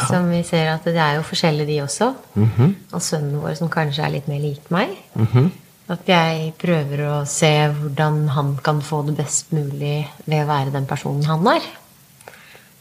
Som 0.10 0.32
vi 0.34 0.42
ser 0.44 0.72
at 0.74 0.84
det 0.84 0.98
er 0.98 1.20
jo 1.20 1.22
forskjellige, 1.28 1.68
de 1.70 1.78
også. 1.84 2.10
Og 2.92 3.02
sønnen 3.06 3.38
vår 3.40 3.54
som 3.60 3.70
kanskje 3.70 4.04
er 4.04 4.16
litt 4.18 4.28
mer 4.28 4.42
lik 4.44 4.68
meg. 4.74 4.96
At 5.88 6.08
jeg 6.10 6.54
prøver 6.58 7.04
å 7.06 7.16
se 7.30 7.52
hvordan 7.70 8.24
han 8.34 8.56
kan 8.66 8.82
få 8.82 9.04
det 9.06 9.16
best 9.20 9.52
mulig 9.54 10.08
ved 10.26 10.42
å 10.42 10.48
være 10.50 10.74
den 10.74 10.88
personen 10.90 11.24
han 11.30 11.46
er. 11.54 11.62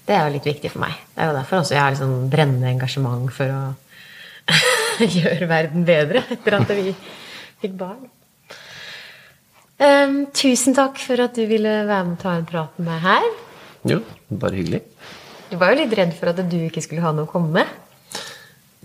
Det 0.04 0.16
er 0.16 0.26
jo 0.26 0.34
litt 0.34 0.48
viktig 0.48 0.70
for 0.72 0.80
meg. 0.84 0.96
Det 1.14 1.22
er 1.22 1.30
jo 1.30 1.36
derfor 1.36 1.60
også 1.62 1.74
jeg 1.76 1.82
har 1.84 1.92
liksom 1.94 2.30
brennende 2.32 2.72
engasjement 2.72 3.30
for 3.32 3.52
å 3.52 3.62
gjøre 5.20 5.48
verden 5.48 5.84
bedre 5.88 6.24
etter 6.32 6.58
at 6.58 6.72
vi 6.76 6.90
fikk 7.62 7.76
barn. 7.80 8.02
Ehm, 9.84 10.26
tusen 10.32 10.76
takk 10.76 11.00
for 11.02 11.20
at 11.24 11.36
du 11.36 11.44
ville 11.50 11.70
være 11.84 12.04
med 12.06 12.16
og 12.16 12.22
ta 12.22 12.34
en 12.38 12.46
prat 12.48 12.76
med 12.78 12.88
meg 12.88 13.00
her. 13.04 13.24
Jo, 13.90 14.00
bare 14.30 14.56
hyggelig. 14.56 14.80
Du 15.50 15.56
var 15.60 15.72
jo 15.72 15.82
litt 15.82 15.96
redd 15.98 16.14
for 16.16 16.30
at 16.30 16.40
du 16.40 16.56
ikke 16.64 16.82
skulle 16.84 17.04
ha 17.04 17.12
noe 17.12 17.26
å 17.26 17.30
komme 17.30 17.52
med. 17.52 18.14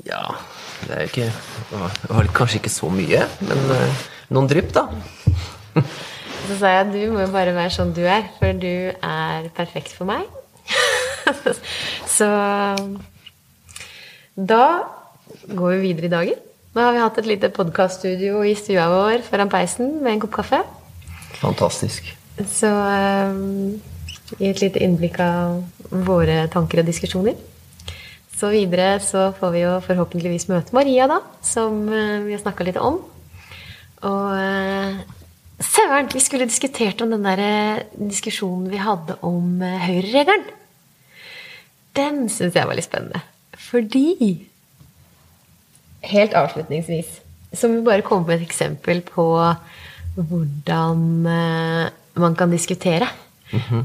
Ja, 0.07 0.23
det 0.87 0.95
er 0.95 1.05
ikke 1.09 1.27
Det 1.69 2.09
var 2.09 2.31
kanskje 2.35 2.59
ikke 2.61 2.71
så 2.71 2.89
mye, 2.91 3.25
men 3.45 3.73
eh, 3.75 4.03
noen 4.33 4.49
drypp, 4.49 4.73
da. 4.75 4.87
Så 6.49 6.57
sa 6.57 6.71
jeg 6.73 6.91
du 6.95 6.99
må 7.13 7.21
jo 7.21 7.31
bare 7.31 7.53
være 7.53 7.71
sånn 7.75 7.93
du 7.93 8.01
er, 8.07 8.25
for 8.39 8.57
du 8.57 8.89
er 8.91 9.49
perfekt 9.55 9.93
for 9.95 10.09
meg. 10.09 10.25
Så 12.17 12.29
da 14.35 14.63
går 15.45 15.75
vi 15.75 15.81
videre 15.83 16.09
i 16.09 16.13
dagen. 16.15 16.41
Nå 16.73 16.83
har 16.83 16.95
vi 16.95 17.03
hatt 17.03 17.21
et 17.21 17.29
lite 17.29 17.51
podkaststudio 17.53 18.41
i 18.47 18.55
stua 18.57 18.87
vår 18.91 19.23
foran 19.27 19.51
peisen 19.51 19.99
med 20.03 20.15
en 20.15 20.23
kopp 20.25 20.35
kaffe. 20.39 20.63
Fantastisk. 21.39 22.09
Så 22.47 22.69
gi 24.37 24.49
et 24.49 24.61
lite 24.61 24.81
innblikk 24.83 25.19
av 25.23 25.63
våre 26.05 26.43
tanker 26.53 26.81
og 26.81 26.89
diskusjoner. 26.89 27.37
Så 28.39 28.51
videre 28.53 28.99
så 29.03 29.29
får 29.35 29.51
vi 29.55 29.63
jo 29.65 29.71
forhåpentligvis 29.83 30.47
møte 30.51 30.75
Maria, 30.75 31.09
da, 31.11 31.19
som 31.43 31.81
eh, 31.91 32.19
vi 32.23 32.35
har 32.35 32.43
snakka 32.43 32.67
litt 32.67 32.79
om. 32.79 33.01
Og 34.07 34.27
uh, 34.31 35.01
Søren, 35.59 36.07
vi 36.13 36.21
skulle 36.23 36.47
diskutert 36.47 37.01
om 37.03 37.11
den 37.11 37.25
der 37.27 37.41
eh, 37.43 37.81
diskusjonen 37.99 38.69
vi 38.71 38.79
hadde 38.79 39.17
om 39.27 39.59
høyreregelen. 39.59 40.45
Den 41.99 42.29
syns 42.31 42.55
jeg 42.55 42.69
var 42.69 42.79
litt 42.79 42.87
spennende. 42.87 43.19
Fordi 43.59 44.45
Helt 45.99 46.31
avslutningsvis 46.31 47.17
så 47.51 47.67
må 47.67 47.81
vi 47.81 47.87
bare 47.89 48.05
komme 48.07 48.29
med 48.29 48.37
et 48.39 48.45
eksempel 48.45 49.01
på 49.03 49.25
hvordan 50.27 51.03
uh, 51.25 51.89
man 52.19 52.35
kan 52.35 52.51
diskutere. 52.51 53.07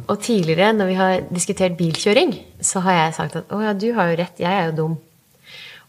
Og 0.08 0.18
tidligere, 0.20 0.72
når 0.76 0.86
vi 0.86 0.94
har 0.98 1.20
diskutert 1.32 1.76
bilkjøring, 1.76 2.34
så 2.60 2.82
har 2.84 2.98
jeg 2.98 3.14
sagt 3.16 3.36
at 3.40 3.52
å 3.54 3.60
ja, 3.64 3.72
du 3.72 3.92
har 3.96 4.10
jo 4.10 4.18
rett, 4.20 4.40
jeg 4.40 4.52
er 4.52 4.66
jo 4.68 4.76
dum. 4.76 4.96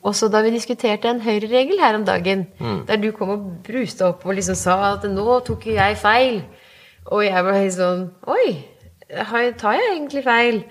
Og 0.05 0.15
så 0.15 0.29
da 0.31 0.39
vi 0.45 0.53
diskuterte 0.53 1.09
en 1.09 1.19
høyreregel 1.25 1.81
her 1.81 1.97
om 1.97 2.05
dagen, 2.07 2.45
der 2.87 3.01
du 3.01 3.09
kom 3.11 3.33
og 3.33 3.47
bruste 3.65 4.05
opp 4.07 4.23
og 4.25 4.37
liksom 4.37 4.55
sa 4.55 4.77
at 4.93 5.07
nå 5.09 5.39
tok 5.47 5.65
jo 5.67 5.75
jeg 5.75 5.97
feil, 5.99 6.43
og 7.09 7.25
jeg 7.25 7.45
ble 7.45 7.55
helt 7.57 7.75
sånn 7.75 8.05
Oi, 8.31 8.45
tar 9.59 9.75
jeg 9.77 9.91
egentlig 9.91 10.23
feil? 10.25 10.61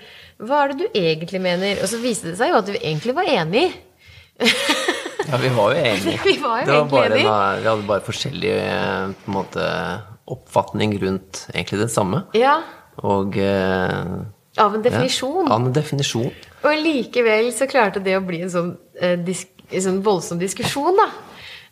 Hva 0.41 0.63
er 0.63 0.71
det 0.71 0.79
du 0.81 0.97
egentlig 0.99 1.39
mener? 1.43 1.83
Og 1.83 1.91
så 1.91 1.99
viste 2.01 2.31
det 2.31 2.39
seg 2.39 2.51
jo 2.51 2.59
at 2.59 2.67
du 2.67 2.75
egentlig 2.75 3.15
var 3.15 3.29
enig. 3.31 3.69
Ja, 5.29 5.37
vi 5.41 5.49
var 5.55 5.73
jo 5.73 5.81
enige. 5.89 6.19
Vi 6.23 6.37
var 6.43 6.59
jo 6.61 6.65
det 6.65 6.73
var 6.77 6.89
bare 6.91 7.19
en- 7.19 7.61
vi 7.63 7.69
hadde 7.69 7.87
bare 7.87 8.05
forskjellig 8.05 8.51
eh, 8.55 9.07
på 9.23 9.31
en 9.31 9.37
måte, 9.39 9.67
oppfatning 10.27 10.95
rundt 11.01 11.45
egentlig 11.53 11.79
det 11.83 11.91
samme. 11.93 12.23
Ja, 12.33 12.59
Og 13.03 13.35
eh, 13.37 13.91
av 14.57 14.73
en 14.77 14.81
definisjon. 14.85 15.47
Ja, 15.49 15.55
av 15.57 15.65
en 15.67 15.73
definisjon. 15.75 16.31
Og 16.63 16.77
likevel 16.81 17.51
så 17.53 17.67
klarte 17.69 17.99
det 18.03 18.15
å 18.17 18.23
bli 18.25 18.39
en 18.45 18.49
sånn, 18.53 18.69
eh, 19.01 19.17
disk, 19.19 19.49
en 19.71 19.81
sånn 19.83 20.01
voldsom 20.05 20.39
diskusjon, 20.39 20.95
da. 20.97 21.09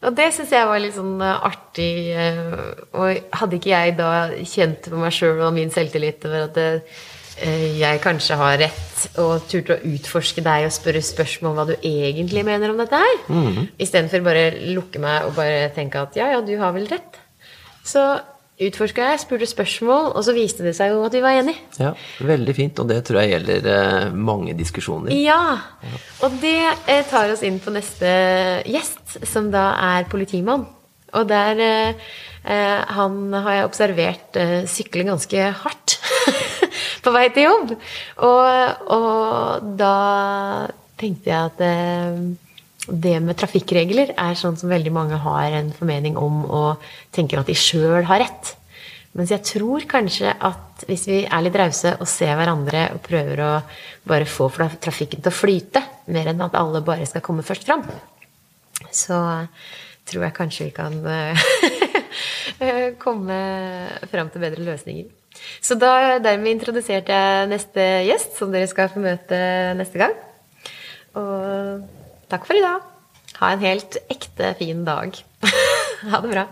Og 0.04 0.16
det 0.18 0.26
syns 0.36 0.52
jeg 0.52 0.68
var 0.68 0.82
litt 0.84 0.98
sånn 0.98 1.16
eh, 1.24 1.46
artig. 1.48 2.12
eh, 2.12 2.74
og 2.94 3.22
hadde 3.40 3.56
ikke 3.58 3.72
jeg 3.72 3.96
da 3.98 4.10
kjent 4.44 4.90
på 4.92 5.00
meg 5.00 5.16
sjøl 5.16 5.40
og 5.48 5.54
min 5.56 5.72
selvtillit 5.72 6.26
over 6.28 6.50
at 6.50 6.58
eh, 6.60 7.00
jeg 7.42 8.02
kanskje 8.04 8.36
har 8.40 8.58
rett, 8.62 9.08
og 9.20 9.48
turte 9.50 9.76
å 9.80 9.94
utforske 9.96 10.44
deg 10.46 10.68
og 10.68 10.72
spørre 10.76 11.02
spørsmål 11.04 11.52
om 11.52 11.58
hva 11.60 11.66
du 11.72 11.76
egentlig 11.80 12.44
mener 12.48 12.70
om 12.72 12.78
dette 12.80 13.00
her, 13.02 13.18
Mm. 13.30 13.68
istedenfor 13.80 14.24
bare 14.24 14.46
lukke 14.76 15.00
meg 15.00 15.26
og 15.26 15.36
bare 15.36 15.70
tenke 15.76 16.00
at 16.02 16.16
ja, 16.16 16.30
ja, 16.32 16.42
du 16.42 16.54
har 16.60 16.72
vel 16.76 16.88
rett. 16.88 17.18
Så 17.84 18.00
utforska 18.64 19.10
jeg, 19.10 19.20
spurte 19.20 19.48
spørsmål, 19.50 20.12
og 20.16 20.24
så 20.24 20.32
viste 20.38 20.64
det 20.64 20.76
seg 20.78 20.92
jo 20.94 21.02
at 21.04 21.12
vi 21.18 21.22
var 21.26 21.40
enige. 21.42 21.58
Ja, 21.82 21.94
Veldig 22.22 22.54
fint, 22.56 22.80
og 22.80 22.88
det 22.88 23.02
tror 23.04 23.20
jeg 23.24 23.34
gjelder 23.34 23.66
eh, 23.74 24.14
mange 24.14 24.54
diskusjoner. 24.56 25.12
Ja, 25.18 25.58
og 26.22 26.38
det 26.40 26.54
eh, 26.88 27.02
tar 27.10 27.34
oss 27.34 27.42
inn 27.44 27.60
på 27.60 27.74
neste 27.74 28.14
gjest, 28.70 29.18
som 29.28 29.50
da 29.52 29.74
er 29.98 30.06
politimann. 30.08 30.68
Og 31.14 31.28
der 31.30 31.60
eh, 31.62 31.94
eh, 32.46 32.80
Han 32.96 33.34
har 33.34 33.54
jeg 33.60 33.66
observert 33.68 34.38
eh, 34.40 34.64
sykle 34.66 35.04
ganske 35.06 35.44
hardt 35.60 35.83
på 37.04 37.14
vei 37.16 37.28
til 37.36 37.50
jobb. 37.50 37.76
Og, 38.24 38.88
og 38.96 39.70
da 39.80 39.98
tenkte 41.00 41.32
jeg 41.32 41.52
at 41.52 41.64
eh, 41.64 42.18
det 42.88 43.16
med 43.24 43.38
trafikkregler 43.40 44.12
er 44.20 44.36
sånn 44.40 44.58
som 44.60 44.72
veldig 44.72 44.92
mange 44.94 45.20
har 45.24 45.56
en 45.60 45.72
formening 45.76 46.18
om 46.20 46.44
og 46.44 46.84
tenker 47.16 47.40
at 47.40 47.48
de 47.48 47.56
sjøl 47.58 48.04
har 48.10 48.24
rett. 48.26 48.56
Mens 49.14 49.30
jeg 49.30 49.46
tror 49.46 49.86
kanskje 49.90 50.32
at 50.34 50.84
hvis 50.90 51.06
vi 51.08 51.20
er 51.24 51.44
litt 51.46 51.58
rause 51.60 51.94
og 52.02 52.10
ser 52.10 52.34
hverandre 52.36 52.88
og 52.96 53.04
prøver 53.06 53.44
å 53.46 53.52
bare 54.10 54.28
få 54.28 54.50
trafikken 54.82 55.22
til 55.22 55.30
å 55.30 55.36
flyte, 55.36 55.84
mer 56.12 56.32
enn 56.32 56.42
at 56.44 56.58
alle 56.60 56.82
bare 56.84 57.06
skal 57.08 57.24
komme 57.24 57.46
først 57.46 57.68
fram, 57.70 57.86
så 58.92 59.20
tror 60.10 60.26
jeg 60.26 60.36
kanskje 60.36 60.68
vi 60.68 60.74
kan 60.76 60.98
eh, 61.08 62.90
komme 63.06 63.38
fram 64.12 64.34
til 64.34 64.44
bedre 64.44 64.66
løsninger. 64.66 65.08
Så 65.64 65.78
da, 65.80 66.20
dermed 66.24 66.56
introduserte 66.56 67.14
jeg 67.14 67.52
neste 67.52 67.86
gjest, 68.08 68.38
som 68.40 68.52
dere 68.54 68.70
skal 68.70 68.92
få 68.92 69.04
møte 69.04 69.40
neste 69.80 70.02
gang. 70.02 70.16
Og 71.20 71.86
takk 72.32 72.48
for 72.48 72.58
i 72.58 72.64
dag. 72.64 72.84
Ha 73.40 73.54
en 73.54 73.64
helt 73.64 73.98
ekte 74.14 74.54
fin 74.60 74.84
dag. 74.88 75.16
ha 76.12 76.22
det 76.24 76.34
bra. 76.34 76.48